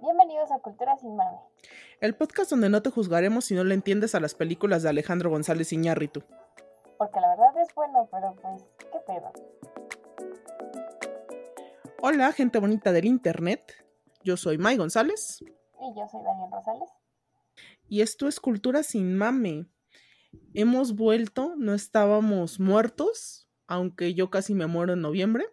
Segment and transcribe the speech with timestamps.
[0.00, 1.38] Bienvenidos a Cultura Sin Mame.
[2.00, 5.28] El podcast donde no te juzgaremos si no le entiendes a las películas de Alejandro
[5.28, 6.22] González Iñárritu.
[6.98, 9.32] Porque la verdad es bueno, pero pues, ¿qué pedo?
[12.00, 13.84] Hola, gente bonita del internet.
[14.22, 15.40] Yo soy May González.
[15.40, 16.90] Y yo soy Daniel Rosales.
[17.88, 19.66] Y esto es Cultura Sin Mame.
[20.54, 25.46] Hemos vuelto, no estábamos muertos, aunque yo casi me muero en noviembre.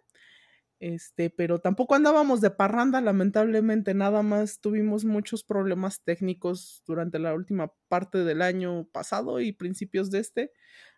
[0.78, 7.32] Este, pero tampoco andábamos de parranda, lamentablemente, nada más tuvimos muchos problemas técnicos durante la
[7.32, 10.52] última parte del año pasado y principios de este,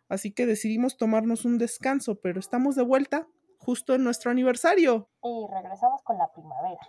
[0.09, 5.11] así que decidimos tomarnos un descanso, pero estamos de vuelta justo en nuestro aniversario.
[5.23, 6.81] Y regresamos con la primavera.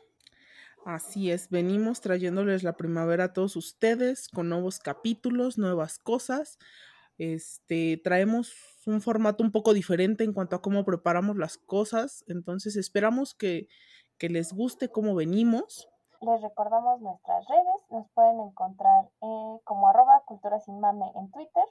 [0.86, 6.58] Así es, venimos trayéndoles la primavera a todos ustedes con nuevos capítulos, nuevas cosas.
[7.20, 8.54] Este, traemos
[8.88, 13.68] un formato un poco diferente en cuanto a cómo preparamos las cosas, entonces esperamos que,
[14.22, 15.90] les guste cómo venimos.
[16.22, 21.64] Les recordamos nuestras redes, nos pueden encontrar eh, como arroba cultura sin mame en Twitter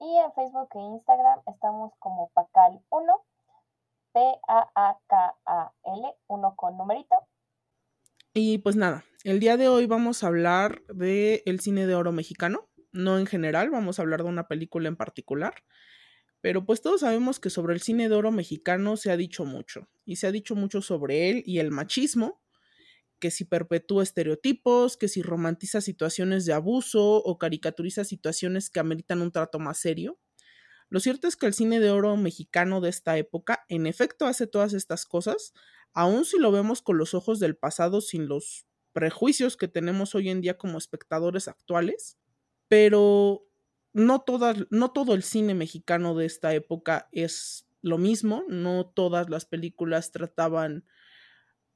[0.00, 3.20] y en Facebook e Instagram estamos como Pacal1,
[4.12, 7.14] P-A-A-K-A-L, 1 con numerito.
[8.34, 12.12] Y pues nada, el día de hoy vamos a hablar del el cine de oro
[12.12, 15.54] mexicano, no en general, vamos a hablar de una película en particular.
[16.40, 19.88] Pero pues todos sabemos que sobre el cine de oro mexicano se ha dicho mucho,
[20.04, 22.42] y se ha dicho mucho sobre él y el machismo,
[23.20, 29.22] que si perpetúa estereotipos, que si romantiza situaciones de abuso o caricaturiza situaciones que ameritan
[29.22, 30.18] un trato más serio.
[30.88, 34.48] Lo cierto es que el cine de oro mexicano de esta época en efecto hace
[34.48, 35.54] todas estas cosas,
[35.94, 40.28] aun si lo vemos con los ojos del pasado sin los prejuicios que tenemos hoy
[40.28, 42.18] en día como espectadores actuales,
[42.72, 43.46] pero
[43.92, 44.24] no,
[44.70, 50.10] no todo el cine mexicano de esta época es lo mismo, no todas las películas
[50.10, 50.86] trataban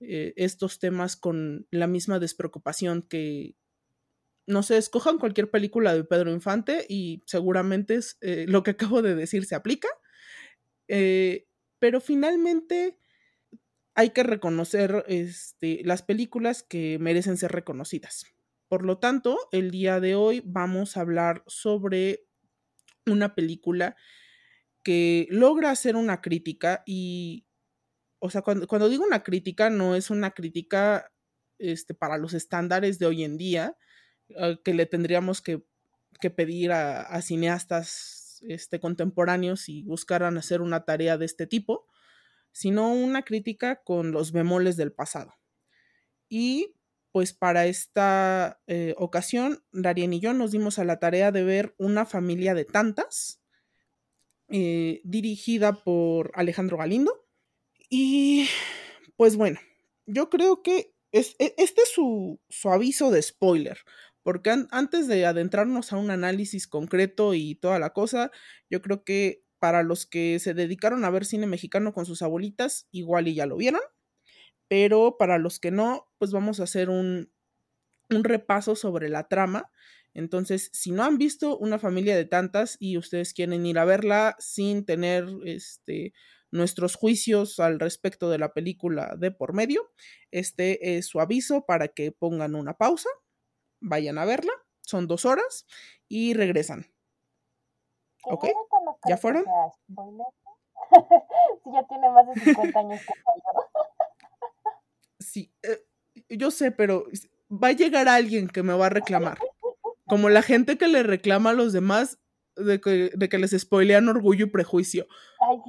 [0.00, 3.56] eh, estos temas con la misma despreocupación que,
[4.46, 9.02] no sé, escojan cualquier película de Pedro Infante y seguramente es, eh, lo que acabo
[9.02, 9.88] de decir se aplica,
[10.88, 11.46] eh,
[11.78, 12.98] pero finalmente
[13.94, 18.35] hay que reconocer este, las películas que merecen ser reconocidas.
[18.68, 22.26] Por lo tanto, el día de hoy vamos a hablar sobre
[23.06, 23.96] una película
[24.82, 27.46] que logra hacer una crítica y,
[28.18, 31.12] o sea, cuando, digo una crítica, no es una crítica
[31.58, 33.76] este, para los estándares de hoy en día,
[34.28, 35.64] eh, que le tendríamos que,
[36.36, 41.86] pedir a, cineastas este, contemporáneos y buscaran hacer una tarea de este tipo,
[42.50, 45.34] sino una crítica con los bemoles del pasado.
[46.28, 46.75] Y
[47.16, 51.74] pues para esta eh, ocasión, Darien y yo nos dimos a la tarea de ver
[51.78, 53.40] Una familia de tantas,
[54.50, 57.26] eh, dirigida por Alejandro Galindo.
[57.88, 58.50] Y
[59.16, 59.58] pues bueno,
[60.04, 63.78] yo creo que es, e, este es su, aviso de spoiler,
[64.22, 68.30] porque antes de adentrarnos a un análisis concreto y toda la cosa,
[68.68, 72.88] yo creo que para los que se dedicaron a ver cine mexicano con sus abuelitas,
[72.90, 73.80] igual y ya lo vieron
[74.68, 77.32] pero para los que no, pues vamos a hacer un,
[78.08, 79.70] repaso sobre la trama.
[80.14, 84.36] Entonces, si no han visto una familia de tantas y ustedes quieren ir a verla
[84.38, 86.14] sin tener este,
[86.50, 89.90] nuestros juicios al respecto de la película de por medio,
[90.30, 93.10] este es su aviso para que pongan una pausa,
[93.80, 94.52] vayan a verla,
[94.82, 95.66] son dos horas
[96.08, 96.86] y regresan.
[98.24, 98.46] ¿Ok?
[99.08, 99.44] ¿Ya fueron?
[99.44, 99.94] Si
[101.72, 103.12] ya tiene más de 50 años que
[105.36, 105.84] sí, eh,
[106.30, 107.04] yo sé, pero
[107.50, 109.38] va a llegar alguien que me va a reclamar.
[110.06, 112.18] Como la gente que le reclama a los demás
[112.54, 115.06] de que, de que les spoilean orgullo y prejuicio.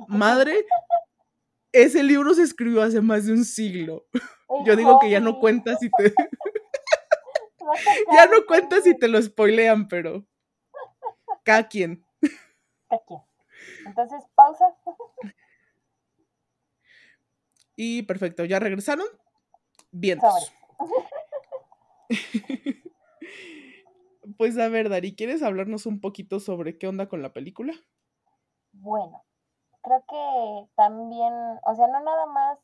[0.07, 0.65] Madre,
[1.73, 4.07] ese libro se escribió hace más de un siglo.
[4.65, 6.13] Yo digo que ya no cuenta si te.
[8.15, 10.25] ya no cuenta si te lo spoilean, pero.
[11.43, 12.05] Cada quien.
[12.87, 13.19] Cada quien.
[13.85, 14.73] Entonces, pausa.
[17.75, 19.07] Y perfecto, ¿ya regresaron?
[19.99, 20.19] Bien.
[24.37, 27.73] pues a ver, Dari, ¿quieres hablarnos un poquito sobre qué onda con la película?
[28.73, 29.25] Bueno,
[29.81, 31.33] creo que también,
[31.65, 32.59] o sea, no nada más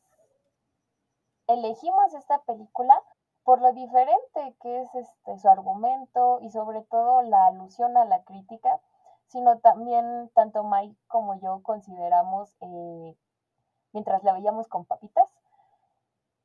[1.48, 3.02] elegimos esta película
[3.42, 8.22] por lo diferente que es este su argumento y sobre todo la alusión a la
[8.22, 8.80] crítica,
[9.26, 13.16] sino también tanto Mike como yo consideramos, eh,
[13.92, 15.28] mientras la veíamos con papitas,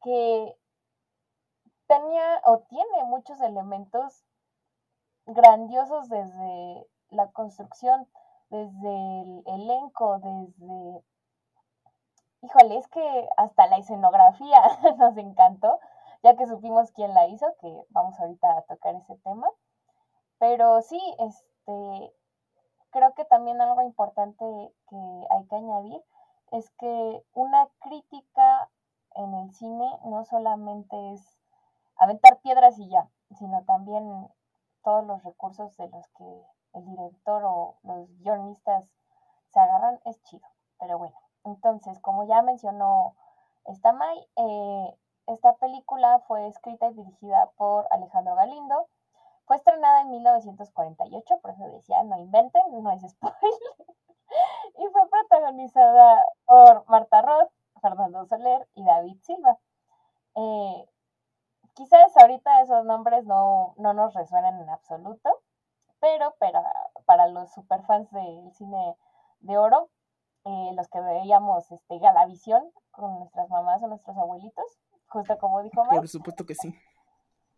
[0.01, 0.57] que
[1.89, 4.23] tenía o tiene muchos elementos
[5.25, 8.07] grandiosos desde la construcción,
[8.49, 11.03] desde el elenco, desde...
[12.41, 14.61] Híjole, es que hasta la escenografía
[14.97, 15.79] nos encantó.
[16.21, 19.47] ya que supimos quién la hizo, que vamos ahorita a tocar ese tema.
[20.37, 22.13] Pero sí, este,
[22.91, 24.45] creo que también algo importante
[24.89, 26.01] que hay que añadir
[26.51, 28.69] es que una crítica
[29.15, 31.38] en el cine no solamente es
[31.99, 34.27] aventar piedras y ya, sino también
[34.83, 36.43] todos los recursos de los que
[36.73, 38.89] el director o los guionistas
[39.49, 40.47] se agarran, es chido.
[40.79, 43.15] Pero bueno, entonces, como ya mencionó
[43.65, 44.97] esta May, eh,
[45.27, 48.87] esta película fue escrita y dirigida por Alejandro Galindo.
[49.45, 53.37] Fue estrenada en 1948, por eso decía, no inventen, no es spoiler.
[54.77, 59.59] y fue protagonizada por Marta Roth, Fernando Soler y David Silva.
[60.35, 60.89] Eh,
[61.79, 65.29] quizás ahorita esos nombres no, no nos resuenan en absoluto,
[66.01, 66.61] pero para,
[67.05, 68.97] para los superfans del cine
[69.39, 69.89] de oro,
[70.43, 74.65] eh, los que veíamos este, Galavisión con nuestras mamás o nuestros abuelitos,
[75.07, 75.95] justo como dijo Mar.
[75.95, 76.75] Por supuesto que sí.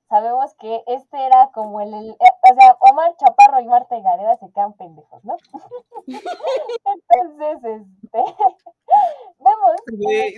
[0.08, 2.16] Sabemos que este era como el, eh,
[2.52, 5.36] o sea, Omar Chaparro y Marta y Gareda se quedan pendejos, ¿no?
[6.06, 8.24] Entonces, este,
[9.40, 9.76] vemos.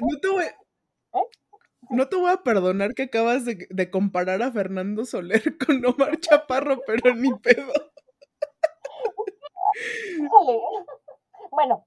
[0.01, 1.27] no, te voy, ¿Eh?
[1.89, 6.19] No te voy a perdonar que acabas de, de comparar a Fernando Soler con Omar
[6.19, 7.71] Chaparro, pero ni pedo.
[11.51, 11.85] Bueno,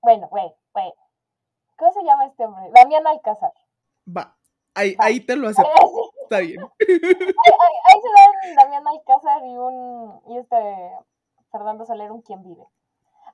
[0.00, 0.92] bueno, güey, güey.
[1.76, 2.70] ¿Cómo se llama este hombre?
[2.74, 3.52] Damián Alcázar.
[4.06, 4.36] Va,
[4.74, 6.12] ahí, ahí te lo acepto.
[6.22, 6.60] Está bien.
[6.60, 10.20] Ahí, se dan Damián Alcázar y un.
[10.28, 10.56] y este.
[11.50, 12.66] Fernando Soler, un quien vive.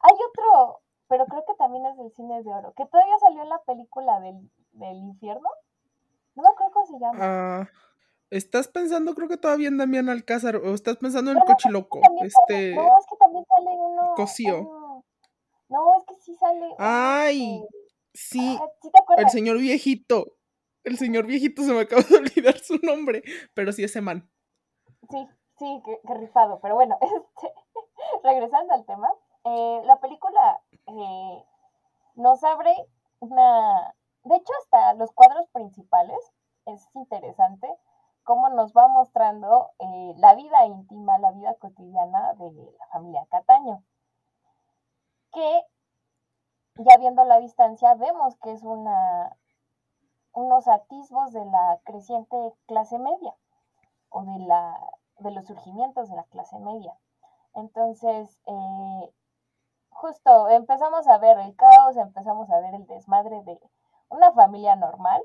[0.03, 3.49] Hay otro, pero creo que también es del cine de oro, que todavía salió en
[3.49, 5.49] la película del, del infierno.
[6.35, 7.19] No me acuerdo cómo se llama.
[7.21, 7.69] Ah.
[8.31, 12.01] Estás pensando, creo que todavía en Damián Alcázar, o estás pensando en el Cochiloco.
[12.23, 12.77] este...
[12.77, 14.13] No, es que también sale uno.
[14.15, 15.05] Cosío.
[15.69, 16.75] No, es que sí sale.
[16.79, 17.65] Ay,
[18.15, 18.59] sí.
[19.17, 20.37] el señor viejito.
[20.85, 23.23] El señor viejito se me acaba de olvidar su nombre,
[23.55, 24.31] pero sí ese man.
[25.11, 25.29] Sí,
[25.59, 26.61] sí, qué, rifado.
[26.61, 27.53] Pero bueno, este,
[28.23, 29.09] regresando al tema,
[29.45, 31.45] eh, la película eh,
[32.15, 32.75] nos abre
[33.21, 33.95] una.
[34.25, 36.19] De hecho, hasta los cuadros principales
[36.67, 37.69] es interesante
[38.23, 43.83] cómo nos va mostrando eh, la vida íntima, la vida cotidiana de la familia Cataño.
[45.33, 45.63] Que
[46.77, 49.37] ya viendo la distancia vemos que es una,
[50.33, 53.35] unos atisbos de la creciente clase media
[54.11, 54.79] o de, la,
[55.19, 56.95] de los surgimientos de la clase media.
[57.55, 59.15] Entonces, eh,
[59.91, 63.59] justo empezamos a ver el caos, empezamos a ver el desmadre de
[64.11, 65.23] una familia normal.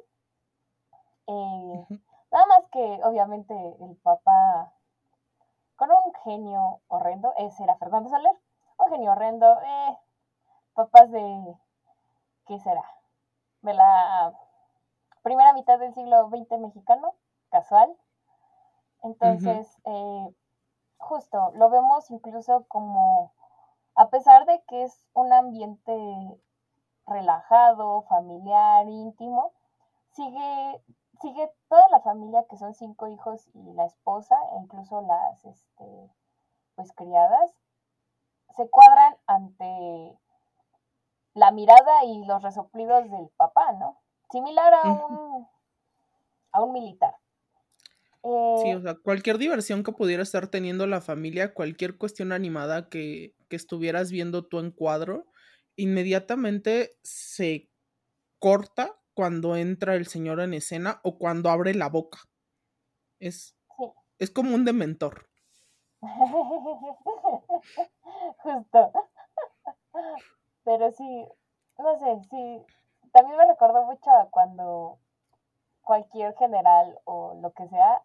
[1.28, 1.86] Eh,
[2.36, 4.74] Nada más que obviamente el papá,
[5.78, 8.36] con un genio horrendo, ese era Fernando Soler,
[8.78, 9.98] un genio horrendo, eh,
[10.74, 11.56] papás de,
[12.46, 12.84] ¿qué será?
[13.62, 14.34] De la
[15.22, 17.14] primera mitad del siglo XX mexicano,
[17.52, 17.96] casual.
[19.04, 20.36] Entonces, eh,
[20.98, 23.32] justo, lo vemos incluso como,
[23.96, 25.94] a pesar de que es un ambiente
[27.08, 29.54] relajado, familiar, íntimo,
[30.12, 30.82] sigue
[31.22, 35.86] sigue toda la familia, que son cinco hijos y la esposa, e incluso las este,
[36.76, 37.52] pues criadas,
[38.56, 40.18] se cuadran ante
[41.34, 44.02] la mirada y los resoplidos del papá, ¿no?
[44.32, 45.48] Similar a un,
[46.52, 47.16] a un militar.
[48.24, 52.90] sí, o eh, sea, cualquier diversión que pudiera estar teniendo la familia, cualquier cuestión animada
[52.90, 55.26] que, que estuvieras viendo tú en cuadro,
[55.76, 57.70] inmediatamente se
[58.40, 62.20] corta cuando entra el señor en escena o cuando abre la boca.
[63.20, 63.56] Es,
[64.20, 65.30] es como un dementor.
[68.44, 68.92] Justo.
[70.64, 71.26] Pero sí,
[71.78, 72.66] no sé, sí.
[73.14, 75.00] También me recordó mucho a cuando
[75.82, 78.02] cualquier general o lo que sea,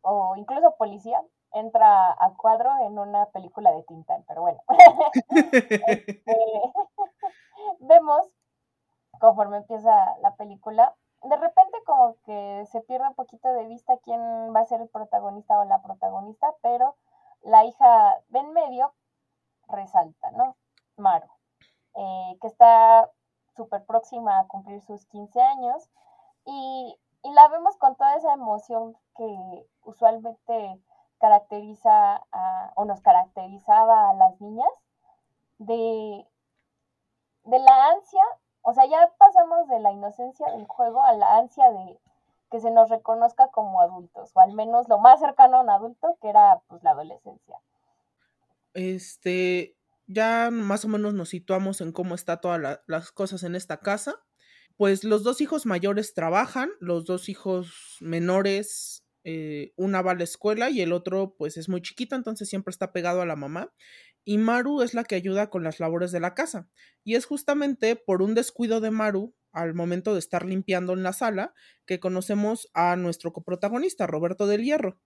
[0.00, 4.60] o incluso policía, entra a cuadro en una película de Tintán, pero bueno.
[5.30, 6.34] Este,
[7.80, 8.28] vemos
[9.18, 14.20] conforme empieza la película, de repente como que se pierde un poquito de vista quién
[14.54, 16.96] va a ser el protagonista o la protagonista, pero
[17.42, 18.94] la hija de en medio
[19.68, 20.56] resalta, ¿no?
[20.96, 21.28] Maru,
[21.94, 23.10] eh, que está
[23.56, 25.90] súper próxima a cumplir sus 15 años
[26.44, 30.80] y, y, la vemos con toda esa emoción que usualmente
[31.18, 34.70] caracteriza a, o nos caracterizaba a las niñas
[35.58, 36.26] de,
[37.44, 38.22] de la ansia
[38.62, 41.98] o sea, ya pasamos de la inocencia del juego a la ansia de
[42.50, 46.18] que se nos reconozca como adultos, o al menos lo más cercano a un adulto,
[46.20, 47.56] que era pues la adolescencia.
[48.74, 49.74] Este,
[50.06, 54.16] ya más o menos nos situamos en cómo está todas las cosas en esta casa.
[54.76, 60.24] pues los dos hijos mayores trabajan, los dos hijos menores, eh, una va a la
[60.24, 63.74] escuela y el otro pues es muy chiquito, entonces siempre está pegado a la mamá.
[64.24, 66.70] Y Maru es la que ayuda con las labores de la casa.
[67.04, 71.12] Y es justamente por un descuido de Maru al momento de estar limpiando en la
[71.12, 71.52] sala
[71.84, 74.98] que conocemos a nuestro coprotagonista, Roberto del Hierro.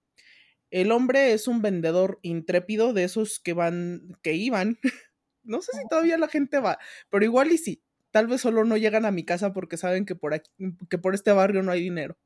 [0.71, 4.79] El hombre es un vendedor intrépido de esos que van, que iban.
[5.43, 6.79] no sé si todavía la gente va,
[7.11, 7.83] pero igual y sí.
[8.13, 10.51] Tal vez solo no llegan a mi casa porque saben que por aquí,
[10.89, 12.17] que por este barrio no hay dinero.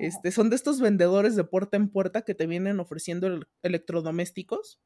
[0.00, 4.80] Este, son de estos vendedores de puerta en puerta que te vienen ofreciendo electrodomésticos.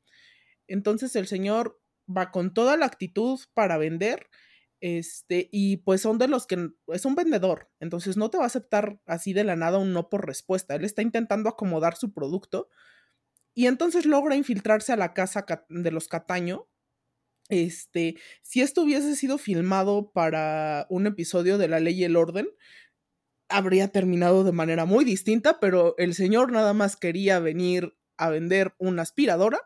[0.66, 4.28] Entonces el señor va con toda la actitud para vender.
[4.80, 8.48] Este, y pues son de los que es un vendedor, entonces no te va a
[8.48, 10.74] aceptar así de la nada un no por respuesta.
[10.74, 12.68] Él está intentando acomodar su producto
[13.54, 16.68] y entonces logra infiltrarse a la casa de los Cataño
[17.52, 22.48] este, si esto hubiese sido filmado para un episodio de La Ley y el Orden,
[23.52, 28.74] habría terminado de manera muy distinta, pero el señor nada más quería venir a vender
[28.78, 29.60] una aspiradora,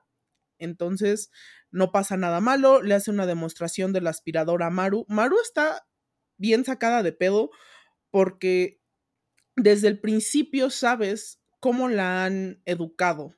[0.58, 1.30] entonces
[1.70, 5.04] no pasa nada malo, le hace una demostración de la aspiradora a Maru.
[5.08, 5.86] Maru está
[6.38, 7.50] bien sacada de pedo
[8.10, 8.80] porque
[9.56, 13.34] desde el principio sabes cómo la han educado.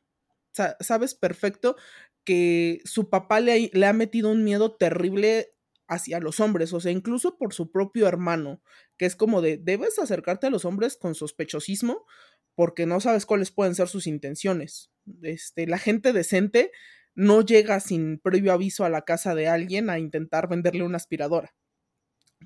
[0.81, 1.76] sabes perfecto
[2.25, 5.55] que su papá le, ha metido un miedo terrible
[5.88, 8.62] hacia los hombres, o sea, incluso por su propio hermano,
[8.99, 12.07] que es como de, debes acercarte a los hombres con sospechosismo
[12.54, 14.90] porque no sabes cuáles pueden ser sus intenciones.
[15.23, 16.73] Este, la gente decente
[17.14, 21.54] no llega sin previo aviso a la casa de alguien a intentar venderle una aspiradora.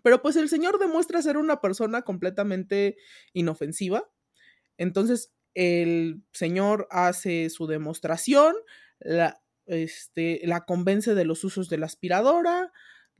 [0.02, 2.96] Pero pues el señor demuestra ser una persona completamente
[3.32, 4.10] inofensiva.
[4.78, 8.54] Entonces el señor hace su demostración,
[9.00, 12.72] la, este, la convence de los usos de la aspiradora,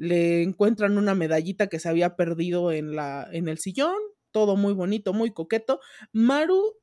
[0.02, 3.94] le encuentran una medallita que se había perdido en, la, en el sillón,
[4.32, 5.78] todo muy bonito, muy coqueto.
[6.12, 6.75] Maru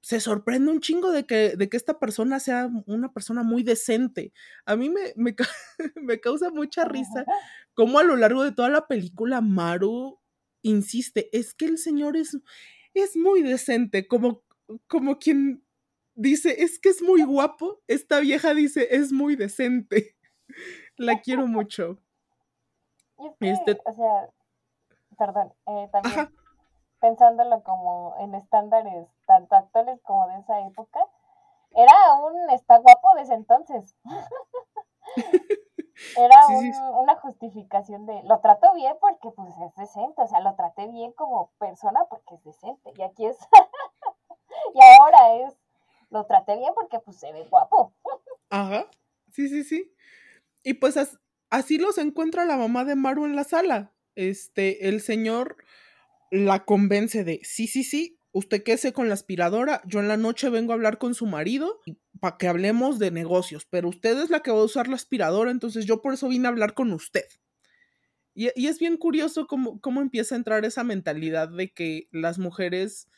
[0.00, 4.32] se sorprende un chingo de que, de que esta persona sea una persona muy decente.
[4.64, 5.34] A mí me, me,
[6.00, 7.24] me causa mucha risa
[7.74, 10.20] cómo a lo largo de toda la película Maru
[10.62, 12.38] insiste, es que el señor es,
[12.94, 14.44] es muy decente, como,
[14.86, 15.64] como quien
[16.14, 17.82] dice, es que es muy guapo.
[17.88, 20.16] Esta vieja dice, es muy decente.
[20.96, 22.00] La quiero mucho.
[23.18, 24.30] Y es que, este o sea,
[25.16, 26.30] perdón, eh, también
[27.00, 31.00] pensándolo como en estándares tanto actuales como de esa época,
[31.72, 33.94] era un está guapo desde entonces.
[36.16, 36.46] era
[36.94, 41.12] una justificación de lo trato bien porque pues es decente, o sea, lo traté bien
[41.12, 42.92] como persona porque es decente.
[42.96, 43.38] Y aquí es
[44.74, 45.56] y ahora es
[46.10, 47.92] lo traté bien porque pues se ve guapo.
[48.50, 48.86] Ajá,
[49.32, 49.94] sí, sí, sí.
[50.62, 50.96] Y pues
[51.50, 53.94] así los encuentra la mamá de Maru en la sala.
[54.14, 55.56] Este, el señor
[56.30, 60.50] la convence de, sí, sí, sí, usted quédese con la aspiradora, yo en la noche
[60.50, 61.80] vengo a hablar con su marido
[62.20, 65.50] para que hablemos de negocios, pero usted es la que va a usar la aspiradora,
[65.50, 67.24] entonces yo por eso vine a hablar con usted.
[68.34, 72.38] Y, y es bien curioso cómo, cómo empieza a entrar esa mentalidad de que las
[72.38, 73.08] mujeres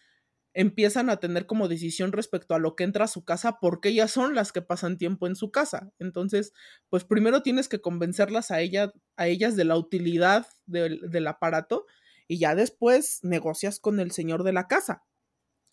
[0.52, 4.10] empiezan a tener como decisión respecto a lo que entra a su casa porque ellas
[4.10, 5.92] son las que pasan tiempo en su casa.
[5.98, 6.52] Entonces,
[6.88, 11.86] pues primero tienes que convencerlas a, a ellas de la utilidad del, aparato
[12.26, 15.04] y ya después negocias con el señor de la casa.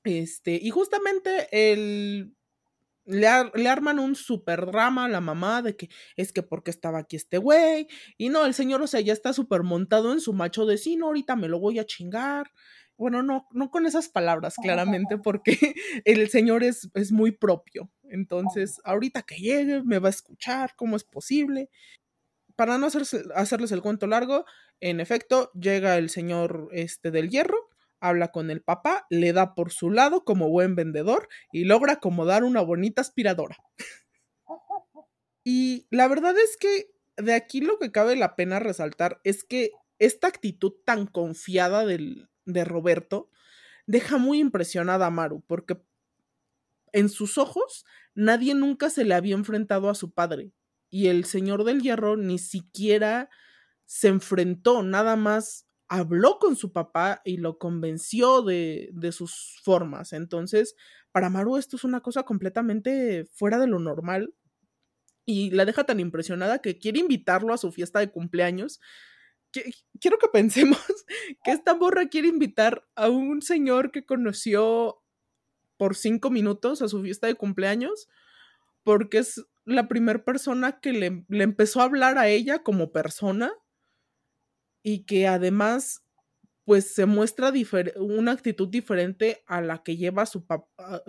[0.03, 2.35] Este, y justamente el,
[3.05, 6.99] le, le, arman un super drama a la mamá de que es que porque estaba
[6.99, 7.87] aquí este güey.
[8.17, 10.95] Y no, el señor, o sea, ya está súper montado en su macho de sí,
[10.95, 12.51] no, ahorita me lo voy a chingar
[12.97, 15.55] bueno, no, no con esas palabras claramente, porque
[16.05, 17.91] el señor es, es muy propio.
[18.03, 21.69] Entonces, ahorita que llegue, me va a escuchar, ¿cómo es posible?
[22.55, 24.45] Para no hacerles el cuento largo,
[24.79, 29.71] en efecto, llega el señor este del hierro, habla con el papá, le da por
[29.71, 33.57] su lado como buen vendedor y logra acomodar una bonita aspiradora.
[35.43, 39.71] y la verdad es que de aquí lo que cabe la pena resaltar es que
[39.99, 43.29] esta actitud tan confiada del, de Roberto
[43.85, 45.81] deja muy impresionada a Maru, porque
[46.93, 47.85] en sus ojos
[48.15, 50.51] nadie nunca se le había enfrentado a su padre,
[50.89, 53.29] y el señor del hierro ni siquiera
[53.85, 60.11] se enfrentó, nada más habló con su papá y lo convenció de, de sus formas.
[60.11, 60.75] Entonces,
[61.11, 64.33] para Maru esto es una cosa completamente fuera de lo normal
[65.25, 68.79] y la deja tan impresionada que quiere invitarlo a su fiesta de cumpleaños
[69.99, 70.79] quiero que pensemos
[71.43, 75.01] que esta morra quiere invitar a un señor que conoció
[75.77, 78.09] por cinco minutos a su fiesta de cumpleaños,
[78.83, 83.51] porque es la primera persona que le, le, empezó a hablar a ella como persona
[84.81, 86.03] y que además
[86.67, 87.53] pues se muestra
[87.95, 90.45] una actitud diferente a la que lleva su,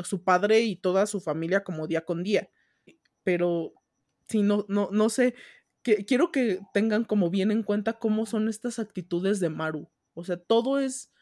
[0.05, 2.49] su padre y toda su familia como día con día.
[3.25, 3.73] Pero
[4.29, 5.35] si no, no, no sé,
[5.83, 9.89] que, quiero que tengan como bien en cuenta cómo son estas actitudes de Maru.
[10.15, 11.13] O sea, todo es,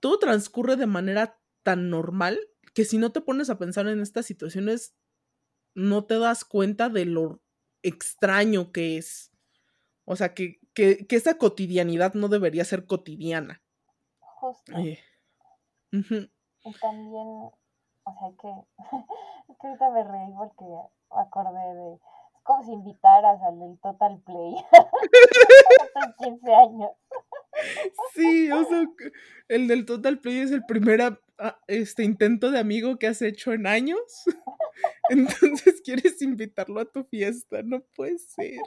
[0.00, 2.38] todo transcurre de manera tan normal
[2.74, 4.94] que si no te pones a pensar en estas situaciones,
[5.74, 7.40] no te das cuenta de lo
[7.82, 9.32] extraño que es.
[10.04, 13.62] O sea, que, que, esa cotidianidad no debería ser cotidiana.
[14.18, 14.72] Justo.
[14.78, 14.98] Eh,
[15.92, 17.26] y también,
[18.04, 18.48] o sea, que,
[19.48, 20.64] es que ahorita me reí porque
[21.10, 21.98] acordé de,
[22.48, 24.54] como si invitaras al del Total Play
[25.94, 26.90] hace 15 años.
[28.14, 28.86] Sí, o sea,
[29.48, 31.20] el del Total Play es el primer
[31.66, 34.00] este intento de amigo que has hecho en años.
[35.10, 38.62] Entonces quieres invitarlo a tu fiesta, no puede ser.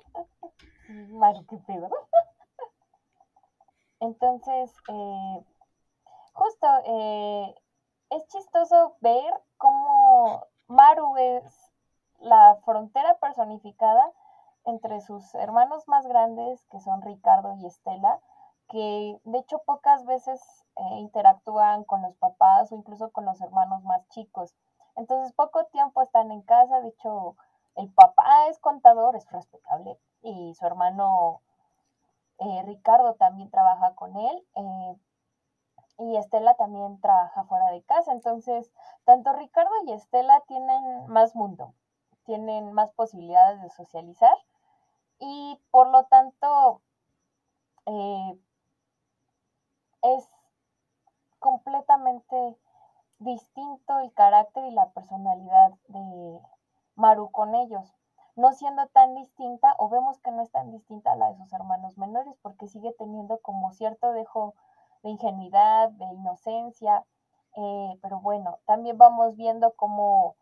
[0.87, 1.89] Maru, qué pedo.
[3.99, 5.43] Entonces, eh,
[6.33, 7.55] justo, eh,
[8.11, 11.70] es chistoso ver cómo Maru es
[12.21, 14.11] la frontera personificada
[14.65, 18.19] entre sus hermanos más grandes, que son Ricardo y Estela,
[18.69, 20.41] que de hecho pocas veces
[20.77, 24.55] eh, interactúan con los papás o incluso con los hermanos más chicos.
[24.95, 27.35] Entonces poco tiempo están en casa, de hecho
[27.75, 31.41] el papá es contador, es respetable, y su hermano
[32.39, 34.47] eh, Ricardo también trabaja con él.
[34.55, 34.95] Eh,
[35.97, 38.11] y Estela también trabaja fuera de casa.
[38.11, 38.71] Entonces,
[39.05, 41.73] tanto Ricardo y Estela tienen más mundo,
[42.25, 44.35] tienen más posibilidades de socializar
[45.19, 46.81] y por lo tanto
[47.85, 48.39] eh,
[50.01, 50.27] es
[51.39, 52.57] completamente
[53.19, 56.39] distinto el carácter y la personalidad de
[56.95, 57.93] Maru con ellos.
[58.35, 61.51] No siendo tan distinta o vemos que no es tan distinta a la de sus
[61.53, 64.55] hermanos menores porque sigue teniendo como cierto dejo
[65.03, 67.05] de ingenuidad, de inocencia,
[67.55, 70.35] eh, pero bueno, también vamos viendo cómo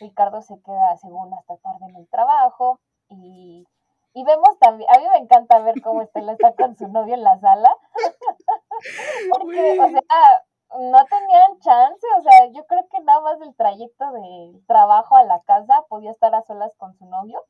[0.00, 3.66] Ricardo se queda según hasta tarde en el trabajo y,
[4.12, 7.22] y vemos también, a mí me encanta ver cómo Estela está con su novio en
[7.22, 7.76] la sala,
[9.32, 10.44] porque, o sea,
[10.78, 15.24] no tenían chance, o sea, yo creo que nada más el trayecto del trabajo a
[15.24, 17.42] la casa podía estar a solas con su novio.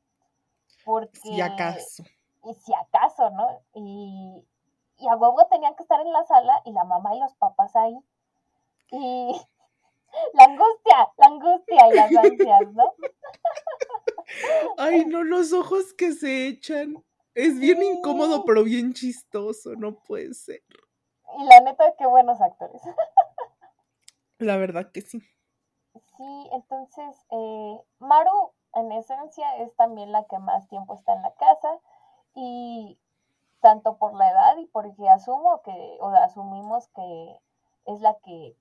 [0.83, 2.03] Porque, si acaso.
[2.43, 3.47] Y si acaso, ¿no?
[3.73, 4.45] Y,
[4.97, 7.75] y a huevo tenían que estar en la sala y la mamá y los papás
[7.75, 7.97] ahí.
[8.91, 9.41] Y
[10.33, 12.93] la angustia, la angustia y las ansias, ¿no?
[14.77, 17.03] Ay, no, los ojos que se echan.
[17.33, 20.63] Es bien incómodo, pero bien chistoso, no puede ser.
[21.37, 22.81] Y la neta, qué buenos actores.
[24.37, 25.19] La verdad que sí.
[26.17, 31.33] Sí, entonces, eh, Maru, en esencia, es también la que más tiempo está en la
[31.35, 31.79] casa
[32.33, 32.99] y
[33.61, 37.39] tanto por la edad y porque asumo que, o asumimos que
[37.85, 38.55] es la que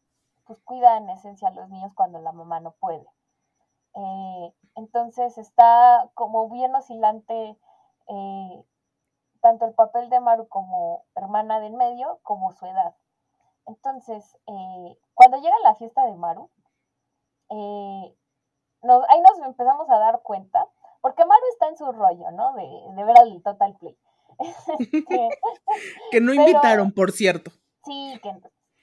[0.46, 3.06] pues cuida en esencia a los niños cuando la mamá no puede.
[3.94, 7.58] Eh, entonces está como bien oscilante
[8.08, 8.64] eh,
[9.40, 12.94] tanto el papel de Maru como hermana del medio como su edad.
[13.66, 16.50] Entonces, eh, cuando llega la fiesta de Maru,
[17.50, 18.16] eh,
[19.08, 20.66] ahí nos empezamos a dar cuenta,
[21.02, 22.54] porque Maru está en su rollo, ¿no?
[22.54, 23.98] De, ver al Total Play.
[26.10, 27.50] Que no invitaron, por cierto.
[27.84, 28.34] Sí, que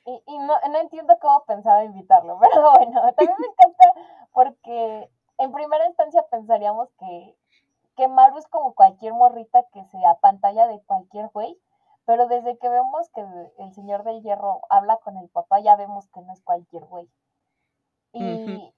[0.05, 3.93] y, no, no, entiendo cómo pensaba invitarlo, pero bueno, también me encanta
[4.31, 7.35] porque en primera instancia pensaríamos que
[7.95, 11.59] que Maru es como cualquier morrita que se apantalla de cualquier güey,
[12.05, 13.25] pero desde que vemos que
[13.59, 17.09] el señor del hierro habla con el papá, ya vemos que no es cualquier güey.
[18.13, 18.73] Y,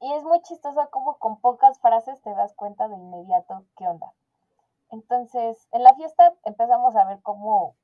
[0.00, 4.12] y es muy chistoso como con pocas frases te das cuenta de inmediato qué onda.
[4.90, 7.76] Entonces, en la fiesta empezamos a ver cómo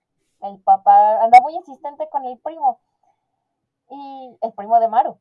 [0.42, 2.80] el papá anda muy insistente con el primo.
[3.90, 5.18] Y el primo de Maru.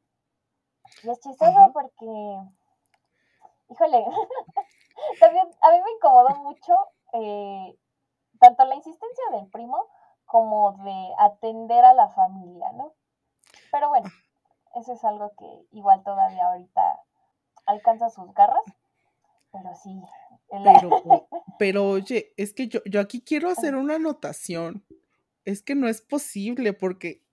[1.04, 2.38] Y es chistoso porque,
[3.70, 4.06] híjole,
[5.20, 6.74] También a mí me incomodó mucho
[7.14, 7.78] eh,
[8.40, 9.88] tanto la insistencia del primo
[10.26, 12.94] como de atender a la familia, ¿no?
[13.72, 14.10] Pero bueno,
[14.76, 17.02] eso es algo que igual todavía ahorita
[17.66, 18.64] alcanza sus garras,
[19.52, 20.02] pero sí.
[20.50, 20.90] Pero,
[21.60, 24.86] pero oye, es que yo, yo aquí quiero hacer una anotación.
[25.46, 27.24] Es que no es posible porque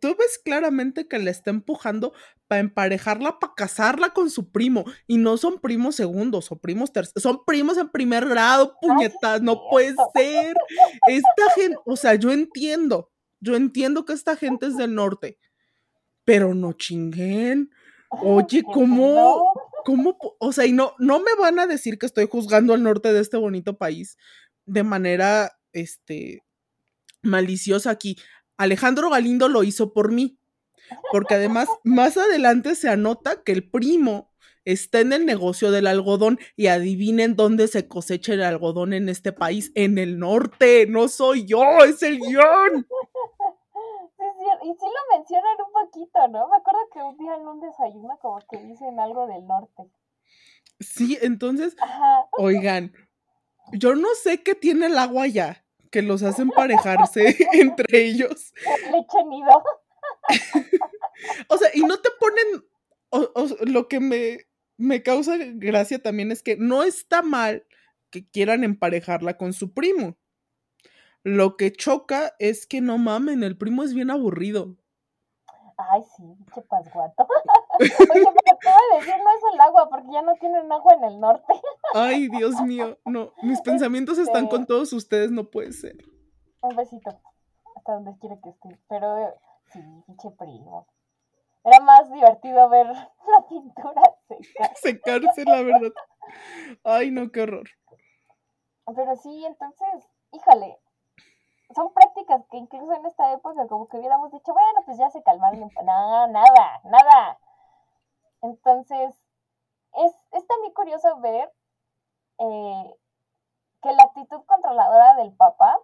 [0.00, 2.12] tú ves claramente que le está empujando
[2.46, 4.84] para emparejarla, para casarla con su primo.
[5.06, 9.68] Y no son primos segundos o primos terceros, son primos en primer grado, puñetas, no
[9.70, 10.56] puede ser.
[11.08, 13.10] Esta gente, o sea, yo entiendo,
[13.40, 15.38] yo entiendo que esta gente es del norte,
[16.24, 17.70] pero no chinguen.
[18.10, 19.52] Oye, ¿cómo,
[19.84, 23.12] cómo, o sea, y no, no me van a decir que estoy juzgando al norte
[23.12, 24.16] de este bonito país
[24.66, 26.42] de manera, este,
[27.22, 28.16] maliciosa aquí
[28.56, 30.38] Alejandro Galindo lo hizo por mí.
[31.10, 34.30] Porque además, más adelante se anota que el primo
[34.64, 39.32] está en el negocio del algodón y adivinen dónde se cosecha el algodón en este
[39.32, 42.86] país, en el norte, no soy yo, es el guion.
[44.62, 46.48] y sí lo mencionan un poquito, ¿no?
[46.48, 49.90] Me acuerdo que un día en un desayuno como que dicen algo del norte.
[50.78, 51.76] Sí, entonces,
[52.32, 52.92] oigan,
[53.72, 55.61] yo no sé qué tiene el agua allá,
[55.92, 58.52] que los hace emparejarse entre ellos.
[58.90, 59.62] Leche nido.
[61.48, 66.56] o sea, y no te ponen, lo que me, me causa gracia también es que
[66.56, 67.64] no está mal
[68.10, 70.18] que quieran emparejarla con su primo.
[71.22, 74.76] Lo que choca es que no mamen, el primo es bien aburrido.
[75.90, 76.22] Ay, sí,
[76.54, 77.26] qué pasguato.
[77.80, 80.94] Oye, pero te voy a decir, no es el agua, porque ya no tienen agua
[80.94, 81.52] en el norte.
[81.94, 85.96] Ay, Dios mío, no, mis pensamientos están con todos ustedes, no puede ser.
[86.62, 87.20] Un besito,
[87.76, 88.78] hasta donde quiera que esté.
[88.88, 89.34] Pero
[89.72, 90.86] sí, pinche primo.
[91.64, 94.76] Era más divertido ver la pintura secar.
[94.76, 95.92] Secarse, la verdad.
[96.84, 97.68] Ay, no, qué horror.
[98.94, 100.78] Pero sí, entonces, híjole,
[101.74, 105.22] son prácticas que incluso en esta época como que hubiéramos dicho, bueno, pues ya se
[105.22, 105.60] calmaron.
[105.60, 107.38] No, nada, nada.
[108.42, 109.14] Entonces,
[109.94, 111.52] es, es también curioso ver
[112.38, 112.96] eh,
[113.82, 115.78] que la actitud controladora del papá,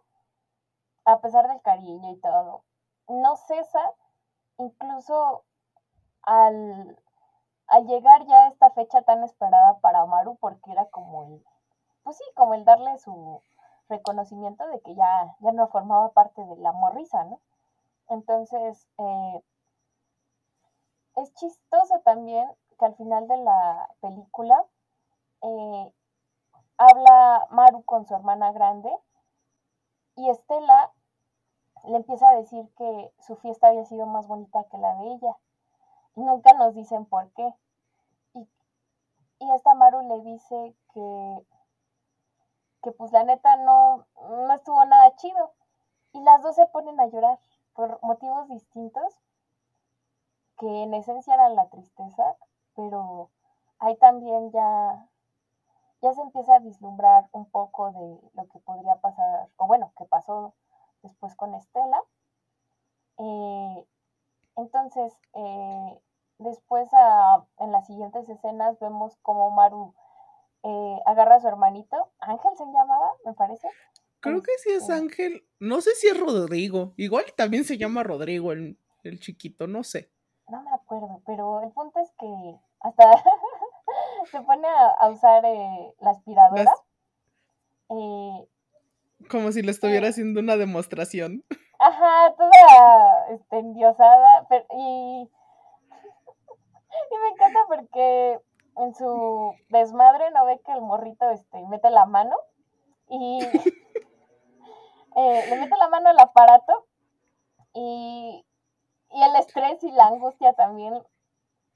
[1.04, 2.64] a pesar del cariño y todo,
[3.08, 3.92] no cesa
[4.58, 5.44] incluso
[6.22, 6.98] al,
[7.68, 11.44] al llegar ya a esta fecha tan esperada para Amaru, porque era como el,
[12.02, 13.42] pues sí, como el darle su,
[13.88, 17.40] reconocimiento de que ya, ya no formaba parte de la morrisa, ¿no?
[18.08, 19.42] Entonces, eh,
[21.16, 22.48] es chistoso también
[22.78, 24.64] que al final de la película
[25.42, 25.92] eh,
[26.76, 28.90] habla Maru con su hermana grande
[30.16, 30.92] y Estela
[31.84, 35.36] le empieza a decir que su fiesta había sido más bonita que la de ella.
[36.16, 37.54] Y nunca nos dicen por qué.
[38.34, 38.48] Y,
[39.38, 41.46] y esta Maru le dice que
[42.82, 45.52] que pues la neta no, no estuvo nada chido.
[46.12, 47.38] Y las dos se ponen a llorar
[47.74, 49.20] por motivos distintos,
[50.58, 52.36] que en esencia eran la tristeza,
[52.74, 53.30] pero
[53.78, 55.08] ahí también ya,
[56.00, 60.04] ya se empieza a vislumbrar un poco de lo que podría pasar, o bueno, que
[60.06, 60.54] pasó
[61.02, 62.02] después con Estela.
[63.18, 63.86] Eh,
[64.56, 66.02] entonces, eh,
[66.38, 66.88] después
[67.58, 69.94] en las siguientes escenas vemos como Maru
[70.64, 73.68] eh, agarra a su hermanito, Ángel se llamaba, me parece.
[74.20, 78.02] Creo que sí es este Ángel, no sé si es Rodrigo, igual también se llama
[78.02, 78.76] Rodrigo el,
[79.20, 80.10] chiquito, no sé.
[80.48, 83.04] No me acuerdo, pero el punto es que hasta
[84.30, 84.66] se pone
[85.00, 86.74] a, usar eh, la aspiradora.
[87.90, 88.48] Eh,
[89.30, 91.44] Como si le estuviera haciendo una demostración.
[91.78, 95.30] Ajá, toda este, endiosada, y,
[97.10, 98.40] y me encanta porque
[98.78, 102.36] en su desmadre no ve que el morrito este, mete la mano
[103.08, 103.40] y
[105.16, 106.86] eh, le mete la mano al aparato
[107.74, 108.44] y,
[109.10, 110.94] y, el estrés y la angustia también,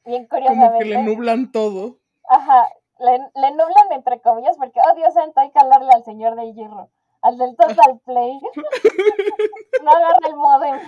[0.05, 0.67] bien curiosamente.
[0.67, 1.99] Como que le nublan todo.
[2.29, 6.37] Ajá, le, le nublan entre comillas porque, oh Dios santo, hay que hablarle al señor
[6.37, 8.41] del hierro, al del Total Play.
[9.83, 10.81] no agarra el modem.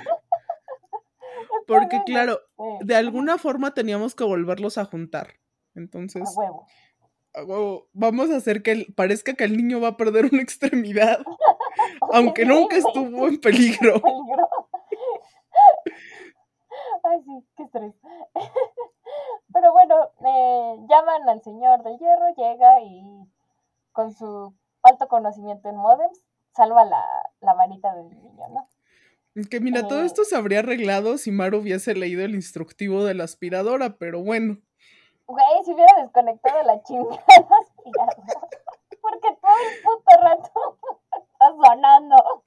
[1.66, 2.38] Porque claro,
[2.80, 5.34] de alguna forma teníamos que volverlos a juntar.
[5.74, 6.22] Entonces.
[6.22, 6.66] A huevo.
[7.34, 7.88] A huevo.
[7.92, 11.20] Vamos a hacer que parezca que el niño va a perder una extremidad.
[12.12, 13.94] aunque nunca estuvo en peligro.
[17.04, 17.94] Ay, sí, qué estrés.
[19.52, 19.94] Pero bueno,
[20.26, 23.28] eh, llaman al señor del hierro, llega y
[23.92, 27.04] con su alto conocimiento en modems, salva la,
[27.40, 28.68] la manita del niño, ¿no?
[29.50, 30.06] Que mira, todo eh.
[30.06, 34.58] esto se habría arreglado si Maru hubiese leído el instructivo de la aspiradora, pero bueno.
[35.26, 37.18] Güey, si hubiera desconectado la chingada.
[39.00, 40.78] Porque todo el puto rato
[41.12, 42.44] está sonando.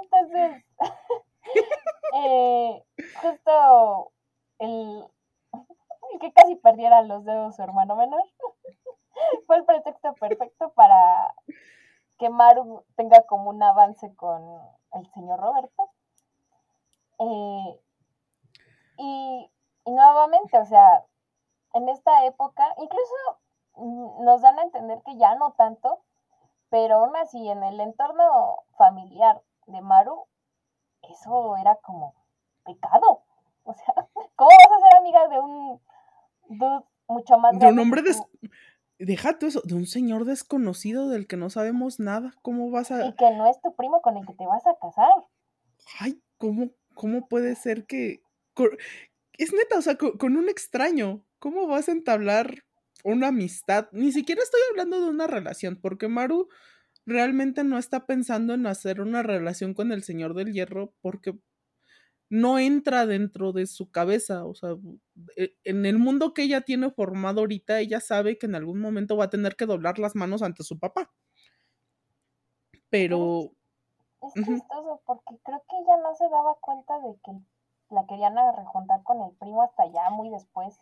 [0.00, 0.64] Entonces,
[2.14, 2.84] eh,
[3.22, 4.12] justo
[4.58, 5.06] el,
[6.20, 8.22] que casi perdiera los dedos su hermano menor
[9.46, 11.34] fue el pretexto perfecto para
[12.18, 14.60] que Maru tenga como un avance con
[14.92, 15.90] el señor Roberto.
[17.18, 17.80] Eh,
[18.98, 19.50] y
[19.86, 21.04] nuevamente, o sea,
[21.74, 23.14] en esta época, incluso
[23.74, 26.00] mm, nos dan a entender que ya no tanto,
[26.70, 30.26] pero aún así en el entorno familiar de Maru,
[31.02, 32.14] eso era como
[32.64, 33.22] pecado.
[33.64, 33.94] O sea,
[34.36, 35.80] ¿cómo vas a ser amiga de un
[36.48, 38.22] dude mucho más De un hombre des...
[38.98, 42.32] Deja eso, de un señor desconocido del que no sabemos nada.
[42.40, 43.04] ¿Cómo vas a...?
[43.04, 45.12] Y que no es tu primo con el que te vas a casar.
[46.00, 48.22] Ay, ¿cómo, cómo puede ser que...
[49.34, 52.64] Es neta, o sea, con, un extraño, ¿cómo vas a entablar
[53.04, 53.88] una amistad?
[53.92, 56.48] Ni siquiera estoy hablando de una relación, porque Maru
[57.06, 61.38] realmente no está pensando en hacer una relación con el Señor del Hierro porque
[62.28, 64.44] no entra dentro de su cabeza.
[64.44, 64.70] O sea,
[65.36, 69.16] e, en el mundo que ella tiene formado ahorita, ella sabe que en algún momento
[69.16, 71.12] va a tener que doblar las manos ante su papá.
[72.90, 73.52] Pero...
[74.22, 77.32] Es, chistoso porque creo que ella no se daba cuenta de que
[77.94, 80.80] la querían rejuntar con el primo hasta ya muy después.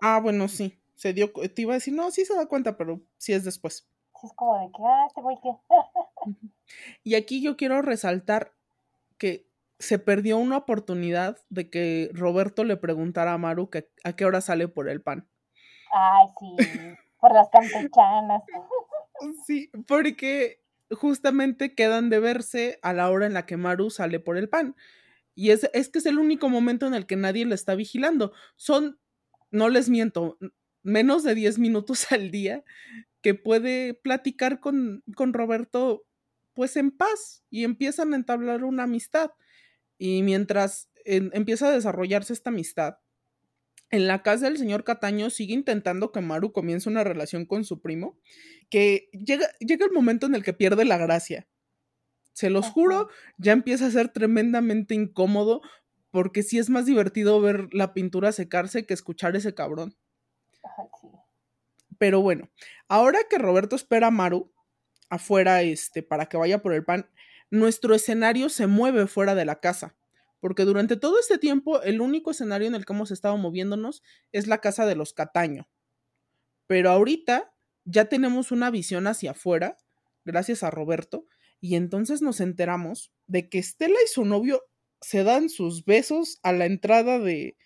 [0.00, 0.78] Ah, bueno, sí.
[0.94, 3.88] Se dio, te iba a decir, no, sí se da cuenta, pero sí es después.
[4.20, 5.50] Sí, es como de que, ah, este güey que.
[7.04, 8.52] y aquí yo quiero resaltar
[9.18, 14.24] que se perdió una oportunidad de que Roberto le preguntara a Maru que, a qué
[14.24, 15.28] hora sale por el pan.
[15.92, 16.56] Ay, sí,
[17.18, 18.42] por las campechanas.
[19.46, 24.36] sí, porque justamente quedan de verse a la hora en la que Maru sale por
[24.36, 24.76] el pan.
[25.34, 28.32] Y es, es que es el único momento en el que nadie le está vigilando.
[28.56, 29.00] Son,
[29.52, 30.38] no les miento,
[30.82, 32.64] menos de 10 minutos al día
[33.20, 36.04] que puede platicar con, con Roberto
[36.54, 39.30] pues en paz y empiezan a entablar una amistad.
[39.96, 42.96] Y mientras empieza a desarrollarse esta amistad,
[43.90, 47.80] en la casa del señor Cataño sigue intentando que Maru comience una relación con su
[47.80, 48.18] primo,
[48.70, 51.46] que llega, llega el momento en el que pierde la gracia.
[52.32, 55.60] Se los juro, ya empieza a ser tremendamente incómodo
[56.12, 59.96] porque sí es más divertido ver la pintura secarse que escuchar ese cabrón.
[61.98, 62.50] Pero bueno,
[62.86, 64.52] ahora que Roberto espera a Maru
[65.08, 67.08] afuera este, para que vaya por el pan,
[67.50, 69.96] nuestro escenario se mueve fuera de la casa,
[70.38, 74.46] porque durante todo este tiempo el único escenario en el que hemos estado moviéndonos es
[74.46, 75.68] la casa de los Cataño.
[76.66, 79.78] Pero ahorita ya tenemos una visión hacia afuera,
[80.24, 81.26] gracias a Roberto,
[81.60, 84.62] y entonces nos enteramos de que Estela y su novio
[85.02, 87.56] se dan sus besos a la entrada de...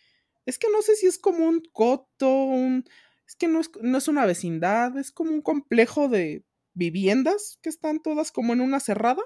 [0.46, 2.85] Es que no sé si es como un coto, un...
[3.27, 6.44] Es que no es, no es una vecindad, es como un complejo de
[6.75, 9.22] viviendas que están todas como en una cerrada.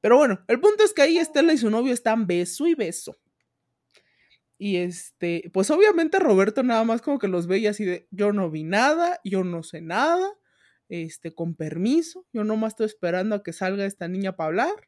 [0.00, 3.16] Pero bueno, el punto es que ahí Estela y su novio están beso y beso.
[4.58, 8.32] Y este, pues obviamente Roberto nada más como que los ve y así de, yo
[8.32, 10.28] no vi nada, yo no sé nada,
[10.88, 14.87] este, con permiso, yo nomás estoy esperando a que salga esta niña para hablar.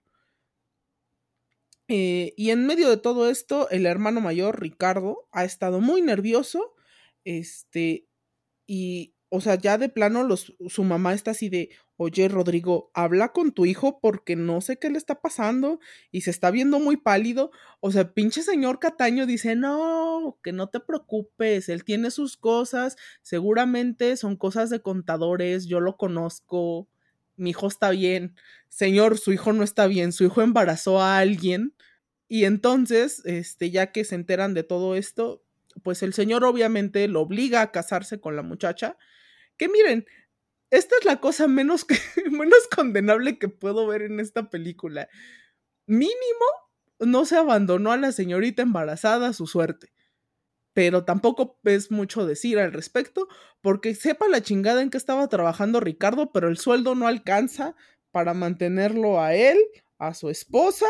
[1.93, 6.75] Eh, y en medio de todo esto, el hermano mayor, Ricardo, ha estado muy nervioso,
[7.25, 8.07] este,
[8.65, 13.33] y o sea, ya de plano los, su mamá está así de, oye, Rodrigo, habla
[13.33, 15.81] con tu hijo porque no sé qué le está pasando
[16.13, 17.51] y se está viendo muy pálido.
[17.81, 22.97] O sea, pinche señor Cataño dice, no, que no te preocupes, él tiene sus cosas,
[23.23, 26.89] seguramente son cosas de contadores, yo lo conozco,
[27.37, 28.35] mi hijo está bien.
[28.69, 31.75] Señor, su hijo no está bien, su hijo embarazó a alguien.
[32.29, 35.45] Y entonces, este, ya que se enteran de todo esto,
[35.83, 38.97] pues el señor obviamente lo obliga a casarse con la muchacha
[39.61, 40.07] que miren,
[40.71, 41.85] esta es la cosa menos,
[42.31, 45.07] menos condenable que puedo ver en esta película.
[45.87, 46.47] Mínimo,
[46.99, 49.93] no se abandonó a la señorita embarazada a su suerte.
[50.73, 53.29] Pero tampoco es mucho decir al respecto,
[53.61, 57.75] porque sepa la chingada en que estaba trabajando Ricardo, pero el sueldo no alcanza
[58.11, 59.59] para mantenerlo a él,
[59.99, 60.87] a su esposa,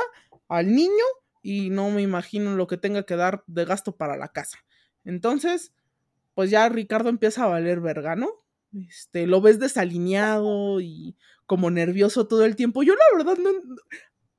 [0.49, 1.05] al niño,
[1.43, 4.59] y no me imagino lo que tenga que dar de gasto para la casa.
[5.05, 5.73] Entonces,
[6.35, 8.31] pues ya Ricardo empieza a valer verga, ¿no?
[8.73, 11.16] Este, lo ves desalineado y
[11.47, 12.83] como nervioso todo el tiempo.
[12.83, 13.51] Yo la verdad no,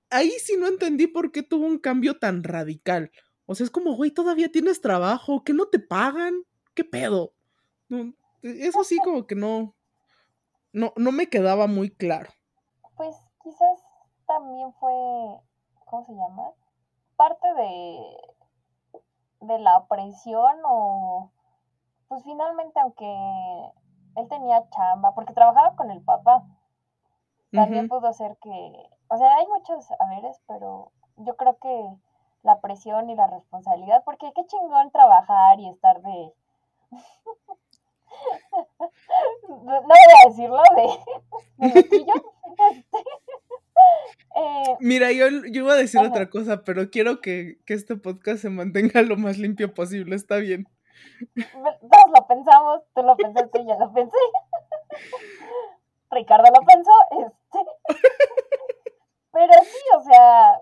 [0.09, 3.11] ahí sí no entendí por qué tuvo un cambio tan radical.
[3.51, 6.33] O sea, es como, güey, todavía tienes trabajo, que no te pagan,
[6.73, 7.33] qué pedo.
[8.41, 9.75] eso sí como que no,
[10.71, 12.29] no, no me quedaba muy claro.
[12.95, 13.83] Pues quizás
[14.25, 14.93] también fue,
[15.83, 16.53] ¿cómo se llama?
[17.17, 17.99] Parte de,
[19.41, 21.33] de la opresión o,
[22.07, 23.05] pues finalmente aunque
[24.15, 26.45] él tenía chamba, porque trabajaba con el papá.
[27.51, 31.97] También pudo ser que, o sea, hay muchos haberes, pero yo creo que
[32.43, 36.33] la presión y la responsabilidad, porque qué chingón trabajar y estar de...
[39.47, 41.79] no voy a decirlo de, de
[44.35, 48.41] eh, Mira, yo, yo, iba a decir otra cosa, pero quiero que, que este podcast
[48.41, 50.67] se mantenga lo más limpio posible, está bien.
[51.35, 54.17] Todos lo pensamos, tú lo pensaste yo lo pensé.
[56.11, 57.59] Ricardo lo pensó, este.
[59.31, 60.61] Pero sí, o sea,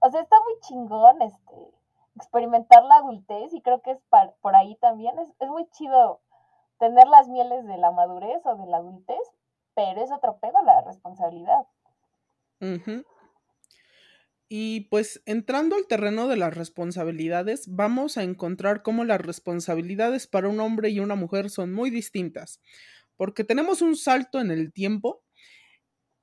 [0.00, 1.80] o sea, está muy chingón este
[2.16, 3.98] experimentar la adultez y creo que es
[4.40, 5.18] por ahí también.
[5.18, 6.20] Es, es muy chido
[6.78, 9.18] tener las mieles de la madurez o de la adultez,
[9.74, 11.66] pero es otro pedo la responsabilidad.
[14.48, 20.48] Y pues entrando al terreno de las responsabilidades, vamos a encontrar cómo las responsabilidades para
[20.48, 22.60] un hombre y una mujer son muy distintas,
[23.16, 25.22] porque tenemos un salto en el tiempo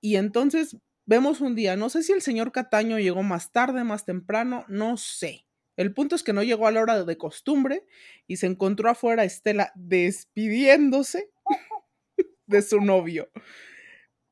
[0.02, 4.06] y entonces vemos un día, no sé si el señor Cataño llegó más tarde, más
[4.06, 5.48] temprano, no sé.
[5.78, 7.86] El punto es que no llegó a la hora de costumbre
[8.28, 11.32] y se encontró afuera Estela despidiéndose
[12.46, 13.30] de su novio.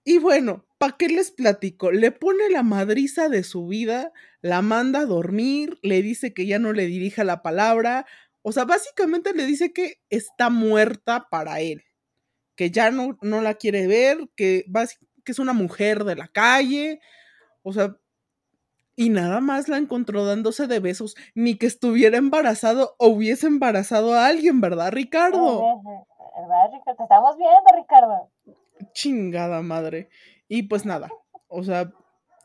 [0.03, 1.91] Y bueno, ¿para qué les platico?
[1.91, 4.11] Le pone la madriza de su vida,
[4.41, 8.05] la manda a dormir, le dice que ya no le dirija la palabra,
[8.41, 11.83] o sea, básicamente le dice que está muerta para él,
[12.55, 14.65] que ya no, no la quiere ver, que,
[15.25, 17.01] que es una mujer de la calle,
[17.63, 17.97] o sea,
[18.95, 24.13] y nada más la encontró dándose de besos, ni que estuviera embarazado o hubiese embarazado
[24.13, 25.81] a alguien, ¿verdad, Ricardo?
[26.37, 26.97] ¿Verdad, Ricardo?
[26.97, 28.31] Te estamos viendo, Ricardo
[28.93, 30.09] chingada madre.
[30.47, 31.09] Y pues nada,
[31.47, 31.91] o sea,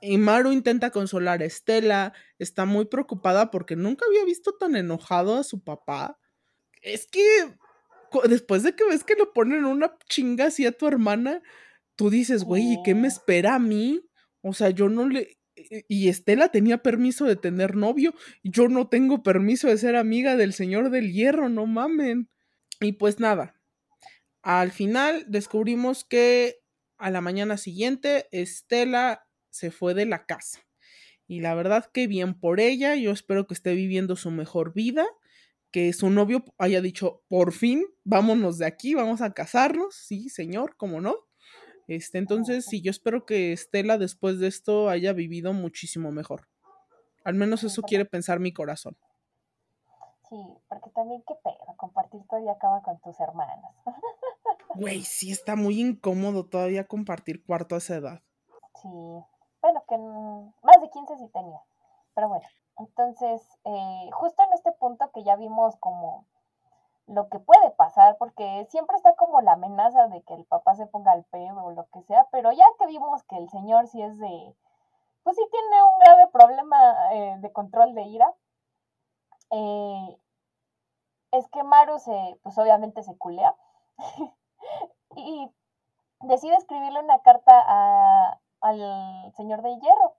[0.00, 5.36] y Maru intenta consolar a Estela, está muy preocupada porque nunca había visto tan enojado
[5.36, 6.18] a su papá.
[6.80, 7.22] Es que
[8.24, 11.42] después de que ves que le ponen una chinga así a tu hermana,
[12.00, 14.00] tú dices, güey, ¿y qué me espera a mí?
[14.40, 15.36] O sea, yo no le...
[15.86, 20.54] Y Estela tenía permiso de tener novio, yo no tengo permiso de ser amiga del
[20.54, 22.30] señor del hierro, no mamen.
[22.80, 23.60] Y pues nada,
[24.40, 26.62] al final descubrimos que
[26.96, 30.60] a la mañana siguiente Estela se fue de la casa.
[31.26, 35.06] Y la verdad que bien por ella, yo espero que esté viviendo su mejor vida,
[35.70, 40.76] que su novio haya dicho, por fin, vámonos de aquí, vamos a casarnos, sí, señor,
[40.78, 41.29] cómo no.
[41.90, 46.46] Este, entonces, sí, yo espero que Estela después de esto haya vivido muchísimo mejor.
[47.24, 48.96] Al menos eso quiere pensar mi corazón.
[50.28, 50.36] Sí,
[50.68, 53.74] porque también qué pena compartir y acaba con tus hermanas.
[54.76, 58.22] Güey, sí está muy incómodo todavía compartir cuarto a esa edad.
[58.80, 58.88] Sí,
[59.60, 61.58] bueno, que más de 15 sí tenía,
[62.14, 62.46] pero bueno.
[62.78, 66.28] Entonces, eh, justo en este punto que ya vimos como
[67.10, 70.86] lo que puede pasar, porque siempre está como la amenaza de que el papá se
[70.86, 74.00] ponga al pedo o lo que sea, pero ya que vimos que el señor sí
[74.00, 74.56] es de,
[75.24, 78.32] pues sí tiene un grave problema eh, de control de ira,
[79.50, 80.18] eh,
[81.32, 83.56] es que Maru se, pues obviamente se culea
[85.16, 85.50] y
[86.20, 90.14] decide escribirle una carta al señor de hierro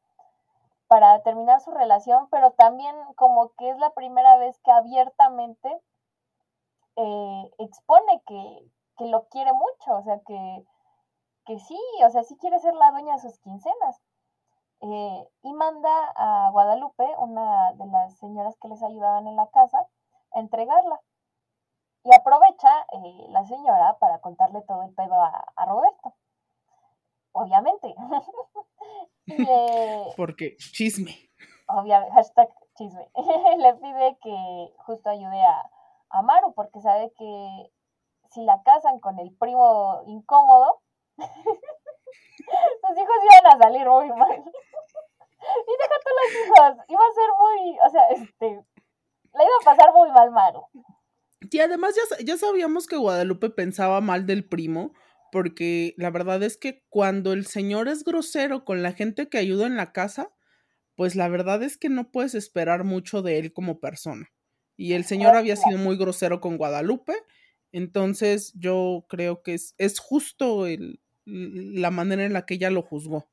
[0.88, 5.82] para terminar su relación, pero también como que es la primera vez que abiertamente
[6.96, 10.64] eh, expone que, lo quiere mucho, o sea, que,
[11.46, 14.00] que sí, o sea, sí quiere ser la dueña de sus quincenas.
[14.82, 19.88] Eh, y manda a Guadalupe, una de las señoras que les ayudaban en la casa,
[20.34, 21.00] a entregarla.
[22.04, 26.16] Y aprovecha eh, la señora para contarle todo el pedo a, Roberto.
[27.32, 27.94] Obviamente.
[30.18, 31.16] Porque chisme.
[31.68, 33.08] Obviamente, hashtag chisme.
[33.58, 35.70] le pide que justo ayude a,
[36.12, 37.72] a Maru porque sabe que
[38.32, 40.82] si la casan con el primo incómodo,
[41.18, 44.38] sus hijos iban a salir muy mal.
[45.68, 48.66] y deja tú los hijos, iba a ser muy, o sea, este,
[49.34, 50.66] la iba a pasar muy mal Maru.
[51.50, 54.94] Y además ya, ya sabíamos que Guadalupe pensaba mal del primo,
[55.32, 59.66] porque la verdad es que cuando el señor es grosero con la gente que ayuda
[59.66, 60.32] en la casa,
[60.96, 64.30] pues la verdad es que no puedes esperar mucho de él como persona.
[64.82, 67.14] Y el señor había sido muy grosero con Guadalupe,
[67.72, 72.82] entonces yo creo que es, es justo el, la manera en la que ella lo
[72.82, 73.28] juzgó.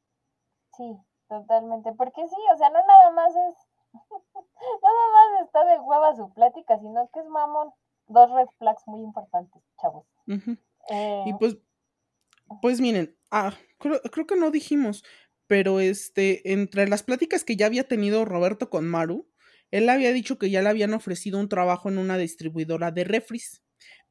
[0.76, 0.94] Sí,
[1.26, 3.56] totalmente, porque sí, o sea, no nada más es,
[3.94, 7.72] nada más está de hueva su plática, sino que es mamón
[8.08, 10.06] dos red flags muy importantes, chavos.
[10.90, 11.56] Eh, y pues,
[12.60, 15.02] pues miren, ah, creo, que no dijimos,
[15.46, 19.26] pero este, entre las pláticas que ya había tenido Roberto con Maru,
[19.70, 23.62] él había dicho que ya le habían ofrecido un trabajo en una distribuidora de refris,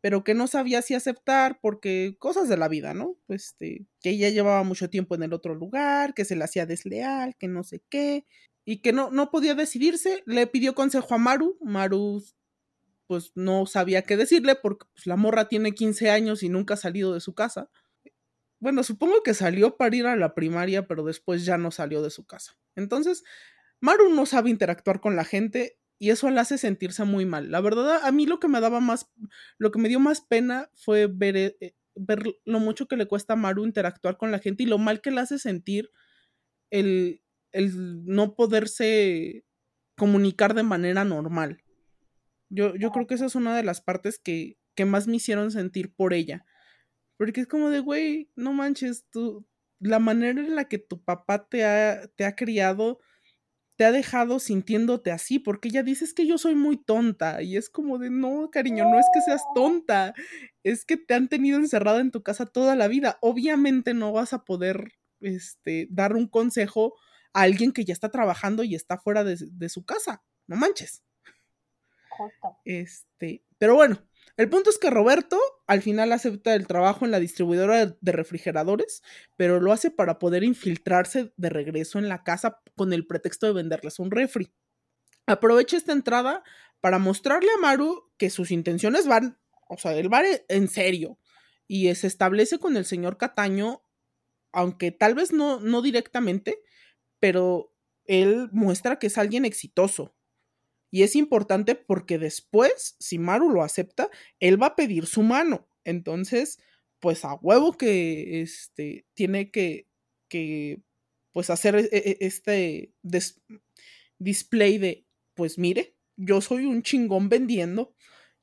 [0.02, 3.18] pero que no sabía si aceptar porque cosas de la vida, ¿no?
[3.28, 7.36] Este, que ella llevaba mucho tiempo en el otro lugar, que se le hacía desleal,
[7.38, 8.26] que no sé qué,
[8.66, 10.24] y que no, no podía decidirse.
[10.26, 11.58] Le pidió consejo a Maru.
[11.62, 12.24] Maru
[13.08, 16.78] pues no sabía qué decirle porque pues, la morra tiene 15 años y nunca ha
[16.78, 17.70] salido de su casa.
[18.60, 22.10] Bueno, supongo que salió para ir a la primaria, pero después ya no salió de
[22.10, 22.58] su casa.
[22.76, 23.24] Entonces,
[23.80, 27.52] Maru no sabe interactuar con la gente y eso la hace sentirse muy mal.
[27.52, 29.10] La verdad, a mí lo que me daba más,
[29.58, 33.34] lo que me dio más pena fue ver, eh, ver lo mucho que le cuesta
[33.34, 35.92] a Maru interactuar con la gente y lo mal que le hace sentir
[36.70, 37.22] el,
[37.52, 39.46] el no poderse
[39.98, 41.64] comunicar de manera normal.
[42.50, 45.52] Yo, yo creo que esa es una de las partes que, que más me hicieron
[45.52, 46.46] sentir por ella.
[47.18, 49.46] Porque es como de, güey, no manches, tú,
[49.80, 53.00] la manera en la que tu papá te ha, te ha criado,
[53.78, 57.58] te ha dejado sintiéndote así, porque ella dice es que yo soy muy tonta y
[57.58, 60.16] es como de no, cariño, no es que seas tonta,
[60.64, 63.20] es que te han tenido encerrada en tu casa toda la vida.
[63.22, 66.96] Obviamente no vas a poder este, dar un consejo
[67.34, 71.04] a alguien que ya está trabajando y está fuera de, de su casa, no manches.
[72.10, 72.58] Justo.
[72.66, 74.00] Este, pero bueno,
[74.36, 79.02] el punto es que Roberto al final acepta el trabajo en la distribuidora de refrigeradores,
[79.36, 83.54] pero lo hace para poder infiltrarse de regreso en la casa con el pretexto de
[83.54, 84.52] venderles un refri.
[85.26, 86.44] Aprovecha esta entrada
[86.82, 91.20] para mostrarle a Maru que sus intenciones van, o sea, él va en serio
[91.68, 93.84] y se establece con el señor Cataño,
[94.52, 96.60] aunque tal vez no, no directamente,
[97.20, 97.74] pero
[98.06, 100.17] él muestra que es alguien exitoso,
[100.90, 104.10] y es importante porque después, si Maru lo acepta,
[104.40, 105.68] él va a pedir su mano.
[105.84, 106.60] Entonces,
[107.00, 109.88] pues a huevo que este, tiene que,
[110.30, 110.82] que
[111.34, 112.94] pues hacer e, e, este
[114.18, 117.94] display de, pues mire, yo soy un chingón vendiendo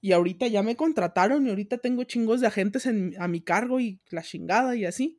[0.00, 4.00] y ahorita ya me contrataron y ahorita tengo chingos de agentes a mi cargo y
[4.10, 5.18] la chingada y así.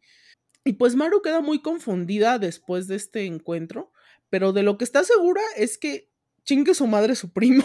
[0.63, 3.91] Y pues Maru queda muy confundida después de este encuentro,
[4.29, 6.09] pero de lo que está segura es que
[6.45, 7.63] chingue su madre su primo.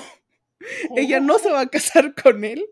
[0.97, 2.65] ella no se va a casar con él.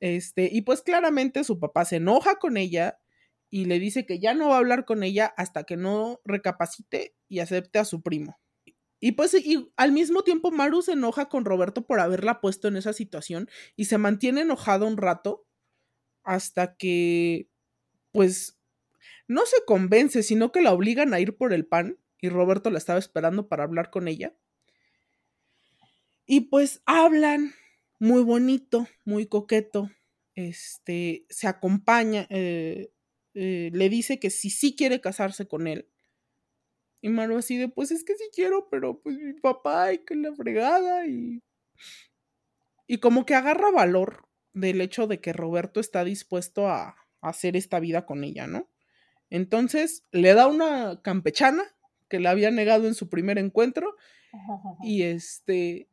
[0.00, 2.98] Este, y pues claramente su papá se enoja con ella
[3.50, 7.14] y le dice que ya no va a hablar con ella hasta que no recapacite
[7.28, 8.38] y acepte a su primo.
[9.00, 12.76] Y pues y al mismo tiempo Maru se enoja con Roberto por haberla puesto en
[12.76, 15.46] esa situación y se mantiene enojado un rato
[16.24, 17.48] hasta que
[18.12, 18.58] pues
[19.28, 22.78] no se convence, sino que la obligan a ir por el pan y Roberto la
[22.78, 24.34] estaba esperando para hablar con ella.
[26.30, 27.54] Y pues hablan
[27.98, 29.90] muy bonito, muy coqueto.
[30.34, 32.92] Este se acompaña, eh,
[33.32, 35.88] eh, le dice que si sí quiere casarse con él.
[37.00, 40.14] Y Maru así de, pues es que sí quiero, pero pues mi papá y que
[40.16, 41.40] la fregada y...
[42.86, 46.96] Y como que agarra valor del hecho de que Roberto está dispuesto a, a
[47.28, 48.68] hacer esta vida con ella, ¿no?
[49.30, 51.64] Entonces le da una campechana
[52.10, 53.96] que le había negado en su primer encuentro
[54.82, 55.88] y este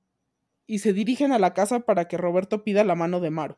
[0.68, 3.56] y se dirigen a la casa para que Roberto pida la mano de Maru.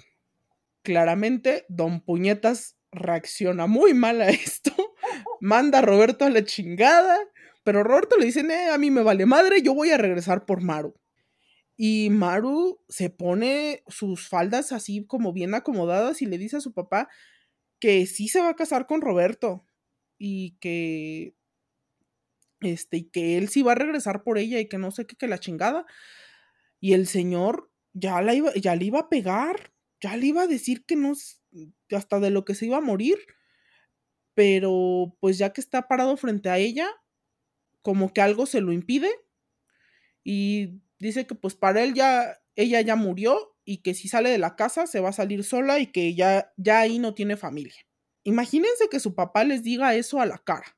[0.83, 4.71] Claramente, Don Puñetas reacciona muy mal a esto,
[5.41, 7.17] manda a Roberto a la chingada,
[7.63, 10.61] pero Roberto le dice, eh, a mí me vale madre, yo voy a regresar por
[10.61, 10.95] Maru.
[11.75, 16.73] Y Maru se pone sus faldas así como bien acomodadas y le dice a su
[16.73, 17.07] papá
[17.79, 19.63] que sí se va a casar con Roberto
[20.17, 21.35] y que
[22.61, 25.15] este y que él sí va a regresar por ella y que no sé qué
[25.15, 25.85] que la chingada.
[26.79, 30.47] Y el señor ya, la iba, ya le iba a pegar, ya le iba a
[30.47, 31.13] decir que no,
[31.91, 33.17] hasta de lo que se iba a morir.
[34.33, 36.87] Pero pues ya que está parado frente a ella,
[37.81, 39.09] como que algo se lo impide.
[40.23, 44.37] Y dice que pues para él ya, ella ya murió y que si sale de
[44.37, 47.87] la casa se va a salir sola y que ya, ya ahí no tiene familia.
[48.23, 50.77] Imagínense que su papá les diga eso a la cara.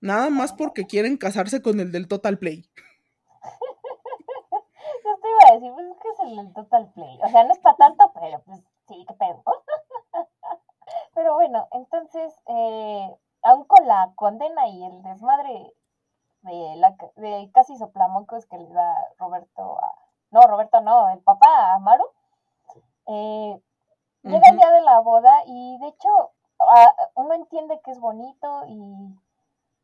[0.00, 2.68] Nada más porque quieren casarse con el del Total Play
[5.48, 7.20] iba a decir, pues es que es el, Total Play.
[7.22, 9.42] O sea, no es para tanto, pero pues sí, qué pedo.
[11.14, 15.72] pero bueno, entonces, eh, aún con la condena y el desmadre
[16.42, 19.94] de, la, de casi soplamocos que le da Roberto a...
[20.30, 22.04] No, Roberto no, el papá a Maru.
[23.06, 23.62] Eh,
[24.22, 26.08] llega el día de la boda y de hecho
[27.14, 29.18] uno entiende que es bonito y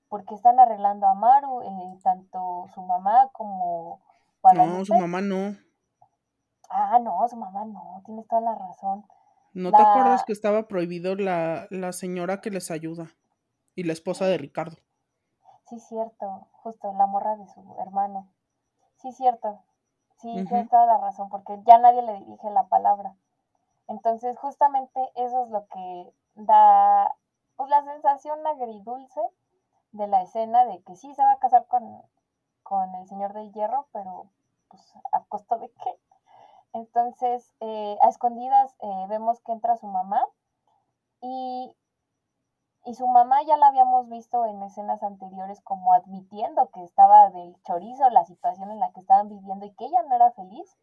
[0.08, 4.00] porque están arreglando a Maru, eh, tanto su mamá como
[4.52, 5.56] no, su mamá no.
[6.68, 9.06] Ah, no, su mamá no, tienes toda la razón.
[9.52, 13.12] ¿No te acuerdas que estaba prohibido la, la señora que les ayuda?
[13.76, 14.76] Y la esposa de Ricardo.
[15.66, 18.28] Sí, cierto, justo, la morra de su hermano.
[18.96, 19.62] Sí, cierto.
[20.16, 23.14] Sí, tienes toda la razón, porque ya nadie le dirige la palabra.
[23.88, 27.14] Entonces, justamente eso es lo que da,
[27.56, 29.20] pues, la sensación agridulce
[29.92, 32.02] de la escena de que sí se va a casar con,
[32.64, 34.26] con el Señor del Hierro, pero
[34.68, 35.98] pues a costo de qué.
[36.72, 40.26] Entonces, eh, a escondidas eh, vemos que entra su mamá
[41.20, 41.72] y,
[42.84, 47.54] y su mamá ya la habíamos visto en escenas anteriores como admitiendo que estaba del
[47.62, 50.76] chorizo la situación en la que estaban viviendo y que ella no era feliz.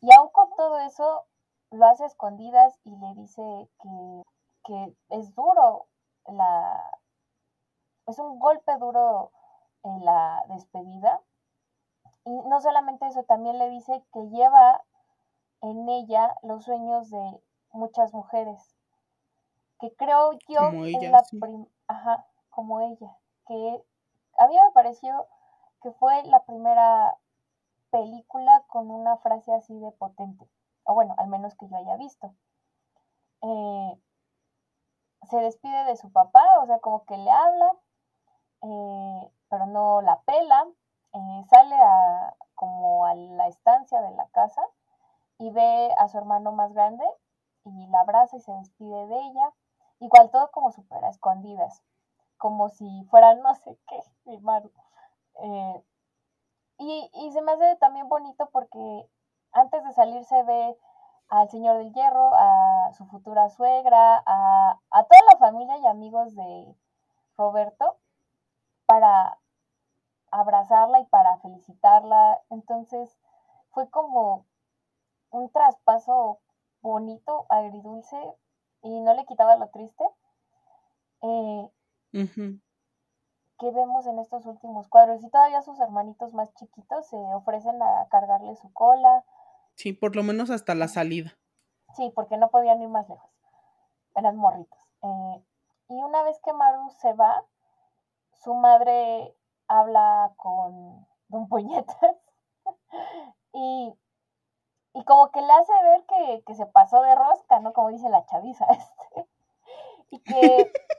[0.00, 1.24] Y aún con todo eso,
[1.70, 3.42] lo hace a escondidas y le dice
[3.82, 4.22] que,
[4.64, 5.86] que es duro
[6.26, 7.00] la...
[8.06, 9.32] Es un golpe duro
[9.84, 11.20] en la despedida.
[12.24, 14.82] Y no solamente eso, también le dice que lleva
[15.60, 17.40] en ella los sueños de
[17.72, 18.76] muchas mujeres.
[19.78, 21.22] Que creo yo como ella, la
[21.86, 23.16] Ajá, como ella.
[23.46, 23.84] Que
[24.38, 25.26] a mí me pareció
[25.82, 27.16] que fue la primera
[27.90, 30.48] película con una frase así de potente,
[30.84, 32.34] o bueno, al menos que yo haya visto.
[33.42, 34.00] Eh,
[35.30, 37.72] se despide de su papá, o sea, como que le habla,
[38.62, 40.66] eh, pero no la pela,
[41.12, 44.62] eh, sale a, como a la estancia de la casa
[45.38, 47.04] y ve a su hermano más grande
[47.64, 49.54] y la abraza y se despide de ella,
[50.00, 51.84] igual todo como súper a escondidas,
[52.36, 54.72] como si fuera no sé qué, mi Maru.
[55.40, 55.84] Eh,
[56.78, 59.08] y, y, se me hace también bonito porque
[59.52, 60.76] antes de salir se ve
[61.28, 66.34] al Señor del Hierro, a su futura suegra, a, a toda la familia y amigos
[66.34, 66.76] de
[67.36, 67.98] Roberto
[68.86, 69.38] para
[70.34, 72.40] abrazarla y para felicitarla.
[72.50, 73.16] Entonces
[73.70, 74.46] fue como
[75.30, 76.40] un traspaso
[76.80, 78.16] bonito, agridulce
[78.82, 80.04] y no le quitaba lo triste.
[81.22, 81.68] Eh,
[83.58, 85.22] que vemos en estos últimos cuadros.
[85.22, 89.24] Y todavía sus hermanitos más chiquitos se ofrecen a cargarle su cola.
[89.74, 91.38] Sí, por lo menos hasta la salida.
[91.94, 93.30] Sí, porque no podían ir más lejos.
[94.14, 94.78] Eran morritos.
[95.02, 95.44] Eh,
[95.88, 97.44] y una vez que Maru se va,
[98.32, 99.36] su madre
[99.68, 102.16] habla con Don Puñetas
[103.52, 103.94] y,
[104.94, 107.72] y como que le hace ver que, que, se pasó de rosca, ¿no?
[107.72, 109.28] Como dice la chaviza, este.
[110.10, 110.72] Y que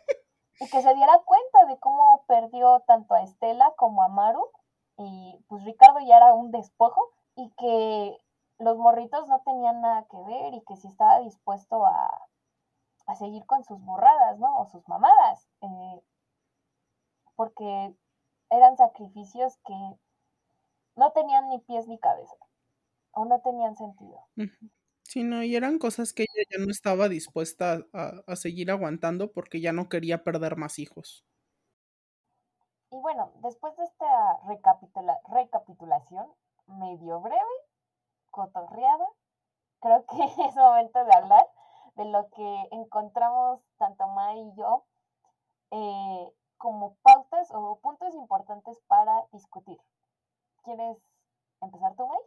[0.59, 4.49] y que se diera cuenta de cómo perdió tanto a Estela como a Maru
[4.97, 8.17] y pues Ricardo ya era un despojo y que
[8.59, 12.27] los morritos no tenían nada que ver y que si estaba dispuesto a,
[13.07, 14.59] a seguir con sus borradas, ¿no?
[14.59, 15.49] O sus mamadas.
[15.61, 16.01] Eh,
[17.35, 17.93] porque
[18.49, 19.73] eran sacrificios que
[20.95, 22.35] no tenían ni pies ni cabeza
[23.11, 24.27] o no tenían sentido.
[25.03, 29.61] Sí, no, y eran cosas que ella ya no estaba dispuesta a, seguir aguantando porque
[29.61, 31.25] ya no quería perder más hijos.
[32.91, 34.39] Y bueno, después de esta
[35.29, 36.27] recapitulación
[36.67, 37.39] medio breve,
[38.31, 39.07] cotorreada,
[39.79, 40.17] creo que
[40.49, 41.45] es momento de hablar
[41.95, 44.85] de lo que encontramos tanto May y yo
[45.71, 49.77] eh, como pautas o puntos importantes para discutir.
[50.63, 50.97] ¿Quieres
[51.61, 52.19] empezar tú, May?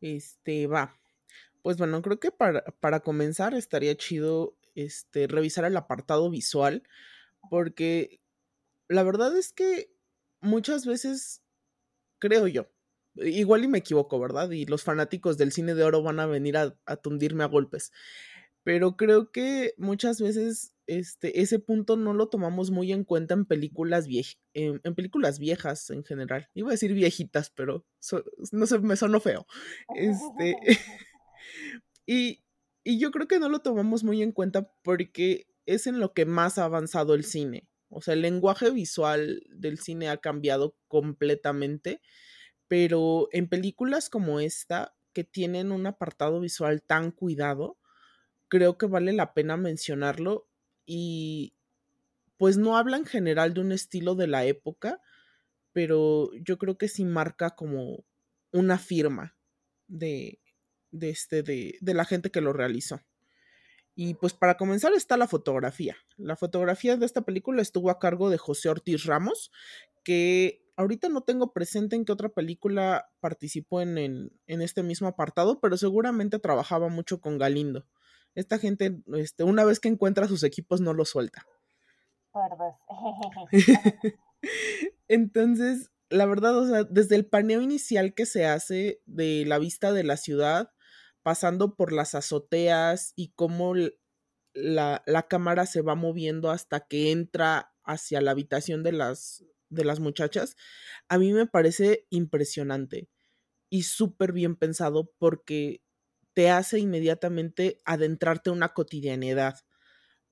[0.00, 0.98] Este, va.
[1.62, 6.82] Pues bueno, creo que para, para comenzar estaría chido este, revisar el apartado visual,
[7.50, 8.20] porque
[8.88, 9.90] la verdad es que
[10.40, 11.42] muchas veces,
[12.18, 12.66] creo yo,
[13.16, 14.50] igual y me equivoco, ¿verdad?
[14.50, 17.92] Y los fanáticos del cine de oro van a venir a, a tundirme a golpes,
[18.66, 23.44] pero creo que muchas veces este, ese punto no lo tomamos muy en cuenta en
[23.44, 24.08] películas,
[24.54, 26.48] en, películas viejas en general.
[26.52, 27.86] Iba a decir viejitas, pero
[28.50, 29.46] no sé, me sonó feo.
[29.94, 30.56] Este,
[32.06, 32.42] Y,
[32.84, 36.58] yo creo que no lo tomamos muy en cuenta porque es en lo que más
[36.58, 37.68] ha avanzado el cine.
[37.88, 42.02] O sea, el lenguaje visual del cine ha cambiado completamente,
[42.66, 47.78] pero en películas como esta, que tienen un apartado visual tan cuidado,
[48.48, 50.48] creo que vale la pena mencionarlo
[50.84, 51.54] y
[52.36, 55.00] pues no habla en general de un estilo de la época,
[55.72, 58.04] pero yo creo que sí marca como
[58.52, 59.36] una firma
[59.88, 60.40] de,
[60.90, 63.00] de, este, de, de la gente que lo realizó.
[63.94, 65.96] Y pues para comenzar está la fotografía.
[66.18, 69.50] La fotografía de esta película estuvo a cargo de José Ortiz Ramos,
[70.04, 75.08] que ahorita no tengo presente en qué otra película participó en, en, en, este mismo
[75.08, 77.86] apartado, pero seguramente trabajaba mucho con Galindo.
[78.36, 81.44] Esta gente, este, una vez que encuentra sus equipos, no lo suelta.
[85.08, 89.92] Entonces, la verdad, o sea, desde el paneo inicial que se hace de la vista
[89.92, 90.70] de la ciudad,
[91.22, 93.74] pasando por las azoteas y cómo
[94.52, 99.98] la, cámara se va moviendo hasta que entra hacia la habitación de las, de las
[99.98, 100.56] muchachas,
[101.08, 103.08] a mí me parece impresionante
[103.70, 105.82] y súper bien pensado porque
[106.36, 109.60] te hace inmediatamente adentrarte en una cotidianidad.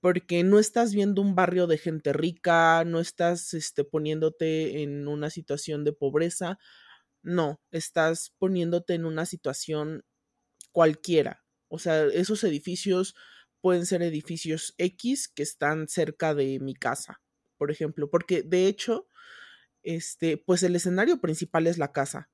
[0.00, 5.30] Porque no estás viendo un barrio de gente rica, no estás este, poniéndote en una
[5.30, 6.58] situación de pobreza,
[7.22, 10.04] no, estás poniéndote en una situación
[10.72, 11.42] cualquiera.
[11.68, 13.14] O sea, esos edificios
[13.62, 17.22] pueden ser edificios X que están cerca de mi casa,
[17.56, 19.08] por ejemplo, porque de hecho,
[19.82, 22.28] este, pues el escenario principal es la casa.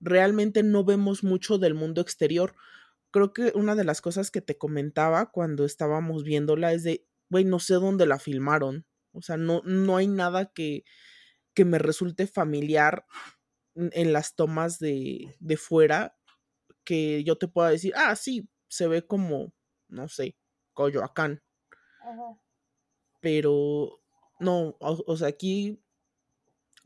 [0.00, 2.54] Realmente no vemos mucho del mundo exterior.
[3.14, 7.44] Creo que una de las cosas que te comentaba cuando estábamos viéndola es de, güey,
[7.44, 8.88] no sé dónde la filmaron.
[9.12, 10.82] O sea, no, no hay nada que,
[11.54, 13.06] que me resulte familiar
[13.76, 16.16] en las tomas de, de fuera
[16.82, 19.54] que yo te pueda decir, ah, sí, se ve como,
[19.86, 20.36] no sé,
[20.72, 21.40] Coyoacán.
[23.20, 24.02] Pero
[24.40, 25.80] no, o, sea, aquí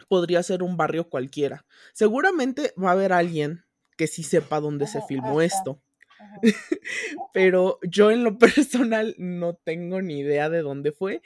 [0.09, 1.65] podría ser un barrio cualquiera.
[1.95, 3.65] Seguramente va a haber alguien
[3.97, 5.83] que sí sepa dónde se filmó esto.
[7.33, 11.23] Pero yo en lo personal no tengo ni idea de dónde fue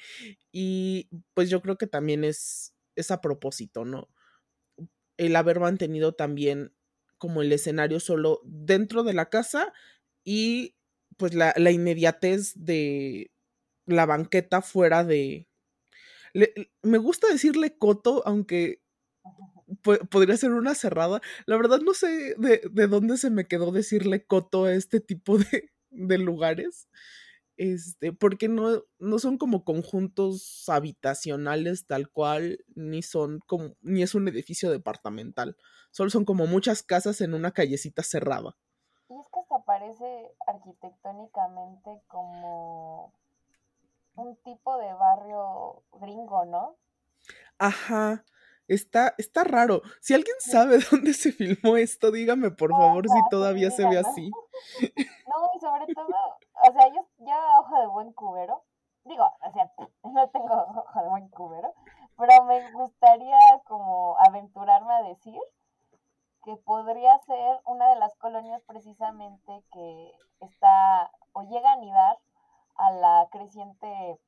[0.52, 4.08] y pues yo creo que también es, es a propósito, ¿no?
[5.16, 6.72] El haber mantenido también
[7.18, 9.72] como el escenario solo dentro de la casa
[10.24, 10.74] y
[11.16, 13.30] pues la, la inmediatez de
[13.86, 15.48] la banqueta fuera de...
[16.82, 18.81] me gusta decirle coto, aunque
[19.82, 21.20] podría ser una cerrada.
[21.46, 25.38] La verdad no sé de, de, dónde se me quedó decirle coto a este tipo
[25.38, 26.88] de, de lugares.
[27.56, 34.14] Este, porque no, no son como conjuntos habitacionales tal cual, ni son como, ni es
[34.14, 35.56] un edificio departamental.
[35.90, 38.56] Solo son como muchas casas en una callecita cerrada.
[39.08, 43.12] Y es que hasta parece arquitectónicamente como
[44.14, 46.76] un tipo de barrio gringo, ¿no?
[47.58, 48.24] Ajá.
[48.68, 49.82] Está, está raro.
[50.00, 54.30] Si alguien sabe dónde se filmó esto, dígame por favor si todavía se ve así.
[55.32, 58.62] No, y sobre todo, o sea, yo ya ojo de buen cubero.
[59.04, 59.72] Digo, o sea,
[60.04, 61.74] no tengo ojo de buen cubero,
[62.18, 65.40] pero me gustaría como aventurarme a decir
[66.44, 72.18] que podría ser una de las colonias precisamente que está o llega a anidar
[72.76, 74.20] a la creciente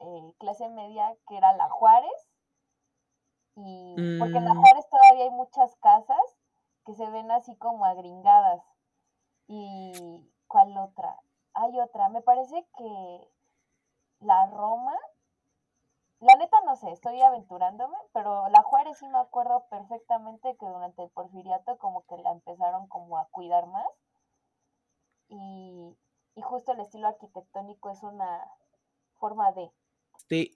[0.00, 2.29] eh, clase media que era la Juárez
[3.56, 4.60] y porque en la mm.
[4.60, 6.38] Juárez todavía hay muchas casas
[6.84, 8.62] que se ven así como agringadas.
[9.46, 9.92] ¿Y
[10.46, 11.16] cuál otra?
[11.54, 13.28] Hay otra, me parece que
[14.20, 14.96] la Roma,
[16.20, 21.02] la neta no sé, estoy aventurándome, pero la Juárez sí me acuerdo perfectamente que durante
[21.02, 23.88] el porfiriato como que la empezaron como a cuidar más.
[25.28, 25.96] Y,
[26.36, 28.44] y justo el estilo arquitectónico es una
[29.18, 29.72] forma de...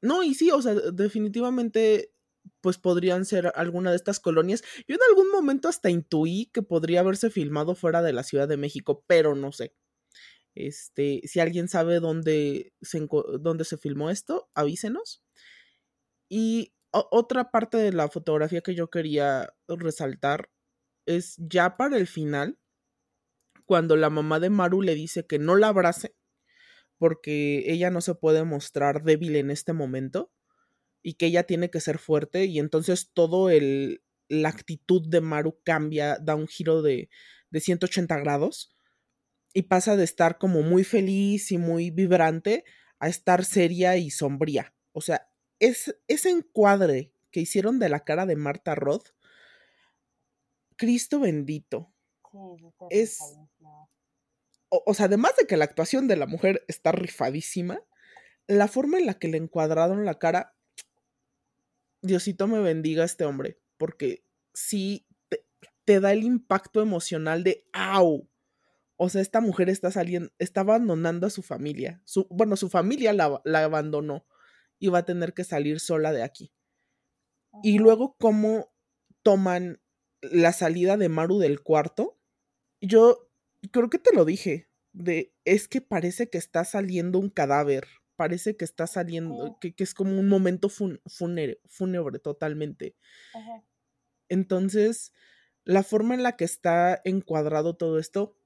[0.03, 2.15] no, y sí, o sea, definitivamente
[2.61, 4.63] pues podrían ser alguna de estas colonias.
[4.89, 8.57] Yo en algún momento hasta intuí que podría haberse filmado fuera de la Ciudad de
[8.57, 9.75] México, pero no sé.
[10.55, 13.07] Este, si alguien sabe dónde se,
[13.41, 15.23] dónde se filmó esto, avísenos.
[16.29, 20.51] Y otra parte de la fotografía que yo quería resaltar
[21.07, 22.59] es ya para el final,
[23.67, 26.15] cuando la mamá de Maru le dice que no la abrace,
[26.99, 30.33] porque ella no se puede mostrar débil en este momento
[31.05, 35.61] y que ella tiene que ser fuerte y entonces todo el la actitud de Maru
[35.63, 37.11] cambia, da un giro de,
[37.51, 38.75] de 180 grados
[39.53, 42.65] y pasa de estar como muy feliz y muy vibrante
[42.99, 44.75] a estar seria y sombría.
[44.93, 45.29] O sea,
[45.59, 49.11] es, ese encuadre que hicieron de la cara de Marta Roth,
[50.77, 51.93] Cristo bendito.
[52.91, 53.19] es.
[54.71, 57.81] O, o, sea, además de que la actuación de la mujer está rifadísima,
[58.47, 60.54] la forma en la que le encuadraron la cara
[62.05, 65.07] Diosito me bendiga a este hombre, porque sí
[65.87, 68.29] te, da el impacto emocional de ¡au!
[68.97, 72.03] O sea, esta mujer está saliendo, está abandonando a su familia.
[72.05, 74.27] Su, bueno, su familia la, la abandonó
[74.79, 76.53] y va a tener que salir sola de aquí.
[77.63, 78.73] Y luego, ¿cómo
[79.23, 79.81] toman
[80.21, 82.19] la salida de Maru del cuarto?
[82.83, 83.31] Yo
[83.71, 88.57] creo que te lo dije, de es que parece que está saliendo un cadáver parece
[88.57, 92.97] que está saliendo, que, es como un momento fúnebre, totalmente.
[94.29, 95.13] Entonces,
[95.65, 98.37] la forma en la que está encuadrado todo esto,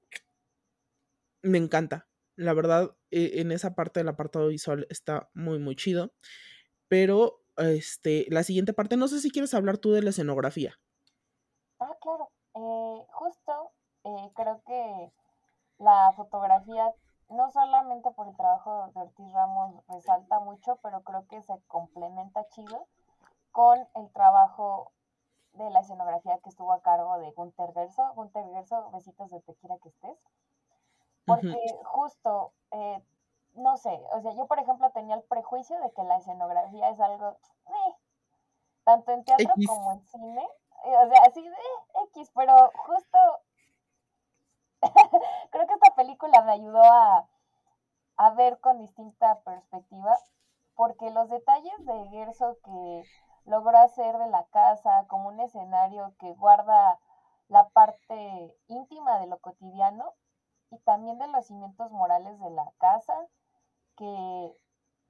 [1.41, 2.07] me encanta.
[2.35, 6.13] La verdad, e, en esa parte del apartado visual está muy, muy chido.
[6.87, 10.79] Pero, este, la siguiente parte, no sé si quieres hablar tú de la escenografía.
[11.79, 12.29] Ah, claro.
[12.55, 13.71] Eh, justo,
[14.05, 15.11] eh, creo que
[15.79, 16.85] la fotografía
[17.29, 22.47] no solamente por el trabajo de Ortiz Ramos resalta mucho, pero creo que se complementa
[22.49, 22.87] chido
[23.51, 24.91] con el trabajo
[25.53, 28.13] de la escenografía que estuvo a cargo de Gunter Gerso.
[28.15, 30.17] Gunter Gerso, besitos de te quiera que estés.
[31.25, 33.03] Porque justo, eh,
[33.53, 36.99] no sé, o sea, yo por ejemplo tenía el prejuicio de que la escenografía es
[36.99, 37.95] algo, eh,
[38.83, 40.47] tanto en teatro como en cine,
[40.85, 41.55] eh, o sea, así de
[42.05, 43.19] X, pero justo
[45.51, 47.27] creo que esta película me ayudó a,
[48.35, 50.17] ver con distinta perspectiva,
[50.75, 53.03] porque los detalles de Gerso que
[53.45, 56.99] logró hacer de la casa como un escenario que guarda
[57.47, 60.13] la parte íntima de lo cotidiano
[60.69, 63.13] y también de los cimientos morales de la casa,
[63.95, 64.55] que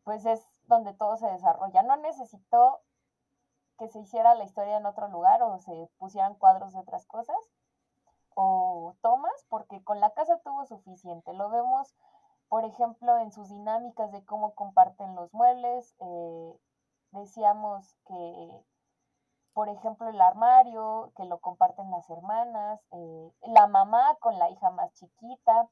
[0.03, 1.83] pues es donde todo se desarrolla.
[1.83, 2.79] No necesitó
[3.77, 7.37] que se hiciera la historia en otro lugar o se pusieran cuadros de otras cosas,
[8.35, 11.33] o tomas, porque con la casa tuvo suficiente.
[11.33, 11.95] Lo vemos,
[12.47, 15.95] por ejemplo, en sus dinámicas de cómo comparten los muebles.
[15.99, 16.59] Eh,
[17.11, 18.63] decíamos que
[19.59, 24.69] por ejemplo, el armario, que lo comparten las hermanas, eh, la mamá con la hija
[24.69, 25.67] más chiquita,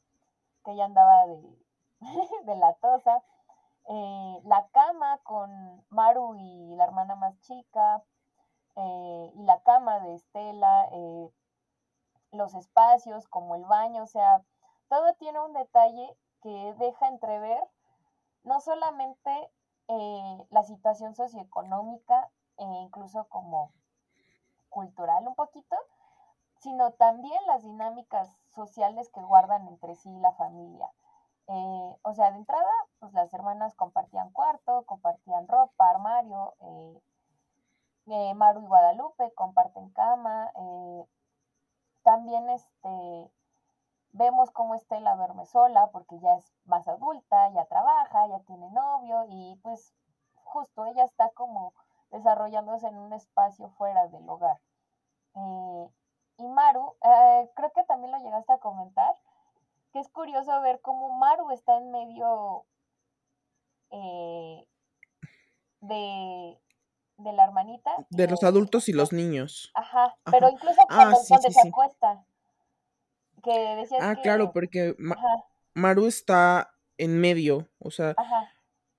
[0.66, 1.58] que ella andaba de,
[2.46, 3.24] de la tosa,
[3.88, 8.04] eh, la cama con Maru y la hermana más chica,
[8.76, 10.90] eh, y la cama de Estela,
[12.32, 14.44] los espacios como el baño, o sea,
[14.90, 17.62] todo tiene un detalle que deja entrever
[18.44, 19.52] no solamente
[20.50, 23.72] la situación socioeconómica e incluso como
[24.70, 25.76] cultural un poquito,
[26.58, 30.90] sino también las dinámicas sociales que guardan entre sí la familia.
[31.48, 37.02] Eh, o sea, de entrada, pues las hermanas compartían cuarto, compartían ropa, armario, eh,
[38.08, 40.52] eh, Maru y Guadalupe comparten cama,
[42.08, 43.32] también este,
[44.14, 49.26] vemos cómo Estela duerme sola porque ya es más adulta, ya trabaja, ya tiene novio
[49.28, 49.94] y pues
[50.36, 51.74] justo ella está como
[52.12, 54.58] desarrollándose en un espacio fuera del hogar.
[55.36, 55.90] Eh,
[56.38, 59.14] y Maru, eh, creo que también lo llegaste a comentar,
[59.92, 62.64] que es curioso ver cómo Maru está en medio
[63.90, 64.66] eh,
[65.82, 66.58] de,
[67.18, 67.92] la hermanita.
[68.12, 69.74] De los adultos y los niños.
[69.98, 72.26] Ajá, pero incluso ah, cuando, se acuesta.
[73.44, 74.96] Que ah, claro, porque
[75.74, 78.16] Maru está en medio, o sea,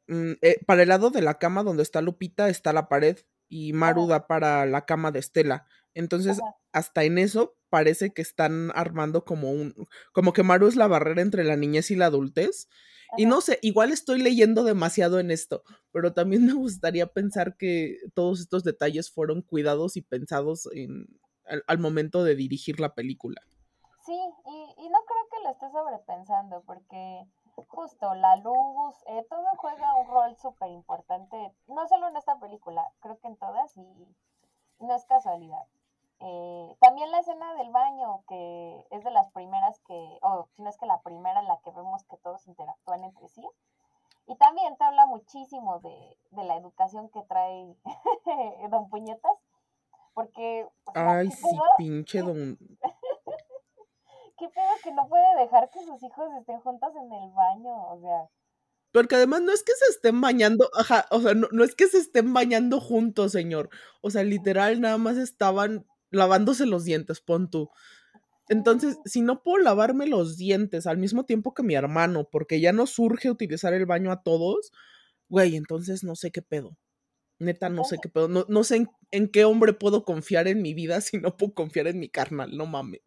[0.07, 0.33] mm,
[0.67, 3.19] para el lado de la cama donde está Lupita está la pared
[3.49, 5.67] y Maru da para la cama de Estela.
[5.95, 6.41] Entonces,
[6.73, 9.75] hasta en eso parece que están armando como un,
[10.13, 12.69] como que Maru es la barrera entre la niñez y la adultez.
[13.17, 17.99] Y no sé, igual estoy leyendo demasiado en esto, pero también me gustaría pensar que
[18.15, 21.07] todos estos detalles fueron cuidados y pensados en,
[21.67, 23.41] al, momento de dirigir la película.
[24.05, 27.27] Sí, y, y no creo que lo esté sobrepensando, porque
[27.67, 31.37] justo la luz, eh, todo juega un rol súper importante,
[31.67, 33.83] no solo en esta película, creo que en todas, y
[34.81, 35.67] no es casualidad.
[36.21, 40.69] Eh, también la escena del baño, que es de las primeras que, o si no
[40.69, 43.43] es que la primera en la que vemos que todos interactúan entre sí.
[44.27, 47.75] Y también te habla muchísimo de, la educación que trae
[48.71, 49.39] Don Puñetas,
[50.13, 50.67] porque...
[50.95, 52.59] Ay, sí, pinche Don...
[54.39, 57.93] ¿Qué pedo que no puede dejar que sus hijos estén juntos en el baño?
[57.93, 58.29] O sea...
[58.93, 61.87] Porque además no es que se estén bañando, ajá, o sea, no, no es que
[61.89, 63.69] se estén bañando juntos, señor.
[64.01, 67.71] O sea, literal, nada más estaban lavándose los dientes, pon tú.
[68.49, 72.73] Entonces, si no puedo lavarme los dientes al mismo tiempo que mi hermano, porque ya
[72.73, 74.73] no surge utilizar el baño a todos,
[75.29, 76.77] güey, entonces no sé qué pedo.
[77.39, 78.29] Neta, no sé qué pedo.
[78.29, 82.01] No, sé en, qué hombre puedo confiar en mi vida si no puedo confiar en
[82.01, 83.03] mi carnal, no mames.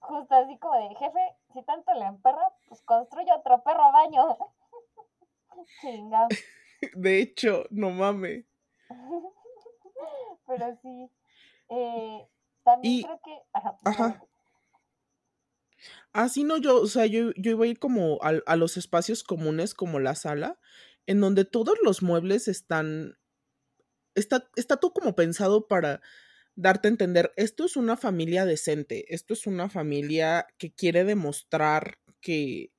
[0.00, 1.20] Justo así como de, jefe,
[1.52, 4.36] si tanto le emperra, pues construye otro perro baño.
[5.80, 6.26] Chinga.
[6.94, 8.44] De hecho, no mames.
[10.46, 11.10] Pero sí.
[11.68, 12.26] Eh,
[12.70, 13.38] también creo que.
[13.84, 14.22] Ajá.
[16.12, 19.74] Así no, yo, o sea, yo, yo iba a ir como a, los espacios comunes,
[19.74, 20.58] como la sala,
[21.06, 23.16] en donde todos los muebles están.
[24.14, 26.00] Está, está todo como pensado para
[26.56, 31.98] darte a entender, esto es una familia decente, esto es una familia que quiere demostrar
[32.20, 32.72] que,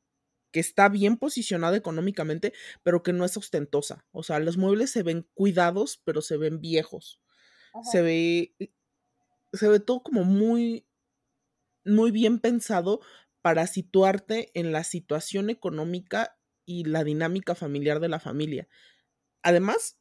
[0.51, 4.05] que está bien posicionada económicamente, pero que no es ostentosa.
[4.11, 7.21] O sea, los muebles se ven cuidados, pero se ven viejos.
[7.89, 8.55] Se ve
[9.53, 10.87] se ve todo como muy,
[11.85, 13.01] muy bien pensado
[13.41, 18.67] para situarte en la situación económica y la dinámica familiar de la familia.
[19.41, 19.97] Además,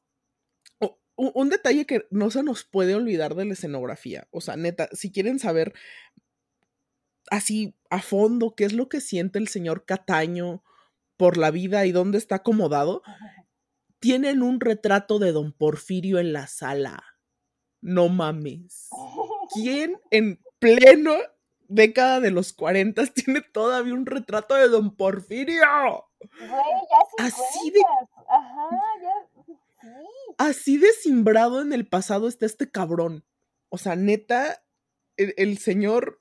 [1.17, 4.27] un detalle que no se nos puede olvidar de la escenografía.
[4.31, 5.75] O sea, neta, si quieren saber
[7.31, 10.65] así a fondo qué es lo que siente el señor Cataño
[11.17, 13.03] por la vida y dónde está acomodado,
[13.99, 17.05] tienen un retrato de don Porfirio en la sala.
[17.83, 18.89] No mames.
[19.53, 21.15] ¿Quién en pleno
[21.69, 26.07] década de los 40 tiene todavía un retrato de don Porfirio?
[26.39, 27.81] Güey, ya así de
[28.29, 28.69] Ajá,
[29.03, 29.53] ya sí.
[30.39, 33.25] Así de simbrado en el pasado está este cabrón.
[33.69, 34.63] O sea, neta,
[35.17, 36.21] el, señor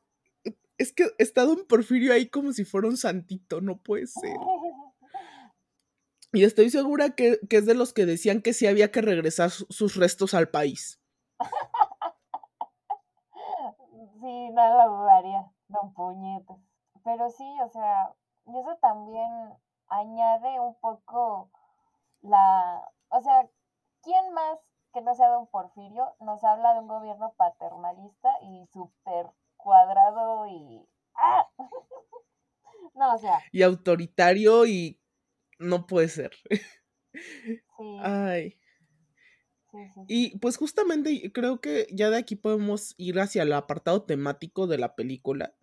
[0.78, 4.36] es que está don Porfirio ahí como si fuera un santito, no puede ser.
[6.32, 9.50] Y estoy segura que, que, es de los que decían que sí había que regresar
[9.50, 10.99] sus restos al país.
[14.30, 16.60] Sí, no lo dudaría, don Puñetas.
[17.04, 18.14] Pero sí, o sea,
[18.46, 19.28] y eso también
[19.88, 21.50] añade un poco
[22.22, 23.50] la, o sea,
[24.04, 24.60] ¿quién más
[24.94, 30.88] que no sea don Porfirio nos habla de un gobierno paternalista y súper cuadrado y...
[31.16, 31.48] ¡Ah!
[32.94, 33.40] no, o sea.
[33.52, 35.02] Y autoritario y
[35.58, 36.34] no puede ser.
[37.78, 38.00] Sí.
[38.04, 38.60] Ay.
[40.08, 44.78] Y pues justamente creo que ya de aquí podemos ir hacia el apartado temático de
[44.78, 45.56] la película.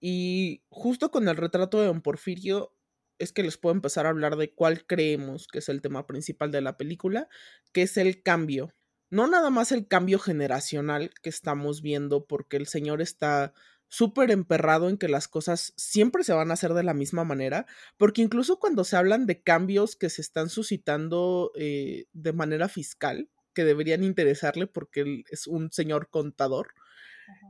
[0.00, 2.74] Y justo con el retrato de Don Porfirio
[3.18, 6.50] es que les puedo empezar a hablar de cuál creemos que es el tema principal
[6.50, 7.28] de la película,
[7.72, 8.74] que es el cambio.
[9.10, 13.52] No nada más el cambio generacional que estamos viendo porque el señor está
[13.92, 17.66] súper emperrado en que las cosas siempre se van a hacer de la misma manera,
[17.98, 23.28] porque incluso cuando se hablan de cambios que se están suscitando eh, de manera fiscal,
[23.52, 26.68] que deberían interesarle porque él es un señor contador,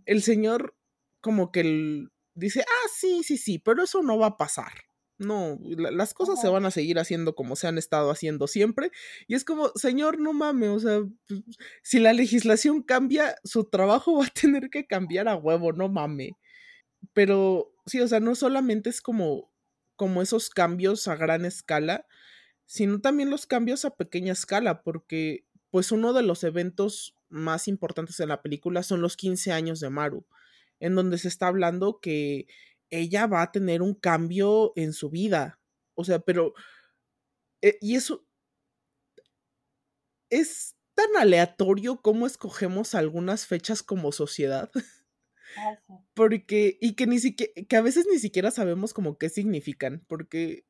[0.05, 0.74] el señor
[1.20, 4.72] como que dice, ah, sí, sí, sí, pero eso no va a pasar.
[5.19, 8.91] No, las cosas se van a seguir haciendo como se han estado haciendo siempre.
[9.29, 11.43] Y es como, señor, no mames, o sea, pues,
[11.83, 16.37] si la legislación cambia, su trabajo va a tener que cambiar a huevo, no mame.
[17.13, 19.53] Pero sí, o sea, no solamente es como,
[19.97, 22.07] como esos cambios a gran escala,
[22.67, 28.21] sino también los cambios a pequeña escala, porque pues uno de los eventos más importantes
[28.21, 30.27] en la película son los 15 años de Maru,
[30.81, 32.47] en donde se está hablando que
[32.93, 35.59] ella va a tener un cambio en su vida.
[35.95, 36.55] O sea, pero...
[37.62, 38.24] Eh, y eso...
[40.30, 44.70] Es tan aleatorio cómo escogemos algunas fechas como sociedad.
[46.14, 50.64] Porque, y que ni siquiera, que a veces ni siquiera sabemos como qué significan, porque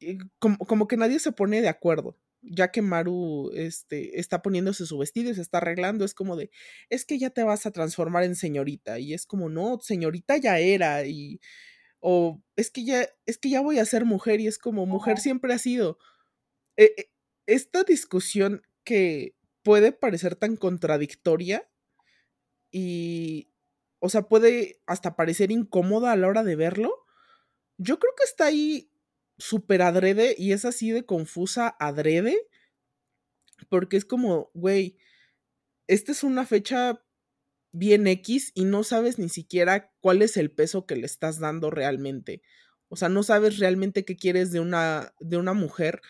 [0.00, 2.18] eh, como, como, que nadie se pone de acuerdo.
[2.42, 6.50] Ya que Maru este, está poniéndose su vestido y se está arreglando, es como de,
[6.88, 8.98] es que ya te vas a transformar en señorita.
[8.98, 11.04] Y es como, no, señorita ya era.
[11.06, 11.40] Y,
[12.00, 15.18] o es que ya, es que ya voy a ser mujer y es como, mujer
[15.18, 15.98] siempre ha sido.
[16.76, 17.10] E, e,
[17.46, 21.68] esta discusión que puede parecer tan contradictoria
[22.70, 23.52] y,
[23.98, 27.04] o sea, puede hasta parecer incómoda a la hora de verlo.
[27.76, 28.89] Yo creo que está ahí
[29.40, 32.38] súper adrede y es así de confusa adrede.
[33.68, 34.96] Porque es como, güey,
[35.86, 37.04] esta es una fecha
[37.72, 41.70] bien X y no sabes ni siquiera cuál es el peso que le estás dando
[41.70, 42.42] realmente.
[42.88, 46.00] O sea, no sabes realmente qué quieres de una, de una mujer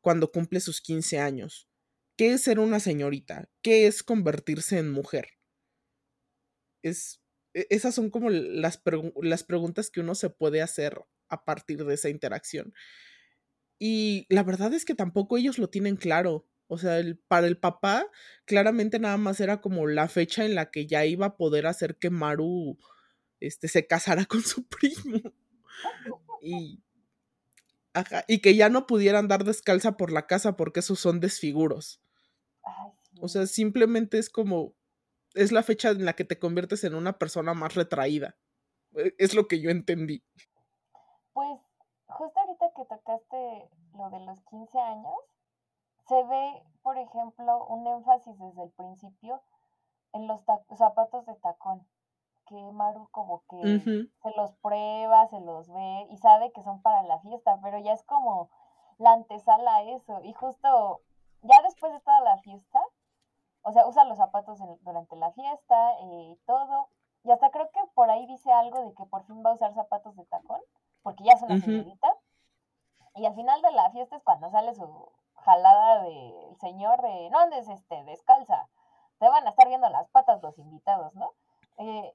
[0.00, 1.68] cuando cumple sus 15 años.
[2.16, 3.50] ¿Qué es ser una señorita?
[3.62, 5.28] ¿Qué es convertirse en mujer?
[6.82, 7.20] Es,
[7.54, 8.82] e, esas son como las,
[9.22, 12.74] las preguntas que uno se puede hacer a partir de esa interacción.
[13.78, 16.46] Y la verdad es que tampoco ellos lo tienen claro.
[16.68, 18.06] O sea, el, para el papá,
[18.44, 21.96] claramente nada más era como la fecha en la que ya iba a poder hacer
[21.96, 22.78] que Maru
[23.40, 25.20] este, se casara con su primo.
[26.42, 26.82] Y,
[28.28, 32.00] y que ya no pudiera andar descalza por la casa porque esos son desfiguros.
[33.20, 34.74] O sea, simplemente es como,
[35.34, 38.36] es la fecha en la que te conviertes en una persona más retraída.
[38.94, 40.24] E, es lo que yo entendí.
[41.36, 41.60] Pues
[42.06, 45.14] justo ahorita que tocaste lo de los 15 años,
[46.08, 49.42] se ve, por ejemplo, un énfasis desde el principio
[50.14, 50.42] en los
[50.78, 51.86] zapatos de tacón,
[52.46, 57.02] que Maru como que se los prueba, se los ve y sabe que son para
[57.02, 58.48] la fiesta, pero ya es como
[58.96, 60.22] la antesala a eso.
[60.22, 61.02] Y justo
[61.42, 62.80] ya después de toda la fiesta,
[63.60, 66.88] o sea, usa los zapatos durante la fiesta y eh, todo.
[67.24, 69.74] Y hasta creo que por ahí dice algo de que por fin va a usar
[69.74, 70.62] zapatos de tacón,
[71.06, 72.08] porque ya es una señorita.
[73.14, 77.38] Y al final de la fiesta es cuando sale su jalada del señor de, no
[77.38, 78.68] andes este, descalza,
[79.20, 81.32] te van a estar viendo las patas los invitados, ¿no?
[81.78, 82.12] Eh,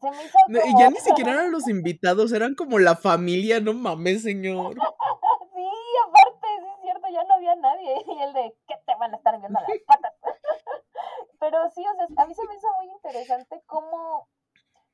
[0.00, 3.72] se me hizo Y ya ni siquiera eran los invitados, eran como la familia, no
[3.72, 4.74] mames, señor.
[5.54, 5.68] sí,
[6.08, 8.04] aparte, sí es cierto, ya no había nadie.
[8.08, 10.12] Y el de, ¿qué te van a estar viendo las patas?
[11.38, 14.26] Pero sí, o sea, a mí se me hizo muy interesante cómo,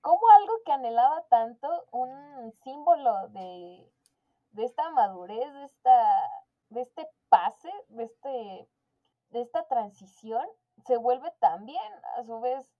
[0.04, 3.90] cómo algo que anhelaba tanto, un símbolo de,
[4.50, 6.30] de esta madurez, de esta
[6.74, 8.68] de este pase, de, este,
[9.30, 10.46] de esta transición,
[10.84, 12.70] se vuelve también a su vez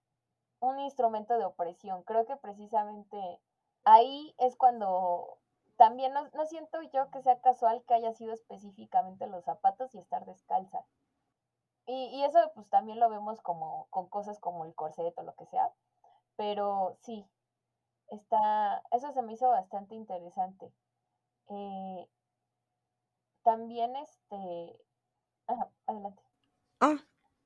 [0.60, 2.02] un instrumento de opresión.
[2.02, 3.40] Creo que precisamente
[3.84, 5.38] ahí es cuando
[5.76, 10.26] también no, siento yo que sea casual que haya sido específicamente los zapatos y estar
[10.26, 10.84] descalza.
[11.86, 15.34] Y, y, eso pues también lo vemos como con cosas como el corset o lo
[15.34, 15.70] que sea.
[16.36, 17.24] Pero sí,
[18.10, 20.72] está, eso se me hizo bastante interesante.
[21.48, 22.08] Eh,
[23.42, 24.80] también, este...
[25.46, 26.22] Ajá, adelante.
[26.80, 26.96] Ah,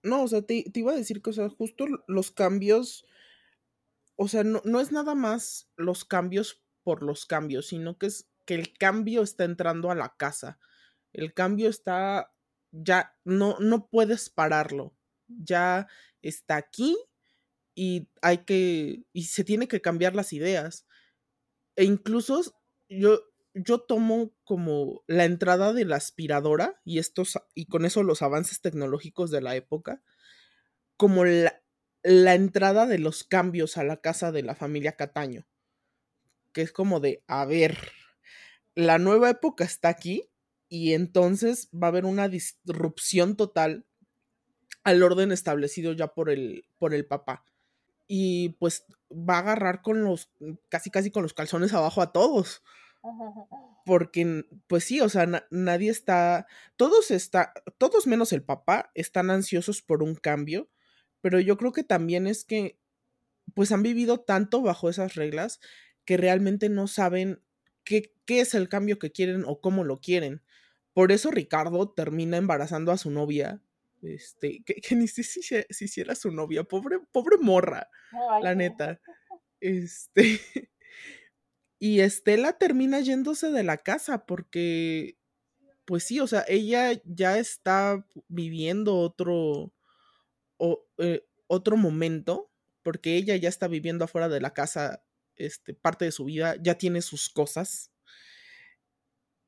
[0.03, 3.05] no, o sea, te, iba a decir que, o sea, justo los cambios,
[4.17, 8.31] o sea, no, no es nada más los cambios por los cambios, sino que es
[8.47, 10.59] que el cambio está entrando a la casa.
[11.13, 12.33] El cambio está,
[12.71, 14.95] ya, no, no puedes pararlo.
[15.27, 15.87] Ya
[16.23, 16.97] está aquí
[17.79, 20.85] y hay que, y se tiene que cambiar las ideas.
[21.77, 22.43] E incluso
[22.89, 23.21] yo,
[23.55, 28.61] yo tomo como la entrada de la aspiradora y estos y con eso los avances
[28.61, 30.03] tecnológicos de la época
[30.97, 31.63] como la,
[32.03, 35.47] la entrada de los cambios a la casa de la familia Cataño.
[36.53, 37.79] Que es como de, a ver,
[38.75, 40.29] la nueva época está aquí
[40.69, 43.87] y entonces va a haber una disrupción total
[44.83, 47.45] al orden establecido ya por el, por el papá.
[48.09, 50.33] Y pues va a agarrar con los,
[50.69, 52.63] casi casi con los calzones abajo a todos.
[53.87, 56.47] Porque, pues sí, o sea, nadie está,
[56.77, 60.69] todos está, todos menos el papá están ansiosos por un cambio,
[61.23, 62.79] pero yo creo que también es que,
[63.55, 65.61] pues han vivido tanto bajo esas reglas
[66.05, 67.43] que realmente no saben
[67.85, 70.43] qué, qué es el cambio que quieren o cómo lo quieren.
[70.93, 73.63] Por eso Ricardo termina embarazando a su novia
[74.03, 77.89] este, que, ni sé si, si, era su novia, pobre, pobre morra,
[78.43, 79.01] la neta.
[79.61, 80.41] Este.
[81.81, 85.17] Y Estela termina yéndose de la casa porque,
[85.85, 89.73] pues sí, o sea, ella ya está viviendo otro,
[90.57, 92.51] o, eh, otro momento,
[92.83, 95.05] porque ella ya está viviendo afuera de la casa,
[95.37, 97.93] este, parte de su vida, ya tiene sus cosas.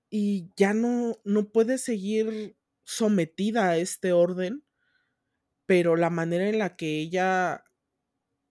[0.09, 2.57] Y ya no, no puede seguir
[2.91, 4.65] sometida a este orden,
[5.65, 7.65] pero la manera en la que ella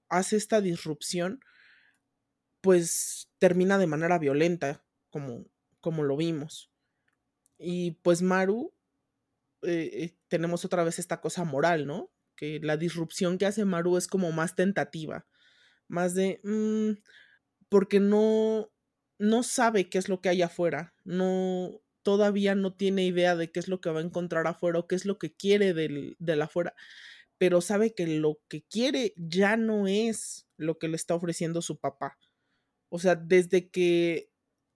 [0.07, 1.41] hace esta disrupción,
[2.61, 5.45] pues termina de manera violenta, como,
[5.81, 6.71] como lo vimos.
[7.57, 8.73] Y pues Maru,
[9.63, 12.09] eh, eh, tenemos otra vez esta cosa moral, ¿no?
[12.37, 15.27] Que la disrupción que hace Maru es como más tentativa,
[15.89, 17.01] más de, mm,
[17.67, 18.71] porque no,
[19.17, 23.59] no sabe qué es lo que hay afuera, no, todavía no tiene idea de qué
[23.59, 26.41] es lo que va a encontrar afuera o qué es lo que quiere del, del
[26.41, 26.75] afuera,
[27.37, 31.79] pero sabe que lo que quiere ya no es lo que le está ofreciendo su
[31.79, 32.17] papá.
[32.89, 34.31] O sea, desde que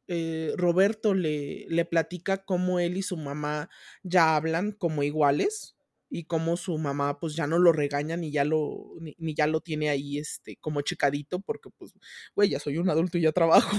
[0.08, 3.70] eh, Roberto le, le platica cómo él y su mamá
[4.04, 5.76] ya hablan como iguales
[6.10, 9.62] y cómo su mamá pues ya no lo regaña ni ya lo, ni, ya lo
[9.62, 11.94] tiene ahí este como chicadito porque pues,
[12.36, 13.76] güey, ya soy un adulto y ya trabajo.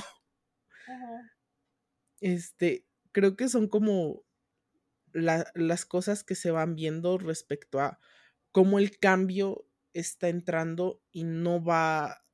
[2.20, 2.84] Este,
[3.14, 4.24] creo que son como
[5.14, 8.00] las cosas que se van viendo respecto a
[8.52, 12.26] cómo el cambio está entrando y no va,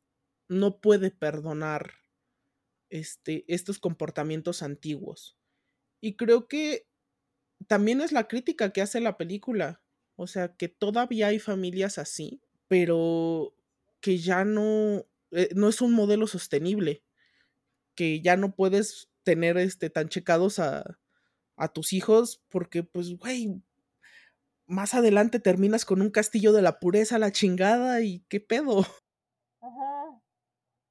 [0.49, 1.93] no puede perdonar
[2.89, 5.37] este, estos comportamientos antiguos.
[6.01, 6.89] Y creo que
[7.67, 9.83] también es la crítica que hace la película.
[10.17, 13.55] O sea, que todavía hay familias así, pero
[14.01, 17.05] que ya no, eh, no es un modelo sostenible,
[17.95, 20.83] que ya no puedes tener este, tan checados a,
[21.57, 23.63] a tus hijos, porque pues, güey,
[24.67, 28.81] más adelante terminas con un castillo de la pureza, la chingada, y qué pedo.
[29.61, 30.21] Ajá.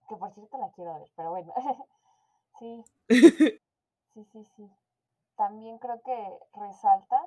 [0.07, 1.53] Que por cierto la quiero ver, pero bueno.
[2.59, 2.81] sí.
[3.09, 4.69] Sí, sí, sí.
[5.35, 6.17] También creo que
[6.57, 7.17] resalta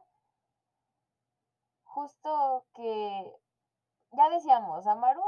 [1.84, 3.32] justo que
[4.12, 5.22] ya decíamos, Amaru,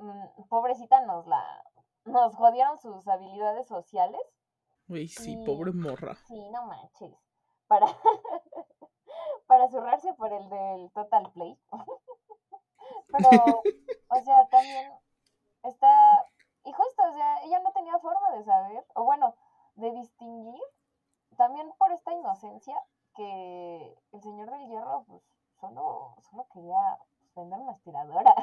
[0.00, 1.44] mm, pobrecita nos la
[2.06, 4.20] nos jodieron sus habilidades sociales
[4.88, 6.14] Uy, sí, pobre morra.
[6.28, 7.12] Sí, no manches.
[7.66, 7.86] Para,
[9.46, 11.58] para zurrarse por el del Total Play.
[13.12, 13.30] Pero,
[14.08, 14.92] o sea, también
[15.64, 16.24] está.
[16.64, 19.34] Y justo, o sea, ella no tenía forma de saber, o bueno,
[19.76, 20.62] de distinguir,
[21.36, 22.76] también por esta inocencia,
[23.14, 25.22] que el señor del hierro, pues,
[25.60, 26.98] solo, solo quería
[27.34, 28.34] vender una aspiradora.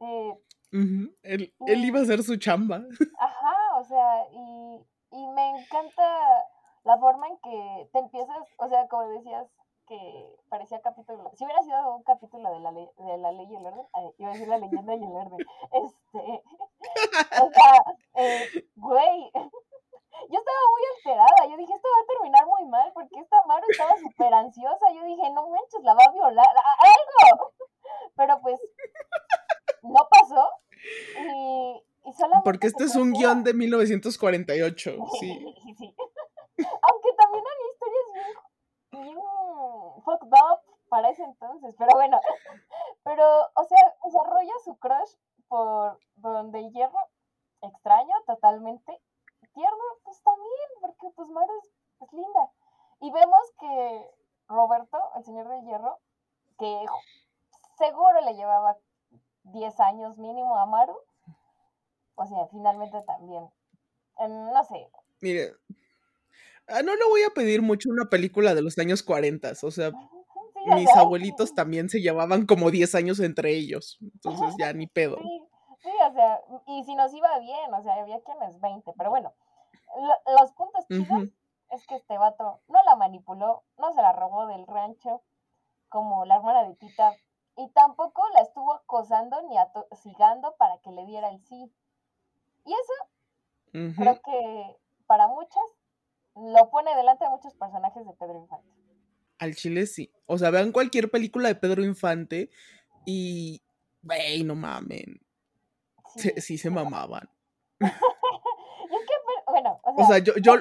[0.00, 0.38] eh,
[1.22, 2.82] él, él iba a hacer su chamba.
[3.18, 6.46] Ajá, o sea, y y me encanta
[6.84, 9.46] la forma en que te empiezas, o sea, como decías,
[9.86, 13.56] que parecía capítulo, si hubiera sido un capítulo de la ley, de la ley y
[13.56, 13.86] el orden,
[14.18, 15.38] iba a decir la leyenda y el orden,
[15.72, 16.42] este,
[17.42, 19.30] o sea, eh, güey,
[20.30, 23.64] yo estaba muy alterada, yo dije, esto va a terminar muy mal, porque esta Maru
[23.70, 27.52] estaba súper ansiosa, yo dije, no manches, la va a violar, algo,
[28.16, 28.60] pero pues,
[29.82, 30.50] no pasó,
[31.34, 31.82] y,
[32.44, 35.30] porque este es un guion de 1948, sí.
[36.58, 38.06] Aunque también había historias
[38.92, 39.18] bien, bien
[40.04, 42.20] fucked up para ese entonces, pero bueno.
[43.04, 45.14] Pero, o sea, desarrolla su crush
[45.48, 46.98] por donde hierro,
[47.62, 49.00] extraño totalmente.
[49.54, 51.52] Tierno, pues también, porque pues Maru
[52.00, 52.52] es, linda.
[53.00, 54.10] Y vemos que
[54.48, 55.98] Roberto, el señor del hierro,
[56.58, 56.84] que
[57.78, 58.76] seguro le llevaba
[59.44, 60.96] 10 años mínimo a Maru,
[62.18, 63.48] o sea, finalmente también.
[64.18, 64.90] no sé.
[65.20, 65.52] Mire,
[66.66, 69.92] ah, no le voy a pedir mucho una película de los años 40, o sea,
[70.74, 75.16] mis abuelitos también se llevaban como 10 años entre ellos, entonces ya ni pedo.
[75.16, 75.42] Sí,
[75.82, 79.32] sí, o sea, y si nos iba bien, o sea, había quienes 20, pero bueno,
[80.38, 81.30] los puntos chidos
[81.70, 85.22] es que este vato no la manipuló, no se la robó del rancho,
[85.88, 87.14] como la hermana de Tita,
[87.56, 91.72] y tampoco la estuvo acosando ni atosigando para que le diera el sí.
[92.68, 95.64] Y eso creo que para muchas
[96.34, 98.68] lo pone delante de muchos personajes de Pedro Infante.
[99.38, 100.12] Al chile sí.
[100.26, 102.50] O sea, vean cualquier película de Pedro Infante
[103.06, 103.62] y.
[104.02, 105.18] Wey, no mamen.
[106.36, 107.30] Sí, se mamaban.
[109.46, 110.54] bueno, o sea, yo, yo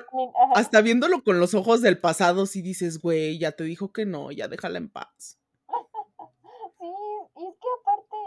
[0.56, 4.32] hasta viéndolo con los ojos del pasado, sí dices, güey, ya te dijo que no,
[4.32, 5.40] ya déjala en paz.
[6.80, 6.86] sí,
[7.36, 8.18] y es que aparte,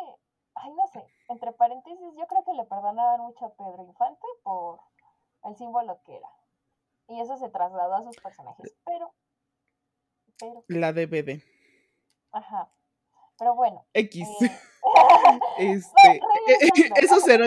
[0.55, 4.81] ay, no sé, entre paréntesis, yo creo que le perdonaban mucho a Pedro Infante por
[5.45, 6.29] el símbolo que era.
[7.09, 9.13] Y eso se trasladó a sus personajes, pero...
[10.39, 11.43] pero La DVD.
[12.31, 12.71] Ajá.
[13.37, 13.85] Pero bueno.
[13.95, 14.29] X.
[14.43, 14.61] Eh,
[15.59, 16.21] este,
[16.97, 17.47] eso será...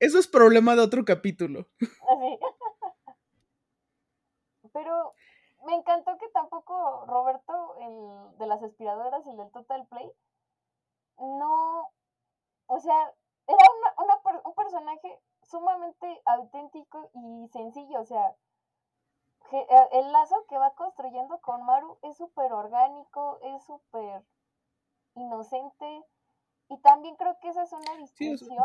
[0.00, 1.66] Eso es problema de otro capítulo.
[1.80, 2.38] Así.
[4.72, 5.14] Pero
[5.66, 10.10] me encantó que tampoco Roberto, el de las aspiradoras, el del Total Play,
[11.18, 11.90] no,
[12.66, 13.14] o sea,
[13.46, 13.66] era
[13.98, 18.36] una, un personaje sumamente auténtico y sencillo, o sea,
[19.52, 24.24] eh, el lazo que va construyendo con Maru es súper orgánico, es súper
[25.14, 26.04] inocente,
[26.68, 28.64] y también creo que esa es una distinción,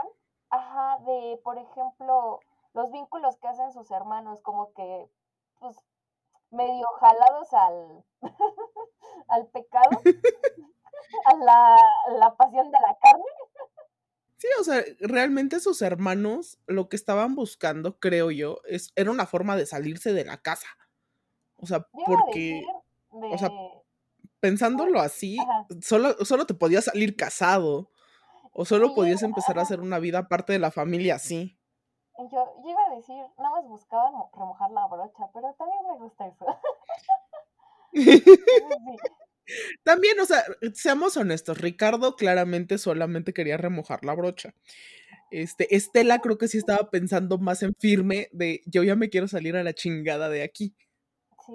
[0.50, 2.40] ajá, de, por ejemplo,
[2.74, 5.12] los vínculos que hacen sus hermanos, como que,
[5.60, 5.78] pues,
[6.50, 8.04] medio jalados al,
[9.28, 9.90] al pecado,
[11.26, 11.78] a la,
[12.08, 13.24] la pasión de la carne.
[14.40, 19.26] Sí, o sea, realmente sus hermanos lo que estaban buscando, creo yo, es, era una
[19.26, 20.70] forma de salirse de la casa.
[21.58, 22.64] O sea, porque,
[23.10, 23.50] o sea,
[24.40, 25.38] pensándolo así,
[25.82, 27.92] solo, solo te podías salir casado.
[28.54, 31.60] O solo podías empezar a hacer una vida aparte de la familia así.
[32.18, 36.28] Yo, yo iba a decir, nada más buscaban remojar la brocha, pero también me gusta
[36.28, 36.46] eso.
[39.84, 40.44] También, o sea,
[40.74, 44.54] seamos honestos, Ricardo claramente solamente quería remojar la brocha.
[45.32, 49.28] Este, Estela creo que sí estaba pensando más en firme de yo ya me quiero
[49.28, 50.76] salir a la chingada de aquí.
[51.46, 51.54] Sí.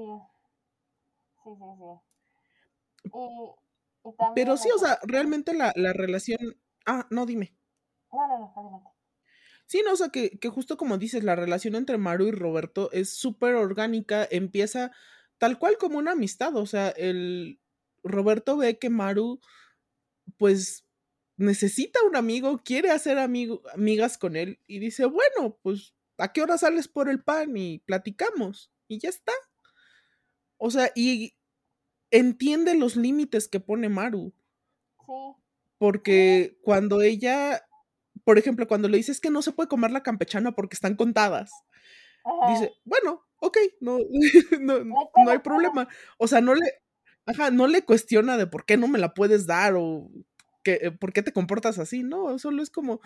[1.43, 3.11] Sí, sí, sí.
[3.13, 6.57] Y, también Pero sí, o sea, realmente la, la relación.
[6.87, 7.55] Ah, no, dime.
[8.13, 8.91] No, no, no, adelante.
[9.67, 12.91] Sí, no, o sea, que, que justo como dices, la relación entre Maru y Roberto
[12.93, 14.93] es súper orgánica, empieza
[15.39, 17.61] tal cual como una amistad, o sea, el,
[18.05, 19.41] Roberto ve que Maru,
[20.37, 20.85] pues,
[21.37, 26.59] necesita un amigo, quiere hacer amigas con él y dice, bueno, pues, ¿a qué hora
[26.59, 28.71] sales por el pan y platicamos?
[28.87, 29.33] Y ya está.
[30.59, 31.35] O sea, y
[32.11, 34.33] entiende los límites que pone Maru.
[35.05, 35.13] Sí.
[35.79, 37.67] Porque cuando ella,
[38.25, 41.51] por ejemplo, cuando le dices que no se puede comer la campechana porque están contadas,
[42.49, 43.99] dice, bueno, ok, no,
[44.61, 45.89] no, no hay problema.
[46.19, 46.84] O sea, no le,
[47.27, 50.11] Ajá, no le cuestiona de por qué no me la puedes dar o
[50.63, 53.01] que, eh, por qué te comportas así, no, solo es como,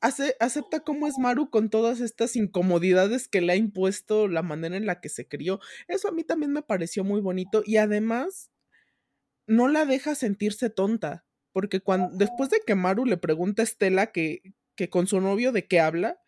[0.00, 4.76] hace, acepta cómo es Maru con todas estas incomodidades que le ha impuesto la manera
[4.76, 5.60] en la que se crió.
[5.88, 8.50] Eso a mí también me pareció muy bonito y además
[9.46, 14.12] no la deja sentirse tonta, porque cuando, después de que Maru le pregunta a Estela
[14.12, 14.42] que,
[14.76, 16.18] que con su novio de qué habla,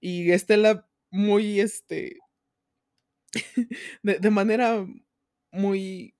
[0.00, 2.18] y Estela muy, este,
[4.02, 4.86] de, de manera
[5.52, 6.14] muy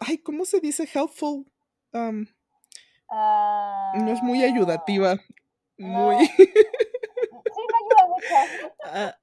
[0.00, 1.46] ay, ¿cómo se dice helpful?
[1.92, 2.26] no
[4.12, 5.18] es muy ayudativa.
[5.78, 6.16] Muy.
[7.52, 8.74] Sí, no ayuda mucho.
[8.84, 9.16] Ah,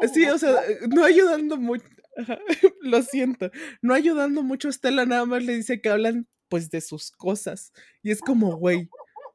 [0.12, 1.84] sí, o sea, no ayudando mucho.
[2.80, 3.50] Lo siento.
[3.82, 7.72] No ayudando mucho Estela, nada más le dice que hablan pues de sus cosas.
[8.02, 8.88] Y es como, güey,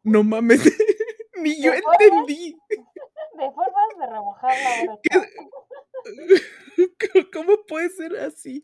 [0.04, 0.62] no mames.
[1.42, 2.56] Ni yo entendí.
[2.70, 5.00] De formas de remojar la
[7.34, 8.64] ¿Cómo puede ser así?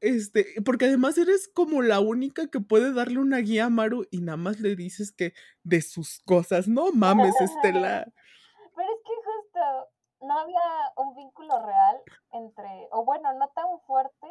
[0.00, 4.20] Este, porque además eres como la única que puede darle una guía a Maru y
[4.20, 5.32] nada más le dices que
[5.64, 6.68] de sus cosas.
[6.68, 8.06] No mames, Estela.
[8.76, 9.88] Pero es que justo
[10.20, 10.60] no había
[10.96, 12.00] un vínculo real
[12.32, 14.26] entre, o bueno, no tan fuerte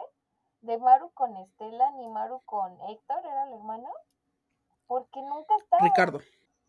[0.61, 3.89] de Maru con Estela ni Maru con Héctor, ¿era el hermano?
[4.88, 5.84] Porque nunca estaba.
[5.84, 6.19] Ricardo.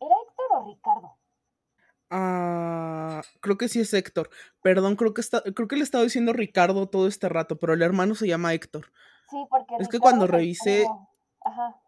[0.01, 1.18] ¿Era Héctor o Ricardo?
[2.09, 4.29] Ah, creo que sí es Héctor.
[4.61, 7.81] Perdón, creo que está, creo que le estaba diciendo Ricardo todo este rato, pero el
[7.81, 8.91] hermano se llama Héctor.
[9.29, 10.87] Sí, porque es que cuando revisé,
[11.41, 11.79] ajá.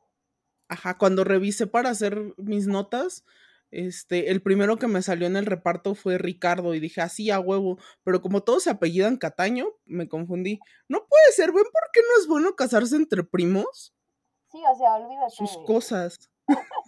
[0.67, 3.25] ajá, cuando revisé para hacer mis notas,
[3.71, 7.39] este, el primero que me salió en el reparto fue Ricardo y dije así a
[7.39, 10.59] huevo, pero como todos se apellidan Cataño, me confundí.
[10.87, 13.95] No puede ser, ¿ven por qué no es bueno casarse entre primos?
[14.51, 15.35] Sí, o sea, olvídate.
[15.35, 16.29] Sus cosas.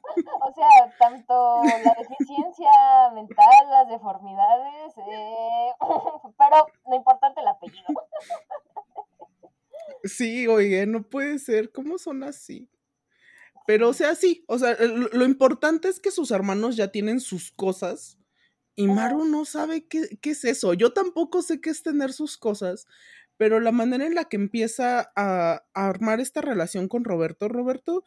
[0.53, 2.69] sea, tanto la deficiencia
[3.13, 5.71] mental, las deformidades, eh,
[6.37, 7.87] pero lo importante el apellido.
[10.05, 12.69] Sí, oye, no puede ser, ¿cómo son así?
[13.65, 17.51] Pero, o sea, sí, o sea, lo, importante es que sus hermanos ya tienen sus
[17.51, 18.17] cosas
[18.75, 20.73] y Maru no sabe qué, qué, es eso.
[20.73, 22.85] Yo tampoco sé qué es tener sus cosas,
[23.37, 28.03] pero la manera en la que empieza a, armar esta relación con Roberto, Roberto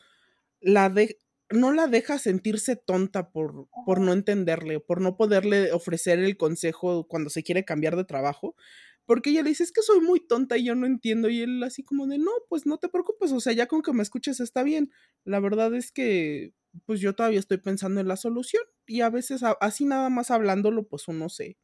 [0.61, 1.19] la de,
[1.51, 7.07] no la deja sentirse tonta por, por no entenderle, por no poderle ofrecer el consejo
[7.07, 8.57] cuando se quiere cambiar de trabajo,
[9.05, 11.63] porque ella le dice, es que soy muy tonta y yo no entiendo, y él
[11.63, 14.41] así como de, no, pues no te preocupes, o sea, ya con que me escuches
[14.41, 14.91] está bien,
[15.25, 16.53] la verdad es que,
[16.85, 20.89] pues yo todavía estoy pensando en la solución, y a veces así nada más hablándolo,
[20.89, 21.57] pues uno se,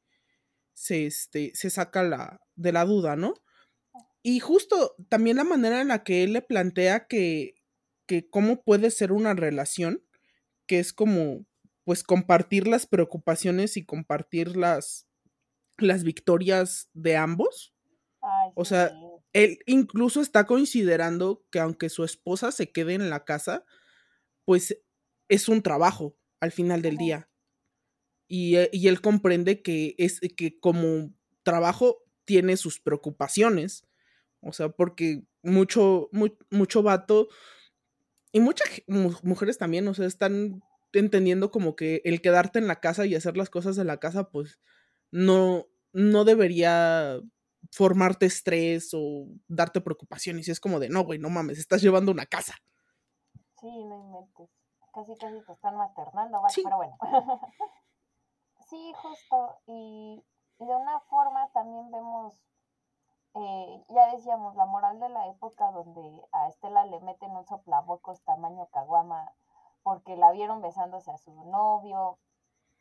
[0.73, 3.35] se, este, se saca la, de la duda, ¿no?
[4.23, 7.62] Y justo también la manera en la que él le plantea que,
[8.13, 10.05] que cómo puede ser una relación,
[10.67, 11.47] que es como,
[11.85, 15.09] pues, compartir las preocupaciones y compartir las,
[15.79, 17.75] las victorias de ambos.
[18.55, 18.93] o sea,
[19.33, 23.65] él incluso está considerando que aunque su esposa se quede en la casa,
[24.45, 24.77] pues
[25.31, 27.31] es un trabajo al final del día.
[28.29, 31.15] Y, eh, y, él comprende que es que como
[31.45, 33.87] trabajo tiene sus preocupaciones
[34.43, 36.11] o sea, porque mucho,
[36.51, 37.29] mucho vato
[38.33, 43.07] y muchas mujeres también, o sea, están entendiendo como que el quedarte en la casa
[43.07, 44.59] y hacer las cosas de la casa, pues
[45.11, 47.21] no, no debería
[47.71, 50.49] formarte estrés o darte preocupaciones.
[50.49, 52.55] Y es como de, no, güey, no mames, estás llevando una casa.
[53.61, 54.49] Sí, no inventes.
[54.93, 56.55] Casi, casi te están maternando, ¿vale?
[56.63, 56.97] pero bueno.
[58.69, 59.61] sí, justo.
[59.67, 60.23] Y,
[60.59, 62.35] y de una forma también vemos
[63.35, 68.23] eh, ya decíamos, la moral de la época donde a Estela le meten un soplabocos
[68.25, 69.33] tamaño caguama
[69.83, 72.19] porque la vieron besándose a su novio,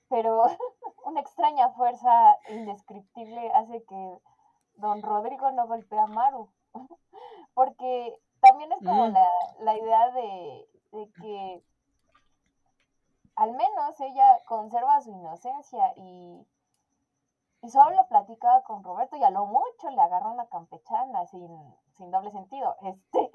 [0.10, 0.44] pero
[1.06, 4.18] una extraña fuerza indescriptible hace que
[4.76, 6.50] don Rodrigo no golpee a Maru,
[7.54, 9.14] porque también es como mm.
[9.14, 9.28] la,
[9.60, 11.64] la, idea de, de que
[13.36, 16.46] al menos ella conserva su inocencia y
[17.62, 21.48] y solo platicaba con Roberto y a lo mucho le agarró una campechana sin,
[21.96, 22.76] sin doble sentido.
[22.82, 23.32] Este,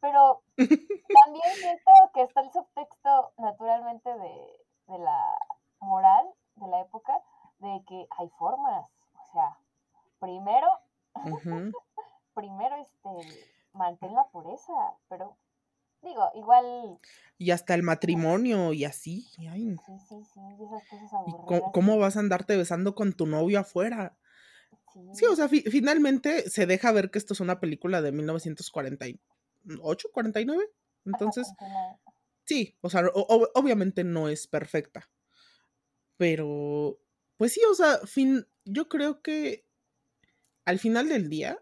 [0.00, 5.38] pero también siento que está el subtexto naturalmente de, de la
[5.80, 6.26] moral
[6.56, 7.20] de la época
[7.58, 8.88] de que hay formas.
[9.14, 9.58] O sea,
[10.20, 10.68] primero,
[12.34, 14.72] primero este, mantén la pureza,
[15.08, 15.36] pero
[16.06, 16.98] Digo, igual.
[17.38, 19.22] Y hasta el matrimonio y así.
[19.34, 19.48] Sí,
[20.08, 21.70] sí, sí, esas cosas aburridas.
[21.72, 24.16] Cómo, vas a andarte besando con tu novio afuera?
[25.12, 30.70] Sí, o sea, finalmente se deja ver que esto es una película de 1948, 49.
[31.04, 31.52] Entonces,
[32.44, 35.10] sí, o sea, obviamente no es perfecta.
[36.16, 36.98] Pero,
[37.36, 39.66] pues sí, o sea, fin, yo creo que
[40.64, 41.58] al final del día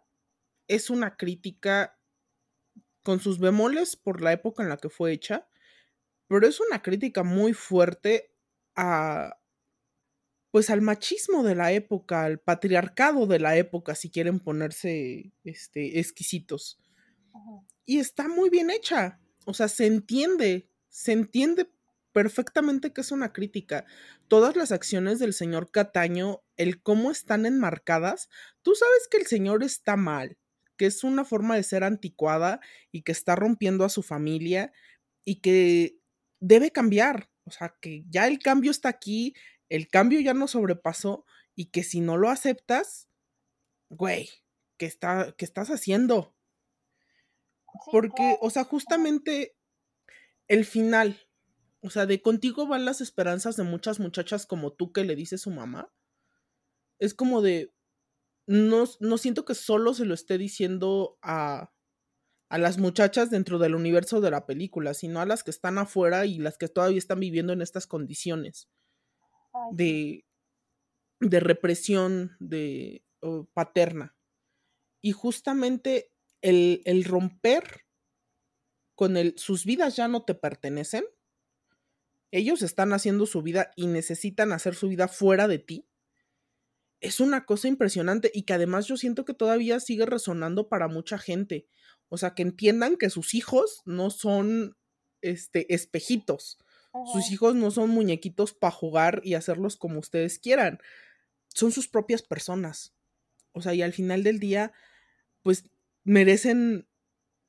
[0.68, 1.98] es una crítica
[3.04, 5.46] con sus bemoles por la época en la que fue hecha,
[6.26, 8.32] pero es una crítica muy fuerte
[8.74, 9.38] a
[10.50, 15.98] pues al machismo de la época, al patriarcado de la época, si quieren ponerse este,
[15.98, 16.78] exquisitos.
[17.84, 19.18] Y está muy bien hecha.
[19.46, 21.68] O sea, se entiende, se entiende
[22.12, 23.84] perfectamente que es una crítica.
[24.28, 28.28] Todas las acciones del señor Cataño, el cómo están enmarcadas,
[28.62, 30.38] tú sabes que el señor está mal,
[30.76, 32.60] que es una forma de ser anticuada
[32.92, 34.72] y que está rompiendo a su familia
[35.24, 35.98] y que
[36.40, 37.30] debe cambiar.
[37.44, 39.34] O sea, que ya el cambio está aquí,
[39.68, 43.08] el cambio ya no sobrepasó y que si no lo aceptas,
[43.88, 44.30] güey,
[44.78, 46.34] ¿qué, está, qué estás haciendo?
[47.90, 49.56] Porque, o sea, justamente
[50.48, 51.28] el final,
[51.80, 55.38] o sea, de contigo van las esperanzas de muchas muchachas como tú que le dice
[55.38, 55.92] su mamá.
[56.98, 57.73] Es como de,
[58.46, 61.72] no, no siento que solo se lo esté diciendo a,
[62.48, 66.26] a las muchachas dentro del universo de la película, sino a las que están afuera
[66.26, 68.68] y las que todavía están viviendo en estas condiciones
[69.72, 70.24] de,
[71.20, 73.04] de represión de
[73.54, 74.14] paterna.
[75.00, 76.12] Y justamente
[76.42, 77.84] el, el romper
[78.94, 81.04] con el sus vidas ya no te pertenecen.
[82.30, 85.88] Ellos están haciendo su vida y necesitan hacer su vida fuera de ti
[87.04, 91.18] es una cosa impresionante y que además yo siento que todavía sigue resonando para mucha
[91.18, 91.66] gente.
[92.08, 94.76] O sea, que entiendan que sus hijos no son
[95.20, 96.58] este espejitos.
[97.12, 100.78] Sus hijos no son muñequitos para jugar y hacerlos como ustedes quieran.
[101.48, 102.94] Son sus propias personas.
[103.52, 104.72] O sea, y al final del día,
[105.42, 105.64] pues
[106.04, 106.86] merecen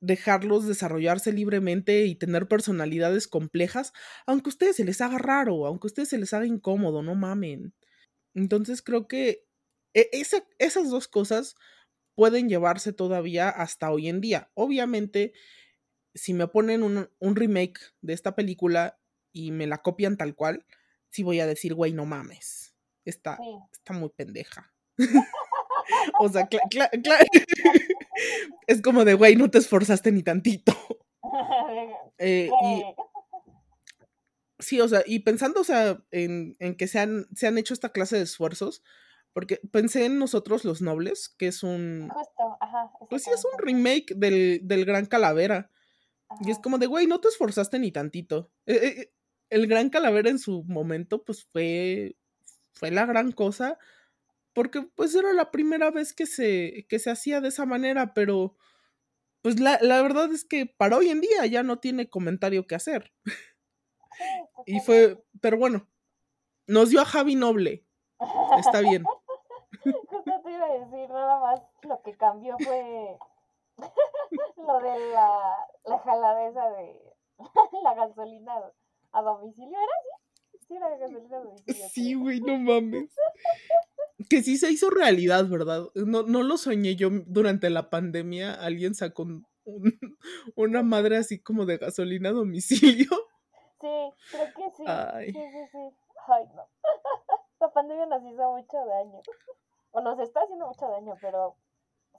[0.00, 3.92] dejarlos desarrollarse libremente y tener personalidades complejas,
[4.26, 7.14] aunque a ustedes se les haga raro, aunque a ustedes se les haga incómodo, no
[7.14, 7.72] mamen.
[8.34, 9.45] Entonces creo que
[9.96, 10.10] e,
[10.58, 11.56] esas dos cosas
[12.14, 14.50] pueden llevarse todavía hasta hoy en día.
[14.54, 15.32] Obviamente,
[16.14, 18.98] si me ponen un, remake de esta película
[19.32, 20.66] y me la copian tal cual,
[21.10, 22.74] sí voy a decir, güey, no mames.
[23.04, 23.38] Está,
[23.72, 24.72] está muy pendeja.
[26.18, 26.48] o sea,
[28.66, 30.72] es como de, güey, no te esforzaste ni tantito.
[32.18, 32.82] Eh, y,
[34.58, 37.90] sí, o sea, y pensando, o sea, en, que se han, se han hecho esta
[37.90, 38.82] clase de esfuerzos,
[39.36, 42.08] porque pensé en nosotros los nobles, que es un...
[42.08, 42.90] Justo, ajá.
[43.10, 45.70] Pues sí, es un remake del, Gran Calavera.
[46.40, 48.50] Y es como de, güey, no te esforzaste ni tantito.
[48.64, 49.12] Eh, eh,
[49.50, 52.16] el Gran Calavera en su momento, pues fue,
[52.72, 53.78] fue la gran cosa,
[54.54, 58.56] porque pues era la primera vez que se, que se hacía de esa manera, pero
[59.42, 62.74] pues la, la verdad es que para hoy en día ya no tiene comentario que
[62.74, 63.12] hacer.
[64.64, 65.90] y fue, pero bueno,
[66.66, 67.84] nos dio a Javi Noble.
[68.58, 69.04] Está bien.
[70.46, 73.18] Te iba a decir, nada más lo que cambió fue
[74.56, 75.56] lo de la,
[75.86, 77.02] la jaladeza de
[77.82, 78.54] la gasolina
[79.10, 79.76] a domicilio.
[79.76, 80.58] ¿Era así?
[80.68, 81.88] Sí, la gasolina a domicilio.
[81.88, 83.12] Sí, güey, no mames.
[84.30, 85.88] Que sí se hizo realidad, ¿verdad?
[85.96, 88.54] No, no lo soñé yo durante la pandemia.
[88.54, 89.26] Alguien sacó
[90.54, 93.10] una madre así como de gasolina a domicilio.
[93.80, 94.84] Sí, creo que sí.
[94.86, 95.32] Ay.
[95.32, 95.96] Sí, sí, sí.
[96.28, 96.68] Ay, no.
[97.58, 99.22] La pandemia nos hizo mucho daño.
[99.96, 101.56] O nos está haciendo mucho daño, pero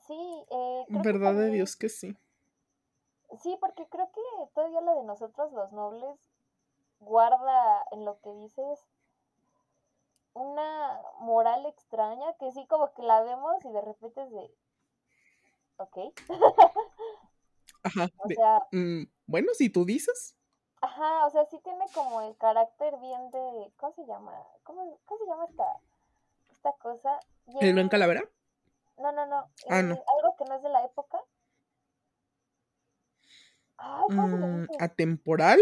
[0.08, 0.46] sí.
[0.50, 2.18] Eh, Verdad de Dios que sí.
[3.44, 4.22] Sí, porque creo que
[4.56, 6.18] todavía la de nosotros los nobles
[7.00, 8.84] guarda en lo que dices
[10.34, 14.52] una moral extraña que sí como que la vemos y de repente es de...
[15.78, 15.98] Ok.
[17.84, 18.08] Ajá.
[18.18, 20.36] o sea, mm, bueno, si tú dices.
[20.82, 23.72] Ajá, o sea, sí tiene como el carácter bien de...
[23.78, 24.34] ¿Cómo se llama?
[24.64, 25.80] ¿Cómo, cómo se llama esta,
[26.58, 27.20] esta cosa?
[27.62, 28.24] ¿El buen calavera?
[28.98, 29.50] No, no, no.
[29.70, 29.94] Ah, no.
[29.94, 31.20] Algo que no es de la época.
[33.78, 35.62] Ay, ¿cómo se mm, ¿Atemporal?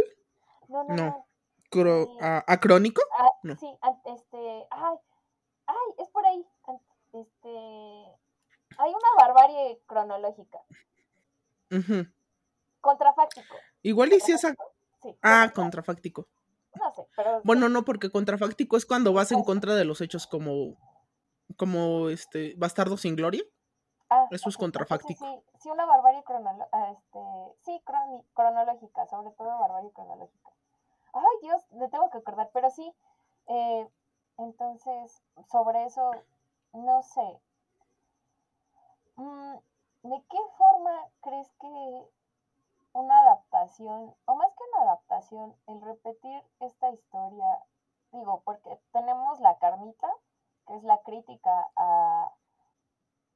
[0.69, 1.27] No, no, no.
[2.47, 3.01] ¿Acrónico?
[3.19, 3.67] Ah, sí,
[4.05, 4.67] este...
[4.71, 4.95] Ay,
[5.67, 6.45] ay, es por ahí.
[7.11, 7.49] Este...
[8.77, 10.59] Hay una barbarie cronológica.
[12.79, 13.57] Contrafáctico.
[13.81, 14.55] Igual y si esa
[15.21, 16.27] ah, contrafáctico.
[16.75, 17.41] No sé, pero...
[17.43, 20.75] Bueno, no, porque contrafáctico es cuando vas en contra de los hechos como,
[21.57, 23.43] como este, bastardo sin gloria.
[24.09, 25.25] Ah, Eso es contrafáctico.
[25.25, 27.19] Sí, sí, una barbarie cronológica, este,
[27.63, 27.81] sí,
[28.33, 30.51] cronológica, sobre todo barbarie cronológica.
[31.13, 32.93] Ay, Dios, le tengo que acordar, pero sí,
[33.47, 33.87] eh,
[34.37, 36.11] entonces, sobre eso,
[36.73, 37.39] no sé.
[39.15, 39.55] Mm,
[40.03, 42.05] ¿De qué forma crees que
[42.95, 47.45] una adaptación, o más que una adaptación, el repetir esta historia,
[48.11, 50.07] digo, porque tenemos la carnita,
[50.65, 52.31] que es la crítica a,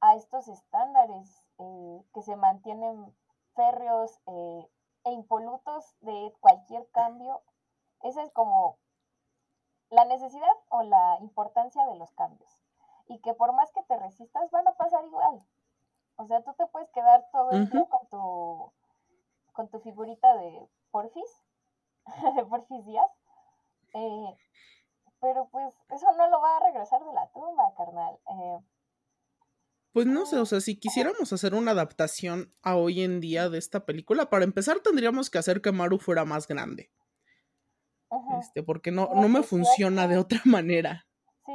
[0.00, 3.14] a estos estándares eh, que se mantienen
[3.54, 4.70] férreos eh,
[5.04, 7.42] e impolutos de cualquier cambio.
[8.02, 8.78] Esa es como
[9.90, 12.62] la necesidad o la importancia de los cambios.
[13.08, 15.44] Y que por más que te resistas, van a pasar igual.
[16.16, 18.72] O sea, tú te puedes quedar todo el día con tu
[19.60, 21.44] con tu figurita de Porfis,
[22.34, 23.10] de Porfis Díaz.
[23.92, 24.34] Eh,
[25.20, 28.18] pero pues eso no lo va a regresar de la tumba, carnal.
[28.26, 28.58] Eh,
[29.92, 33.58] pues no sé, o sea, si quisiéramos hacer una adaptación a hoy en día de
[33.58, 36.90] esta película, para empezar tendríamos que hacer que Maru fuera más grande.
[38.40, 41.06] Este, porque no, no me funciona de otra manera.
[41.44, 41.52] Sí.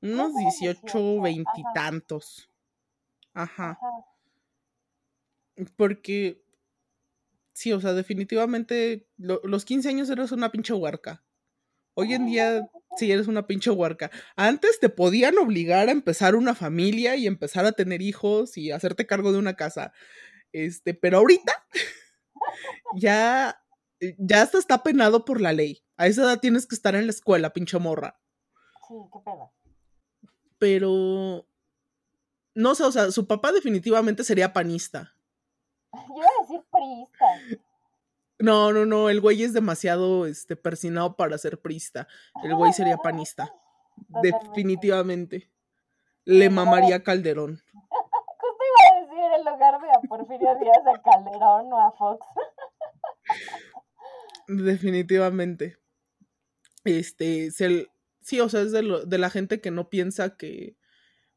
[0.00, 2.50] Unos 18, veintitantos.
[3.32, 3.78] Ajá.
[3.80, 4.06] Ajá.
[5.76, 6.41] Porque
[7.52, 11.24] sí, o sea, definitivamente los 15 años eres una pinche huarca.
[11.94, 14.10] Hoy en día sí eres una pinche huarca.
[14.36, 19.06] Antes te podían obligar a empezar una familia y empezar a tener hijos y hacerte
[19.06, 19.92] cargo de una casa.
[20.52, 21.52] Este, pero ahorita
[22.96, 23.62] ya
[24.18, 25.84] ya hasta está penado por la ley.
[25.96, 28.20] A esa edad tienes que estar en la escuela, pinche morra.
[28.88, 29.50] Sí, qué pena.
[30.58, 31.46] Pero
[32.54, 35.14] no sé, o sea, su papá definitivamente sería panista.
[35.92, 36.22] Yo
[36.82, 37.26] priista.
[38.38, 42.08] No, no, no, el güey es demasiado este, persinado para ser priista.
[42.42, 43.54] El güey sería panista.
[44.22, 45.50] Definitivamente.
[46.24, 47.62] Le mamaría Calderón.
[47.72, 52.26] Justo iba a decir en lugar de a Porfirio Díaz a Calderón o a Fox.
[54.48, 55.78] Definitivamente.
[56.84, 60.76] Este, sí, o sea, es de, de la gente que no piensa que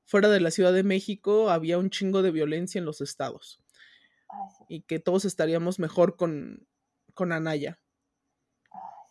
[0.05, 3.63] fuera de la Ciudad de México había un chingo de violencia en los estados.
[4.67, 6.67] Y que todos estaríamos mejor con,
[7.13, 7.79] con Anaya.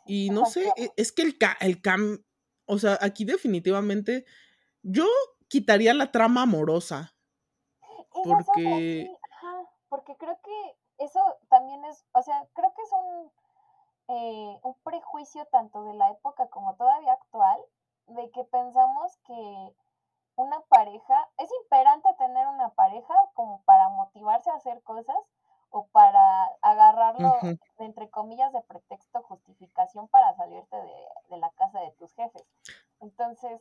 [0.06, 2.24] Y no sé, e, es que el, el cam,
[2.66, 4.24] o sea, aquí definitivamente
[4.82, 5.06] yo
[5.48, 7.14] quitaría la trama amorosa.
[8.24, 9.08] Porque...
[9.88, 13.32] porque creo que eso también es, o sea, creo que es un,
[14.08, 17.58] eh, un prejuicio tanto de la época como todavía actual,
[18.06, 19.74] de que pensamos que
[20.36, 25.16] una pareja, es imperante tener una pareja como para motivarse a hacer cosas
[25.70, 27.36] o para agarrarlo,
[27.78, 32.44] entre comillas, de pretexto, justificación para salirte de, la casa de tus jefes.
[33.00, 33.60] Entonces,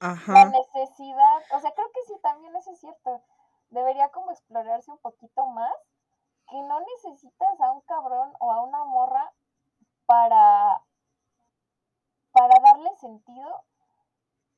[0.00, 3.22] la necesidad, o sea, creo que sí, también eso es cierto.
[3.70, 5.72] Debería como explorarse un poquito más
[6.48, 9.32] que no necesitas a un cabrón o a una morra
[10.06, 10.82] para,
[12.32, 13.64] para darle sentido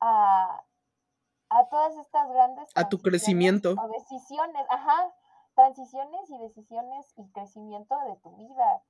[0.00, 0.64] a,
[1.54, 5.14] a todas estas grandes a tu crecimiento o decisiones, ajá,
[5.54, 8.82] transiciones y decisiones y crecimiento de tu vida.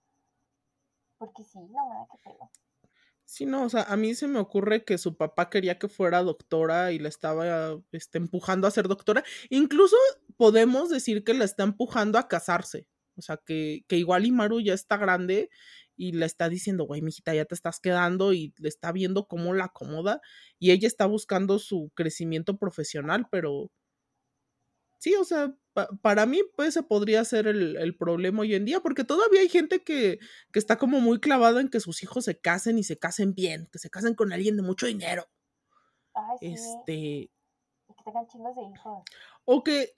[1.19, 2.51] Porque sí, no nada que pego.
[3.27, 6.23] Sí, no, o sea, a mí se me ocurre que su papá quería que fuera
[6.23, 9.25] doctora y la estaba este, empujando a ser doctora.
[9.49, 9.97] Incluso
[10.37, 12.87] podemos decir que la está empujando a casarse.
[13.17, 15.49] O sea, que, que igual Imaru ya está grande
[15.97, 19.55] y le está diciendo, güey, mijita, ya te estás quedando y le está viendo cómo
[19.55, 20.21] la acomoda
[20.59, 23.71] y ella está buscando su crecimiento profesional, pero
[24.99, 25.55] sí, o sea,
[26.03, 29.83] para mí, pues, ese podría ser el, problema hoy en día, porque todavía hay gente
[29.83, 30.19] que,
[30.55, 33.79] está como muy clavada en que sus hijos se casen y se casen bien, que
[33.79, 35.27] se casen con alguien de mucho dinero.
[36.15, 36.55] Ay, sí.
[36.55, 36.95] Este.
[36.95, 37.31] Y
[37.97, 39.03] que tengan chingos de hijos.
[39.45, 39.97] O que.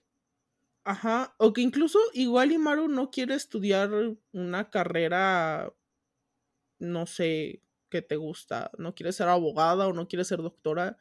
[0.85, 1.35] Ajá.
[1.39, 3.91] O que incluso igual Imaru no quiere estudiar
[4.33, 5.73] una carrera.
[6.79, 8.71] No sé qué te gusta.
[8.79, 10.99] No quiere ser abogada o no quiere ser doctora,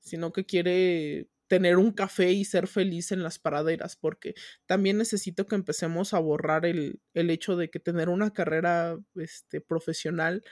[0.00, 4.34] sino que quiere tener un café y ser feliz en las paraderas, porque
[4.66, 9.60] también necesito que empecemos a borrar el, el hecho de que tener una carrera este,
[9.60, 10.42] profesional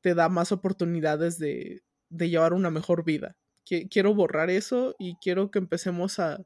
[0.00, 3.36] te da más oportunidades de, de llevar una mejor vida.
[3.90, 6.44] Quiero borrar eso y quiero que empecemos a,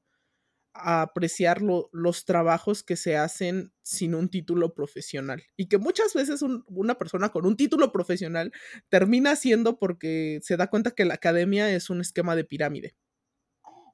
[0.74, 6.42] a apreciar los trabajos que se hacen sin un título profesional y que muchas veces
[6.42, 8.52] una persona con un título profesional
[8.88, 12.96] termina siendo porque se da cuenta que la academia es un esquema de pirámide.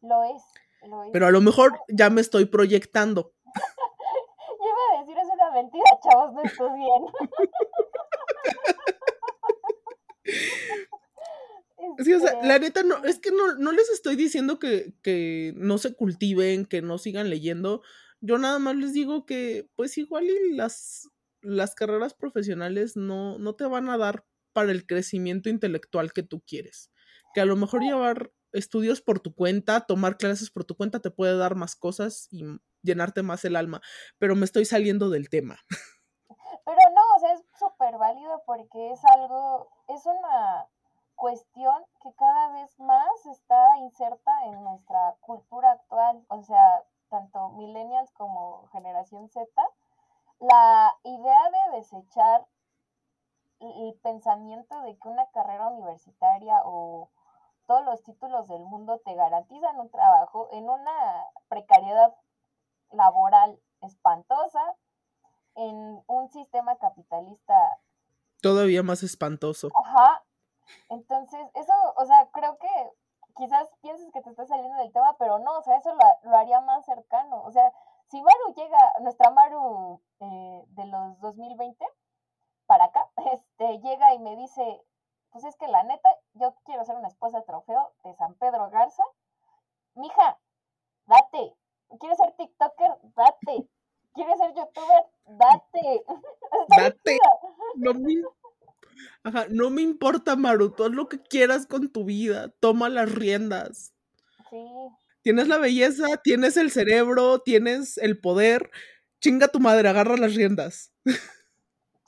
[0.01, 0.43] Lo es,
[0.89, 1.11] lo es.
[1.12, 3.35] Pero a lo mejor ya me estoy proyectando.
[3.44, 7.05] Yo iba a decir, es una mentira, chavos, no estoy bien.
[12.02, 15.52] Sí, o sea, la neta no, es que no, no les estoy diciendo que, que,
[15.56, 17.82] no se cultiven, que no sigan leyendo.
[18.20, 21.10] Yo nada más les digo que, pues igual y las,
[21.43, 26.43] las carreras profesionales no, no te van a dar para el crecimiento intelectual que tú
[26.47, 26.90] quieres.
[27.35, 31.10] Que a lo mejor llevar estudios por tu cuenta, tomar clases por tu cuenta te
[31.10, 32.44] puede dar más cosas y
[32.82, 33.81] llenarte más el alma,
[34.18, 35.59] pero me estoy saliendo del tema.
[36.64, 40.66] Pero no, o sea, es súper válido porque es algo, es una
[41.21, 48.11] cuestión que cada vez más está inserta en nuestra cultura actual, o sea, tanto millennials
[48.13, 49.47] como generación Z,
[50.41, 52.47] la idea de desechar
[53.61, 57.11] el pensamiento de que una carrera universitaria o
[57.67, 62.15] todos los títulos del mundo te garantizan un trabajo en una precariedad
[62.93, 64.75] laboral espantosa,
[65.55, 67.79] en un sistema capitalista
[68.41, 69.69] todavía más espantoso.
[69.85, 70.23] Ajá.
[70.89, 72.93] Entonces, eso, o sea, creo que
[73.37, 76.61] quizás pienses que te estás saliendo del tema, pero no, o sea, eso lo, haría
[76.61, 77.43] más cercano.
[77.43, 77.73] O sea,
[78.09, 81.85] si Maru llega, nuestra Maru eh, de los 2020
[82.67, 84.83] para acá, este, llega y me dice,
[85.31, 89.05] pues es que la neta, yo quiero ser una esposa trofeo de San Pedro Garza.
[89.95, 90.39] Mija,
[91.07, 91.57] date.
[91.99, 92.99] ¿Quieres ser TikToker?
[93.17, 93.69] Date.
[94.15, 95.05] ¿Quieres ser youtuber?
[95.27, 96.05] Date.
[96.69, 97.19] Date.
[97.77, 98.23] No me,
[99.22, 102.48] Ajá, no me importa, Maru, haz lo que quieras con tu vida.
[102.60, 103.93] Toma las riendas.
[104.48, 104.64] Sí.
[105.22, 108.70] Tienes la belleza, tienes el cerebro, tienes el poder.
[109.20, 110.94] Chinga tu madre, agarra las riendas.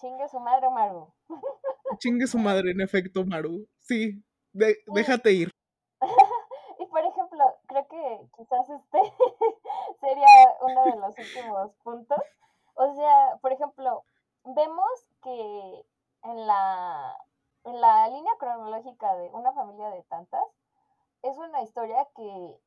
[0.00, 1.12] Chinga su madre, Maru.
[1.98, 3.68] Chingue su madre, en efecto, Maru.
[3.80, 5.50] Sí, déjate ir.
[6.80, 8.98] y por ejemplo, creo que quizás este
[10.00, 10.26] sería
[10.62, 12.18] uno de los últimos puntos.
[12.74, 14.04] O sea, por ejemplo,
[14.44, 15.84] vemos que
[16.22, 17.16] en la,
[17.64, 20.44] en la línea cronológica de una familia de tantas,
[21.22, 22.60] es una historia que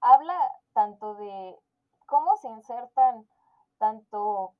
[0.00, 0.38] habla
[0.72, 1.58] tanto de
[2.06, 3.28] cómo se insertan
[3.78, 4.54] tanto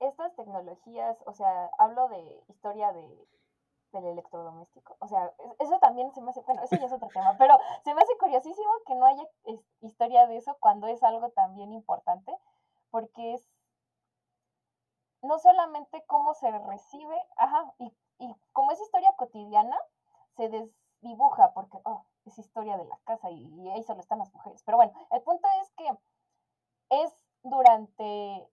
[0.00, 3.28] estas tecnologías, o sea, hablo de historia de,
[3.92, 4.96] del electrodoméstico.
[5.00, 7.94] O sea, eso también se me hace, bueno, eso ya es otro tema, pero se
[7.94, 9.24] me hace curiosísimo que no haya
[9.80, 12.32] historia de eso cuando es algo también importante,
[12.90, 13.48] porque es
[15.22, 19.76] no solamente cómo se recibe, ajá, y, y como es historia cotidiana,
[20.36, 24.32] se desdibuja porque, oh, es historia de la casa y, y ahí solo están las
[24.34, 24.62] mujeres.
[24.64, 25.90] Pero bueno, el punto es que
[26.90, 27.12] es
[27.42, 28.48] durante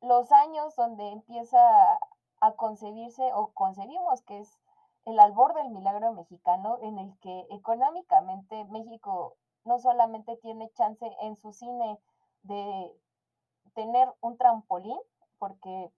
[0.00, 1.58] los años donde empieza
[2.40, 4.58] a concebirse o concebimos que es
[5.04, 11.36] el albor del milagro mexicano en el que económicamente México no solamente tiene chance en
[11.36, 11.98] su cine
[12.42, 12.94] de
[13.74, 14.98] tener un trampolín,
[15.38, 15.92] porque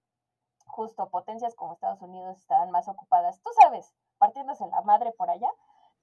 [0.66, 5.50] justo potencias como Estados Unidos estaban más ocupadas, tú sabes, partiéndose la madre por allá.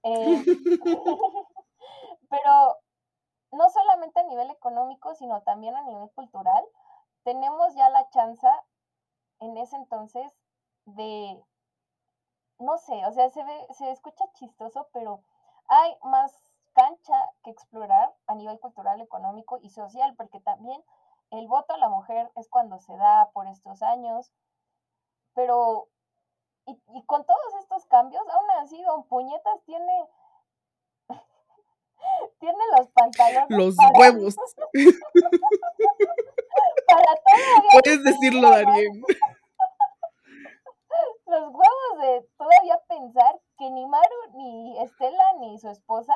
[0.03, 0.43] Eh,
[2.30, 2.77] pero
[3.51, 6.65] no solamente a nivel económico, sino también a nivel cultural,
[7.23, 8.47] tenemos ya la chance
[9.39, 10.31] en ese entonces
[10.85, 11.41] de,
[12.59, 15.23] no sé, o sea, se, ve, se escucha chistoso, pero
[15.68, 16.34] hay más
[16.73, 20.81] cancha que explorar a nivel cultural, económico y social, porque también
[21.31, 24.31] el voto a la mujer es cuando se da por estos años,
[25.33, 25.87] pero
[26.65, 30.07] y, y con todos estos cambios, aún así, Don Puñetas tiene
[32.39, 33.57] tiene los pantalones.
[33.57, 34.35] Los huevos.
[36.87, 37.69] para todavía.
[37.71, 39.03] Puedes decirlo, Darien.
[41.27, 46.15] Los huevos de todavía pensar que ni Maru, ni Estela, ni su esposa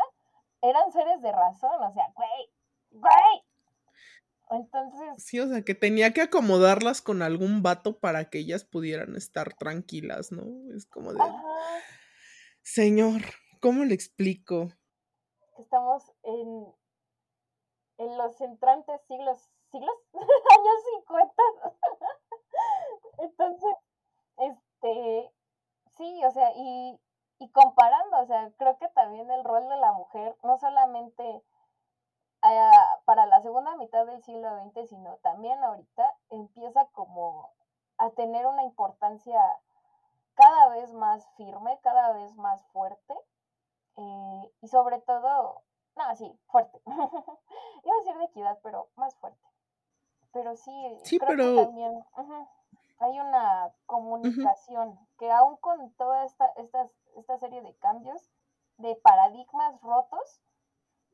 [0.61, 1.83] eran seres de razón.
[1.83, 2.49] O sea, güey,
[2.91, 3.43] güey.
[4.51, 4.99] Entonces.
[5.17, 9.53] Sí, o sea, que tenía que acomodarlas con algún vato para que ellas pudieran estar
[9.53, 10.43] tranquilas, ¿no?
[10.75, 11.21] Es como de.
[11.21, 11.43] Ajá.
[12.61, 13.21] Señor,
[13.59, 14.69] ¿cómo le explico?
[15.61, 16.75] estamos en,
[17.97, 20.75] en los entrantes siglos, siglos, años
[21.07, 21.33] 50.
[23.19, 23.75] Entonces,
[24.38, 25.33] este,
[25.97, 26.99] sí, o sea, y,
[27.39, 31.43] y comparando, o sea, creo que también el rol de la mujer, no solamente
[33.06, 37.52] para la segunda mitad del siglo XX, sino también ahorita, empieza como
[37.98, 39.40] a tener una importancia
[40.36, 43.14] cada vez más firme, cada vez más fuerte
[43.98, 45.64] eh, y sobre todo,
[45.95, 46.82] no, sí, fuerte.
[46.86, 49.48] Iba a decir de equidad, pero más fuerte.
[50.32, 50.72] Pero sí,
[51.03, 51.44] sí creo pero...
[51.44, 52.06] que también
[52.99, 58.32] hay una comunicación que aún con toda esta, esta, esta serie de cambios,
[58.78, 60.41] de paradigmas rotos,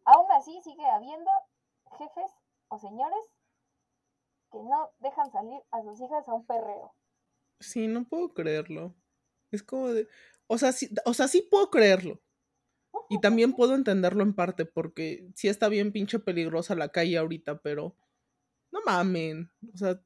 [0.07, 1.29] aún así sigue habiendo
[1.97, 2.31] jefes
[2.69, 3.19] o señores
[4.51, 6.95] que no dejan salir a sus hijas a un perreo.
[7.59, 8.95] Sí, no puedo creerlo.
[9.51, 10.07] Es como de...
[10.47, 12.21] O sea, sí, o sea, sí puedo creerlo.
[13.09, 17.61] Y también puedo entenderlo en parte, porque sí está bien pinche peligrosa la calle ahorita,
[17.61, 17.95] pero
[18.71, 19.51] no mamen.
[19.73, 20.01] O sea,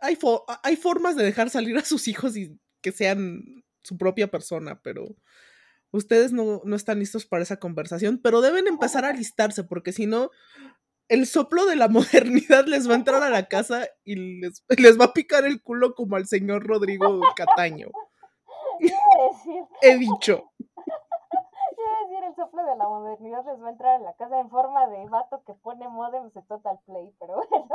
[0.00, 4.30] hay, fo hay formas de dejar salir a sus hijos y que sean su propia
[4.30, 5.16] persona, pero
[5.92, 10.06] ustedes no, no están listos para esa conversación, pero deben empezar a alistarse, porque si
[10.06, 10.30] no,
[11.08, 14.98] el soplo de la modernidad les va a entrar a la casa y les, les
[14.98, 17.88] va a picar el culo como al señor Rodrigo Cataño.
[19.82, 20.50] He dicho
[22.08, 24.86] decir el soplo de la modernidad les va a entrar a la casa en forma
[24.88, 27.68] de vato que pone modems de Total Play, pero bueno.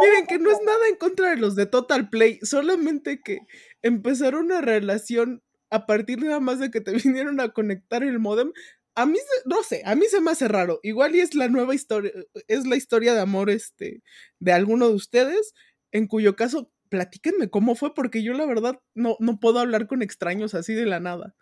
[0.00, 3.40] Miren que no es nada en contra de los de Total Play, solamente que
[3.82, 8.52] empezaron una relación a partir nada más de que te vinieron a conectar el modem.
[8.94, 10.80] A mí, no sé, a mí se me hace raro.
[10.82, 12.12] Igual y es la nueva historia,
[12.48, 14.02] es la historia de amor este,
[14.38, 15.54] de alguno de ustedes,
[15.92, 20.02] en cuyo caso platíquenme cómo fue, porque yo la verdad no, no puedo hablar con
[20.02, 21.34] extraños así de la nada.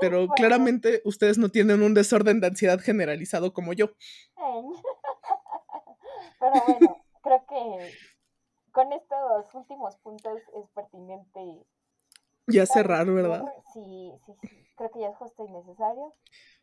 [0.00, 3.94] Pero claramente ustedes no tienen un desorden de ansiedad generalizado como yo.
[6.40, 7.92] Pero bueno, creo que
[8.72, 11.64] con estos últimos puntos es pertinente.
[12.48, 13.44] Ya cerrar, ¿verdad?
[13.72, 14.48] Sí, sí, sí.
[14.76, 16.14] Creo que ya es justo y necesario.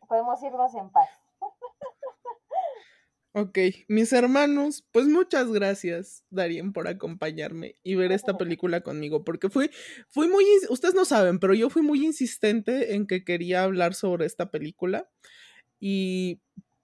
[0.08, 1.08] Podemos irnos en paz.
[3.32, 9.48] Ok, mis hermanos, pues muchas gracias, Darien, por acompañarme y ver esta película conmigo, porque
[9.48, 9.70] fui,
[10.08, 14.26] fui muy, ustedes no saben, pero yo fui muy insistente en que quería hablar sobre
[14.26, 15.08] esta película
[15.78, 16.40] y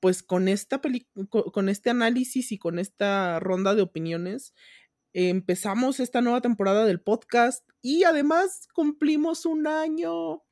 [0.07, 0.81] pues con esta
[1.53, 4.55] con este análisis y con esta ronda de opiniones
[5.13, 10.45] empezamos esta nueva temporada del podcast y además cumplimos un año.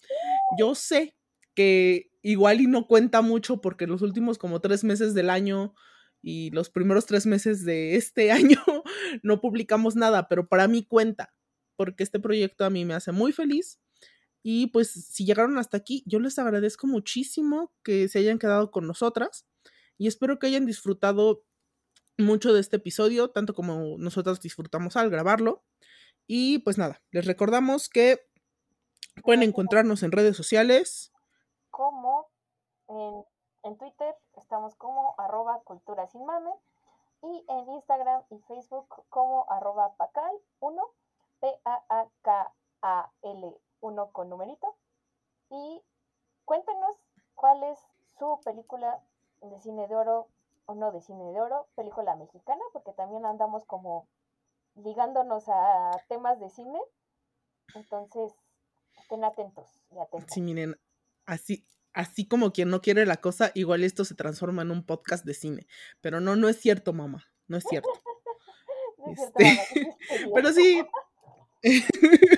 [0.59, 1.17] Yo sé
[1.55, 5.73] que igual y no cuenta mucho porque los últimos como tres meses del año
[6.21, 8.59] y los primeros tres meses de este año
[9.23, 11.33] no publicamos nada, pero para mí cuenta
[11.77, 13.79] porque este proyecto a mí me hace muy feliz.
[14.47, 18.87] Y pues si llegaron hasta aquí, yo les agradezco muchísimo que se hayan quedado con
[18.87, 19.47] nosotras
[19.97, 21.45] y espero que hayan disfrutado
[22.19, 25.65] mucho de este episodio, tanto como nosotros disfrutamos al grabarlo.
[26.27, 28.21] Y pues nada, les recordamos que
[29.23, 31.11] pueden encontrarnos en redes sociales
[31.71, 32.29] como
[32.89, 33.25] en,
[33.63, 36.51] en, Twitter estamos como arroba cultura sin mame
[37.23, 40.91] y en Instagram y Facebook como arroba pacal1,
[41.41, 42.45] P-A-A-K-A-L
[43.85, 44.77] 1 con numerito.
[45.51, 45.83] Y
[46.45, 46.97] cuéntenos
[47.35, 47.79] cuál es
[48.19, 49.01] su película
[49.43, 50.29] de cine de oro
[50.67, 54.09] o no de cine de oro, película mexicana, porque también andamos como
[54.77, 56.79] ligándonos a temas de cine.
[57.75, 58.33] Entonces,
[59.03, 60.31] estén atentos y atentos.
[60.33, 60.81] Sí, miren,
[61.27, 65.27] así, así como quien no quiere la cosa, igual esto se transforma en un podcast
[65.27, 65.67] de cine.
[66.01, 67.89] Pero no, no es cierto, mamá, no es cierto.
[69.07, 69.45] Este,
[70.35, 70.83] pero sí.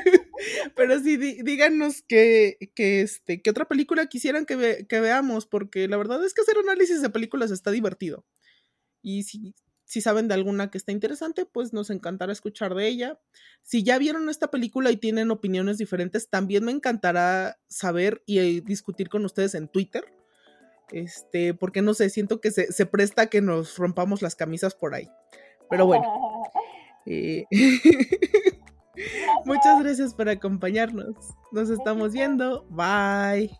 [0.74, 6.24] Pero sí, díganos que, este, qué otra película quisieran que, que, veamos, porque la verdad
[6.24, 8.24] es que hacer análisis de películas está divertido.
[9.02, 9.54] Y si,
[9.84, 13.20] si saben de alguna que está interesante, pues nos encantará escuchar de ella.
[13.62, 18.62] Si ya vieron esta película y tienen opiniones diferentes, también me encantará saber y eh,
[18.64, 20.04] discutir con ustedes en Twitter.
[20.90, 24.74] Este, porque no sé, siento que se, se presta a que nos rompamos las camisas
[24.74, 25.08] por ahí.
[25.70, 26.02] Pero bueno.
[27.08, 27.44] Eh,
[29.44, 31.16] muchas gracias por acompañarnos.
[31.52, 32.64] Nos estamos viendo.
[32.70, 33.50] Bye.